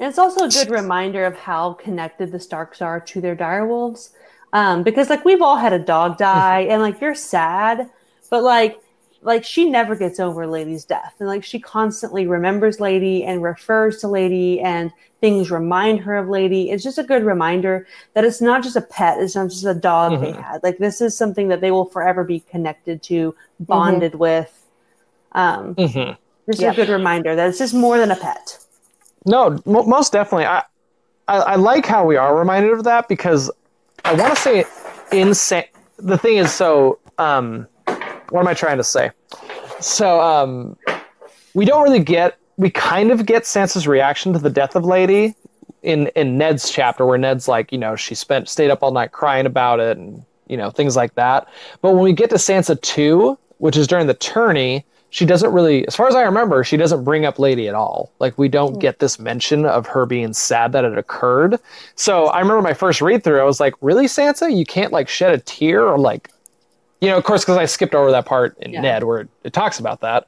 [0.00, 4.10] And it's also a good reminder of how connected the Starks are to their direwolves.
[4.52, 7.88] Um, because like we've all had a dog die and like you're sad,
[8.30, 8.80] but like
[9.22, 11.14] like she never gets over Lady's death.
[11.18, 14.92] And like she constantly remembers Lady and refers to Lady and
[15.22, 16.70] things remind her of Lady.
[16.70, 19.72] It's just a good reminder that it's not just a pet, it's not just a
[19.72, 20.42] dog they Mhm.
[20.42, 20.62] had.
[20.62, 24.63] Like this is something that they will forever be connected to, bonded with.
[25.34, 26.12] Um hmm
[26.48, 26.72] just Yep.
[26.74, 28.58] a good reminder that it's just more than a pet.
[29.26, 30.46] No, mo most definitely.
[30.46, 30.62] I,
[31.28, 33.50] I I like how we are reminded of that because
[34.04, 34.64] I want to say
[35.12, 35.64] insane.
[35.98, 37.66] The thing is, so um,
[38.30, 39.10] what am I trying to say?
[39.80, 40.76] So um,
[41.54, 42.38] we don't really get.
[42.56, 45.34] We kind of get Sansa's reaction to the death of Lady
[45.82, 49.12] in in Ned's chapter, where Ned's like, you know, she spent stayed up all night
[49.12, 51.48] crying about it, and you know things like that.
[51.80, 54.84] But when we get to Sansa two, which is during the tourney,
[55.14, 58.10] she doesn't really, as far as I remember, she doesn't bring up Lady at all.
[58.18, 61.60] Like we don't get this mention of her being sad that it occurred.
[61.94, 64.52] So I remember my first read through, I was like, really, Sansa?
[64.52, 66.30] You can't like shed a tear or like,
[67.00, 68.80] you know, of course, because I skipped over that part in Yeah.
[68.80, 70.26] Ned where it, it talks about that.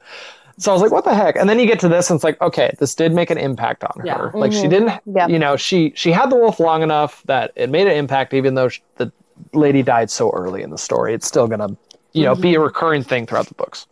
[0.57, 1.35] So I was like, what the heck?
[1.35, 3.83] And then you get to this and it's like, okay, this did make an impact
[3.83, 4.17] on Yeah.
[4.17, 4.31] her.
[4.33, 4.69] Like she Mhm.
[4.69, 5.29] didn't, Yep.
[5.31, 8.55] you know, she she had the wolf long enough that it made an impact, even
[8.55, 9.11] though sh the
[9.53, 11.13] lady died so early in the story.
[11.13, 11.75] It's still gonna,
[12.13, 13.85] you know, be a recurring thing throughout the books.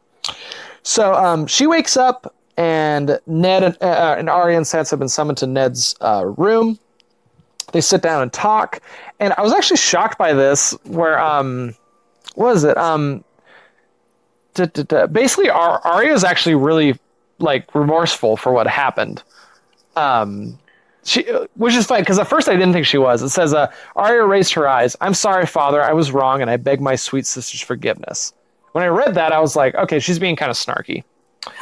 [0.85, 5.09] So um, she wakes up, and Ned and, uh, and Arya and Sansa have been
[5.09, 6.79] summoned to Ned's uh, room.
[7.71, 8.79] They sit down and talk,
[9.19, 10.71] and I was actually shocked by this.
[10.83, 11.75] Where um,
[12.35, 12.77] what is it?
[12.77, 13.23] Um,
[14.53, 16.97] d- d- d- basically, Ar- Arya is actually really
[17.39, 19.23] like remorseful for what happened.
[19.95, 20.59] Um,
[21.03, 21.23] she,
[21.55, 23.23] which is fine because at first I didn't think she was.
[23.23, 24.95] It says, uh, Arya raised her eyes.
[25.01, 25.81] I'm sorry, father.
[25.81, 28.33] I was wrong, and I beg my sweet sister's forgiveness.
[28.75, 31.05] When I read that, I was like, okay, she's being kind of snarky.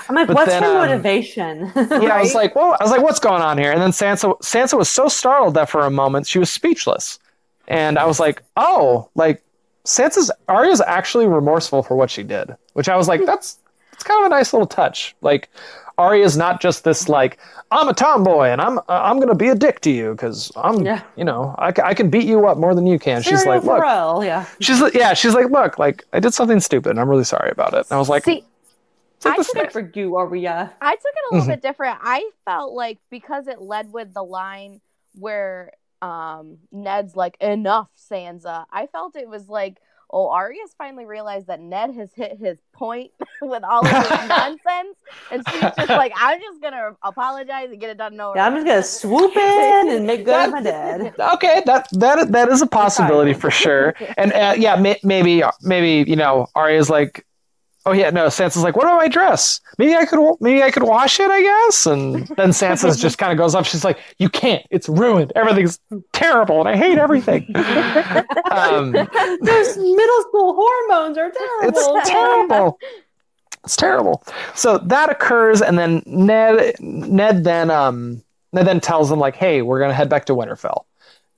[0.09, 1.71] I'm like, But what's then, her um, motivation?
[1.75, 2.71] Yeah, I was like, whoa.
[2.71, 3.71] I was like, what's going on here?
[3.71, 7.19] And then Sansa, Sansa was so startled that for a moment she was speechless,
[7.67, 9.43] and I was like, oh, like
[9.85, 13.59] Sansa's Arya's actually remorseful for what she did, which I was like, that's
[13.91, 15.15] it's kind of a nice little touch.
[15.21, 15.51] Like
[15.97, 17.37] Arya's not just this like
[17.71, 20.83] I'm a tomboy and I'm uh, I'm gonna be a dick to you because I'm
[20.85, 21.01] Yeah.
[21.15, 23.21] you know I, I can beat you up more than you can.
[23.21, 24.45] She's Serial like, look, Pharrell, yeah.
[24.59, 27.51] she's like, yeah, she's like, look, like I did something stupid and I'm really sorry
[27.51, 27.85] about it.
[27.89, 28.43] And I was like, See,
[29.19, 30.73] take I took it for you, Arya.
[30.81, 31.53] I took it a little Mhm.
[31.53, 31.99] bit different.
[32.01, 34.81] I felt like because it led with the line
[35.15, 35.71] where
[36.01, 38.65] um Ned's like enough Sansa.
[38.71, 39.77] I felt it was like
[40.13, 43.11] oh Arya's finally realized that Ned has hit his point
[43.41, 44.97] with all of his nonsense
[45.31, 48.37] and she's just like I'm just going to apologize and get it done over.
[48.37, 51.13] Yeah, I'm just gonna swoop in and make good on my dad.
[51.33, 53.93] okay, that that that is a possibility for sure.
[54.17, 57.25] And uh, yeah, may, maybe maybe you know Arya's like,
[57.85, 58.27] oh yeah, no.
[58.27, 59.59] Sansa's like, what about my dress?
[59.77, 61.85] Maybe I could maybe I could wash it, I guess.
[61.85, 63.65] And then Sansa just kind of goes up.
[63.65, 64.65] She's like, you can't.
[64.69, 65.31] It's ruined.
[65.35, 65.79] Everything's
[66.11, 67.45] terrible, and I hate everything.
[68.51, 71.97] um, Those middle school hormones are terrible.
[71.97, 72.79] it's terrible.
[73.63, 74.23] It's terrible.
[74.55, 79.61] So that occurs, and then Ned Ned then um Ned then tells them like, hey,
[79.61, 80.85] we're gonna head back to Winterfell.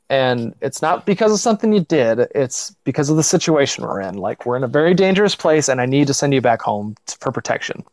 [0.10, 4.18] And it's not because of something you did, it's because of the situation we're in.
[4.18, 6.95] Like we're in a very dangerous place and I need to send you back home
[7.07, 7.84] for protection.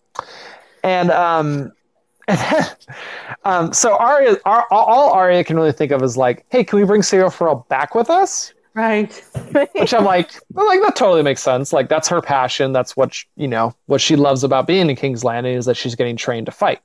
[0.85, 1.73] And um
[2.29, 2.67] and then,
[3.45, 6.85] um, so Arya, Ar- all Arya can really think of is like, "Hey, can we
[6.85, 9.13] bring Syrio Forel back with us?" Right.
[9.75, 11.73] which I'm like, well, like that totally makes sense.
[11.73, 12.73] Like that's her passion.
[12.73, 15.95] That's what you know what she loves about being in King's Landing is that she's
[15.95, 16.81] getting trained to fight.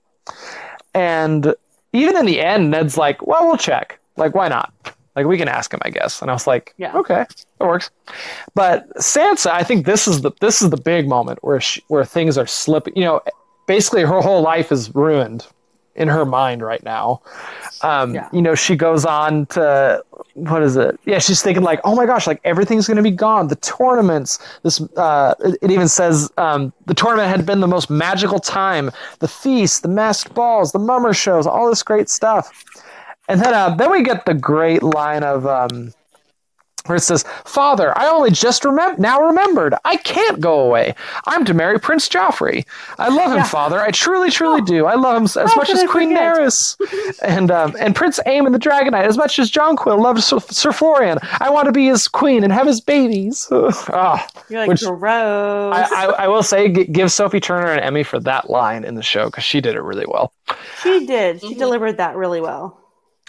[0.93, 1.53] And
[1.93, 3.99] even in the end, Ned's like, well, we'll check.
[4.17, 4.73] Like, why not?
[5.17, 6.21] Like we can ask him, I guess.
[6.21, 6.95] And I was like, Yeah.
[6.95, 7.25] okay,
[7.59, 7.89] that works.
[8.53, 12.05] But Sansa, I think this is the this is the big moment where she, where
[12.05, 12.95] things are slipping.
[12.95, 13.21] You know,
[13.67, 15.47] basically her whole life is ruined
[15.95, 17.19] in her mind right now.
[17.81, 18.29] Um, Yeah.
[18.31, 20.03] You know, she goes on to
[20.35, 20.99] what is it?
[21.05, 23.47] Yeah, she's thinking like, oh my gosh, like everything's going to be gone.
[23.47, 24.37] The tournaments.
[24.61, 28.91] This uh, it, it even says um, the tournament had been the most magical time.
[29.17, 32.63] The feast, the masked balls, the mummer shows, all this great stuff.
[33.27, 35.45] And then uh, then we get the great line of.
[35.45, 35.93] Um,
[36.85, 39.75] where it says, Father, I only just remem- now remembered.
[39.83, 40.95] I can't go away.
[41.25, 42.65] I'm to marry Prince Joffrey.
[42.97, 43.43] I love him, Yeah.
[43.43, 43.81] Father.
[43.81, 44.85] I truly, truly do.
[44.85, 46.37] I love him s- as How much as I Queen forget?
[46.37, 50.71] Daenerys and um, and Prince Aemon the Dragonknight, as much as Jonquil loved Sir, Sir
[50.71, 51.17] Florian.
[51.41, 53.49] I want to be his queen and have his babies.
[53.51, 55.75] oh, You're like Which- gross.
[55.75, 58.95] I, I, I will say, g- give Sophie Turner an Emmy for that line in
[58.95, 60.31] the show because she did it really well.
[60.83, 61.41] she did.
[61.41, 61.57] She Mhm.
[61.59, 62.79] delivered that really well.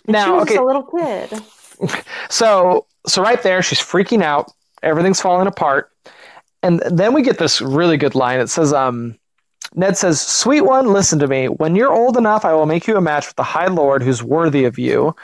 [0.08, 0.56] Now, she was okay.
[0.56, 1.42] a little kid.
[2.28, 4.52] So so right there, she's freaking out.
[4.82, 5.90] Everything's falling apart.
[6.62, 8.40] And then we get this really good line.
[8.40, 9.16] It says, um,
[9.74, 11.46] Ned says, Sweet one, listen to me.
[11.46, 14.22] When you're old enough, I will make you a match with the High Lord who's
[14.22, 15.14] worthy of you.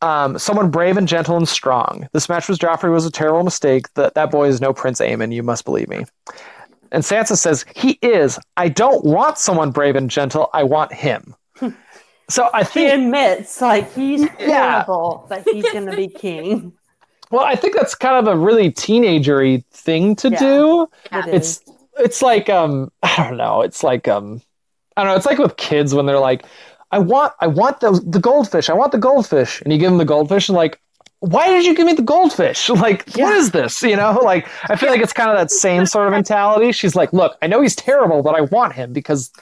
[0.00, 2.08] Um, someone brave and gentle and strong.
[2.12, 3.92] This match with Joffrey was a terrible mistake.
[3.94, 5.32] That that boy is no Prince Aemon.
[5.32, 6.04] You must believe me.
[6.90, 8.38] And Sansa says, He is.
[8.56, 10.50] I don't want someone brave and gentle.
[10.52, 11.36] I want him.
[12.30, 14.86] So I He admits like he's Yeah.
[14.86, 16.72] horrible, but he's gonna be king.
[17.30, 20.38] Well, I think that's kind of a really teenagery thing to Yeah.
[20.38, 20.88] do.
[21.12, 21.56] It is.
[21.56, 21.62] It's
[21.98, 24.42] it's like um I don't know, it's like um
[24.96, 26.46] I don't know, it's like with kids when they're like
[26.92, 28.70] I want I want the the goldfish.
[28.70, 29.62] I want the goldfish.
[29.62, 30.80] And you give them the goldfish and like
[31.20, 32.68] why did you give me the goldfish?
[32.70, 33.36] Like, what Yeah.
[33.36, 33.82] is this?
[33.82, 36.72] You know, like I feel like it's kind of that same sort of mentality.
[36.72, 39.32] She's like, look, I know he's terrible, but I want him because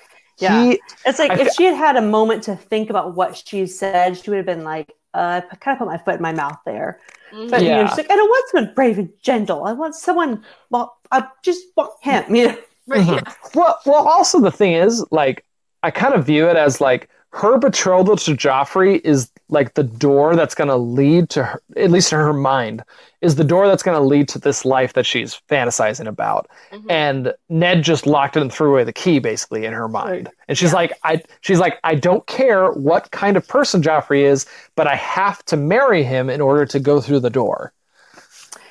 [0.40, 0.62] Yeah.
[0.64, 3.66] he It's like I if she had had a moment to think about what she
[3.66, 6.32] said, she would have been like, uh, I kind of put my foot in my
[6.32, 7.00] mouth there.
[7.30, 7.88] But you know, Yeah.
[7.88, 9.64] she's like, I don't want someone brave and gentle.
[9.64, 10.44] I want someone.
[10.70, 12.34] Well, I just want him.
[12.34, 12.58] You know?
[12.90, 13.54] Mhm.
[13.54, 15.44] Well, well, also the thing is, like,
[15.82, 20.34] I kind of view it as like her betrothal to Joffrey is like the door
[20.34, 22.82] that's going to lead to her, at least in her mind,
[23.20, 26.48] is the door that's going to lead to this life that she's fantasizing about.
[26.72, 26.90] Mhm.
[26.90, 30.28] And Ned just locked it and threw away the key, basically, in her mind.
[30.48, 34.46] And she's like, I, she's like, I don't care what kind of person Joffrey is,
[34.74, 37.72] but I have to marry him in order to go through the door.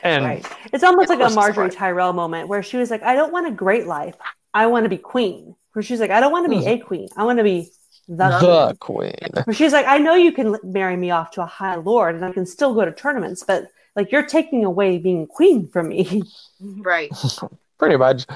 [0.04, 0.46] And Right.
[0.74, 1.72] It's almost like a Margaery.
[1.72, 4.16] Tyrell moment where she was like, I don't want a great life.
[4.54, 5.56] I want to be queen.
[5.74, 6.68] Where she's like, I don't want to be Mhm.
[6.68, 7.08] a queen.
[7.16, 7.70] I want to be
[8.10, 9.14] the, the queen.
[9.46, 9.56] queen.
[9.56, 12.32] She's like, I know you can marry me off to a high lord and I
[12.32, 16.24] can still go to tournaments, but like you're taking away being queen from me.
[16.62, 17.10] Right.
[17.80, 18.28] pretty much.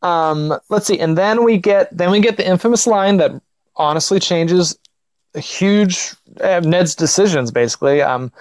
[0.00, 3.32] Um, let's see, and then we get then we get the infamous line that
[3.76, 4.78] honestly changes
[5.34, 7.50] a huge uh, Ned's decisions.
[7.50, 8.32] Basically, um,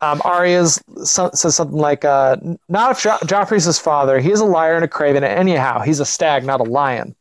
[0.00, 2.36] um, Arya's so, says something like, uh,
[2.68, 4.20] "Not if jo- Joffrey's his father.
[4.20, 5.24] He is a liar and a craven.
[5.24, 7.16] And anyhow, he's a stag, not a lion."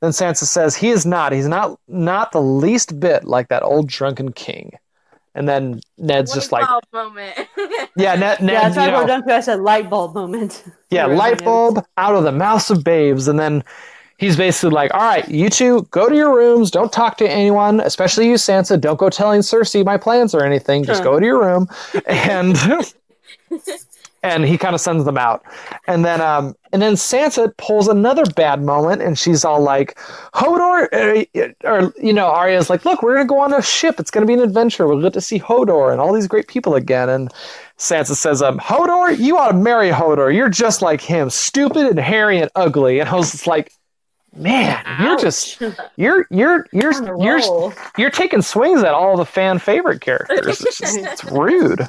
[0.00, 1.32] Then Sansa says, "He is not.
[1.32, 4.72] He's not not the least bit like that old drunken king."
[5.34, 7.36] And then Ned's just like, Light bulb moment.
[7.96, 9.88] "Yeah, Ned, Ned yeah, that's you why I know, wrote down because I said light
[9.88, 10.64] bulb moment.
[10.90, 13.62] yeah, light my bulb out of the mouths of babes." And then
[14.16, 16.70] he's basically like, "All right, you two go to your rooms.
[16.70, 18.80] Don't talk to anyone, especially you, Sansa.
[18.80, 20.82] Don't go telling Cersei my plans or anything.
[20.82, 21.12] Just Sure.
[21.12, 21.68] go to your room."
[22.06, 22.56] And
[24.22, 25.42] and he kind of sends them out.
[25.86, 29.98] And then um and then Sansa pulls another bad moment and she's all like,
[30.34, 33.98] Hodor uh, or you know, Arya's like, "Look, we're going to go on a ship.
[33.98, 34.86] It's going to be an adventure.
[34.86, 37.32] We'll get to see Hodor and all these great people again." And
[37.78, 40.34] Sansa says, "Um, Hodor, you ought to marry Hodor.
[40.34, 43.72] You're just like him, stupid and hairy and ugly." And I was like,
[44.34, 45.60] "Man, you're just
[45.96, 50.60] you're you're you're a you're you're taking swings at all the fan favorite characters.
[50.60, 51.88] It's just it's rude.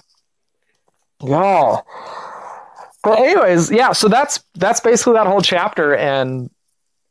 [1.24, 1.82] Yeah.
[3.04, 3.94] But anyways, yeah.
[3.94, 6.50] So that's that's basically that whole chapter, and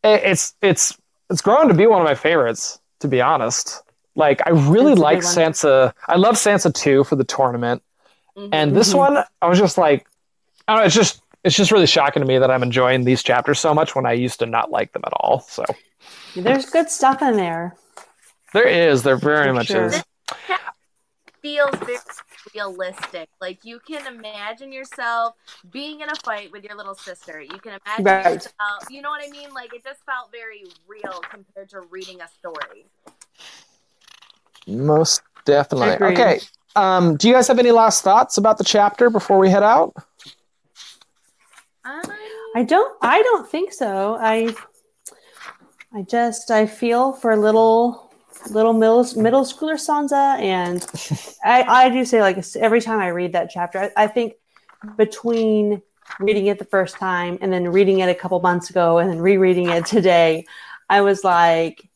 [0.05, 0.97] it, it's it's
[1.31, 2.79] it's grown to be one of my favorites.
[3.01, 3.83] To be honest,
[4.15, 5.29] like I really It's a like good.
[5.29, 5.93] Sansa.
[6.07, 7.83] I love Sansa too for the tournament,
[8.37, 8.51] Mhm.
[8.53, 8.99] and this Mhm.
[8.99, 10.07] one I was just like,
[10.69, 10.87] I don't know.
[10.87, 13.97] It's just it's just really shocking to me that I'm enjoying these chapters so much
[13.97, 15.41] when I used to not like them at all.
[15.49, 15.65] So
[16.37, 17.75] There's good stuff in there.
[18.53, 19.87] there is, there very For much sure.
[19.87, 20.05] is.
[21.43, 21.99] feels very
[22.55, 23.29] realistic.
[23.41, 25.35] Like you can imagine yourself
[25.71, 27.41] being in a fight with your little sister.
[27.41, 28.35] You can imagine Right.
[28.35, 28.91] yourself.
[28.91, 29.53] You know what I mean?
[29.53, 32.87] Like it just felt very real compared to reading a story.
[34.67, 35.91] Most definitely.
[35.91, 36.19] Agreed.
[36.19, 36.41] Okay.
[36.77, 39.95] Um, do you guys have any last thoughts about the chapter before we head out?
[41.85, 42.03] Um,
[42.55, 42.97] I don't.
[43.03, 44.17] I don't think so.
[44.21, 44.55] I.
[45.93, 46.51] I just.
[46.51, 48.10] I feel for little,
[48.51, 50.87] little middle middle schooler Sansa, and
[51.45, 51.63] I.
[51.63, 54.35] I do say like every time I read that chapter, I, I think
[54.97, 55.83] between
[56.19, 59.21] reading it the first time and then reading it a couple months ago and then
[59.21, 60.45] rereading it today,
[60.89, 61.89] I was like,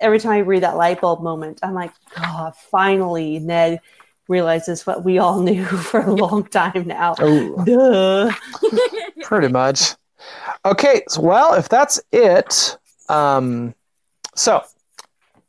[0.00, 3.80] every time I read that light bulb moment, I'm like, God, finally Ned
[4.28, 7.14] realizes what we all knew for a long time now.
[7.18, 8.32] Oh,
[9.22, 9.94] pretty much.
[10.64, 11.02] Okay.
[11.08, 12.76] So, well, if that's it,
[13.08, 13.74] um,
[14.34, 14.62] so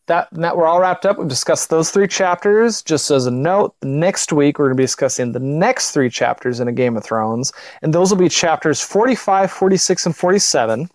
[0.09, 1.17] that, that we're all wrapped up.
[1.17, 2.81] We've discussed those three chapters.
[2.83, 6.59] Just as a note, next week we're going to be discussing the next three chapters
[6.59, 10.89] in a Game of Thrones, and those will be chapters 45, 46, and 47.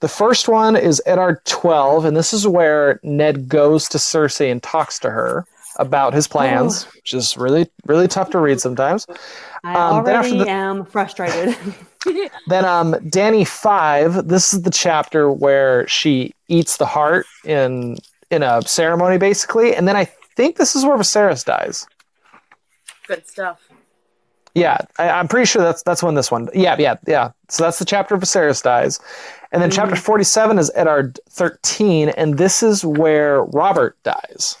[0.00, 4.62] The first one is Eddard 12, and this is where Ned goes to Cersei and
[4.62, 5.46] talks to her
[5.78, 9.06] about his plans, which is really, really tough to read sometimes.
[9.64, 11.56] I Um, already the- am frustrated.
[12.48, 17.96] Then um Dany 5, this is the chapter where she eats the heart in
[18.32, 21.86] in a ceremony basically, and then I think this is where Viserys dies.
[23.06, 23.60] Good stuff.
[24.54, 26.48] Yeah, I, I'm pretty sure that's that's when this one.
[26.54, 27.32] Yeah, yeah, yeah.
[27.48, 29.00] So that's the chapter Viserys dies,
[29.52, 30.04] and then chapter mm-hmm.
[30.04, 34.56] 47 is Eddard 13, and this is where Robert dies,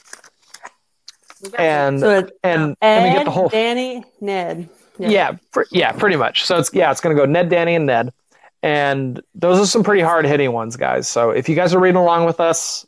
[1.58, 4.68] and so it's and Ed, and we get the whole Dany, Ned.
[4.98, 6.44] yeah, pr- yeah, pretty much.
[6.44, 8.14] So it's yeah, it's gonna go Ned, Dany, and Ned,
[8.62, 11.06] and those are some pretty hard hitting ones, guys.
[11.06, 12.86] So if you guys are reading along with us,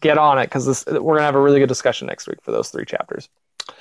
[0.00, 2.68] get on it because we're gonna have a really good discussion next week for those
[2.70, 3.28] three chapters.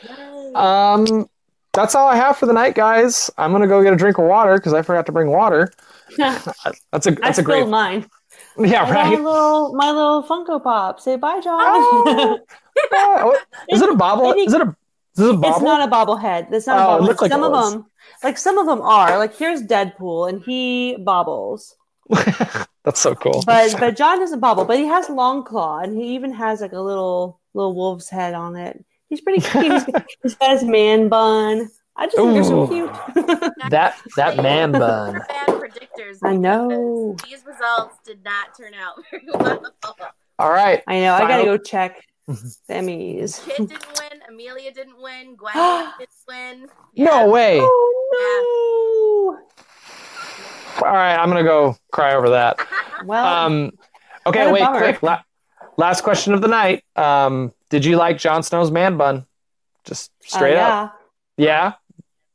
[0.03, 0.51] Yay.
[0.55, 1.29] Um,
[1.73, 3.29] that's all I have for the night, guys.
[3.37, 5.71] I'm gonna go get a drink of water because I forgot to bring water.
[6.17, 8.09] That's a I that's a spilled great mine.
[8.57, 9.19] yeah And My right.
[9.21, 10.99] little, my little Funko Pop.
[11.01, 11.59] Say bye, Jon.
[11.61, 12.39] Oh.
[12.93, 13.37] Oh,
[13.69, 14.33] is it a bobble?
[14.33, 14.75] Is it a
[15.15, 15.55] is it a bobble?
[15.55, 16.53] It's not a bobblehead.
[16.53, 17.21] It's not Oh, a bobblehead.
[17.21, 17.73] like some of was.
[17.73, 17.85] them,
[18.23, 19.17] like some of them are.
[19.17, 21.75] Like here's Deadpool, and he bobbles.
[22.87, 23.43] that's so cool.
[23.45, 24.63] But but Jon doesn't bobble.
[24.63, 28.55] But he has Longclaw, and he even has like a little little wolf's head on
[28.55, 28.81] it.
[29.09, 29.73] He's pretty cute.
[29.73, 29.85] He's,
[30.23, 31.69] he's got his man bun.
[31.97, 32.89] I just think they're so cute.
[33.71, 35.15] that that man bun.
[35.27, 36.19] Bad predictors.
[36.23, 37.17] I know.
[37.27, 39.65] These results did not turn out very well.
[40.39, 40.81] All right.
[40.87, 41.13] I know.
[41.13, 42.33] I gotta go check the
[42.69, 43.43] Emmys.
[43.43, 44.21] Kit didn't win.
[44.29, 45.35] Emilia didn't win.
[45.37, 46.69] Gwen didn't win.
[46.95, 47.59] No way.
[47.61, 48.47] Oh
[50.77, 52.59] All right, I'm gonna go cry over that.
[53.05, 53.71] Well, Um,
[54.25, 54.79] okay, wait, bummer.
[54.79, 55.03] quick.
[55.03, 55.21] La-
[55.77, 56.83] last question of the night.
[56.95, 59.25] Um, did you like Jon Snow's man bun?
[59.83, 60.93] Just uh, straight up.
[61.37, 61.45] yeah.
[61.45, 61.73] Yeah,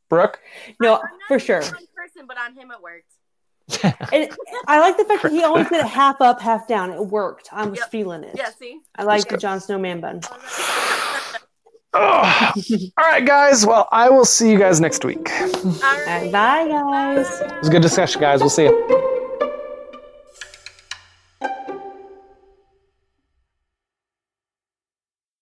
[0.09, 0.41] Brooke.
[0.81, 1.61] No, for sure.
[1.63, 3.13] person, but on him it worked.
[4.13, 4.29] And
[4.67, 6.91] I like the fact that he always did it half up, half down.
[6.93, 7.49] It worked.
[7.53, 7.91] I was Yep.
[7.91, 8.35] feeling it.
[8.37, 8.81] Yeah, see?
[8.97, 10.21] I like the Jon Snow man bun.
[11.95, 12.57] Ugh.
[12.97, 13.67] All right, guys.
[13.67, 15.29] Well, I will see you guys next week.
[15.31, 17.41] It Bye, guys.
[17.41, 17.59] Bye.
[17.59, 18.41] was a good discussion, guys.
[18.41, 19.22] We'll see you.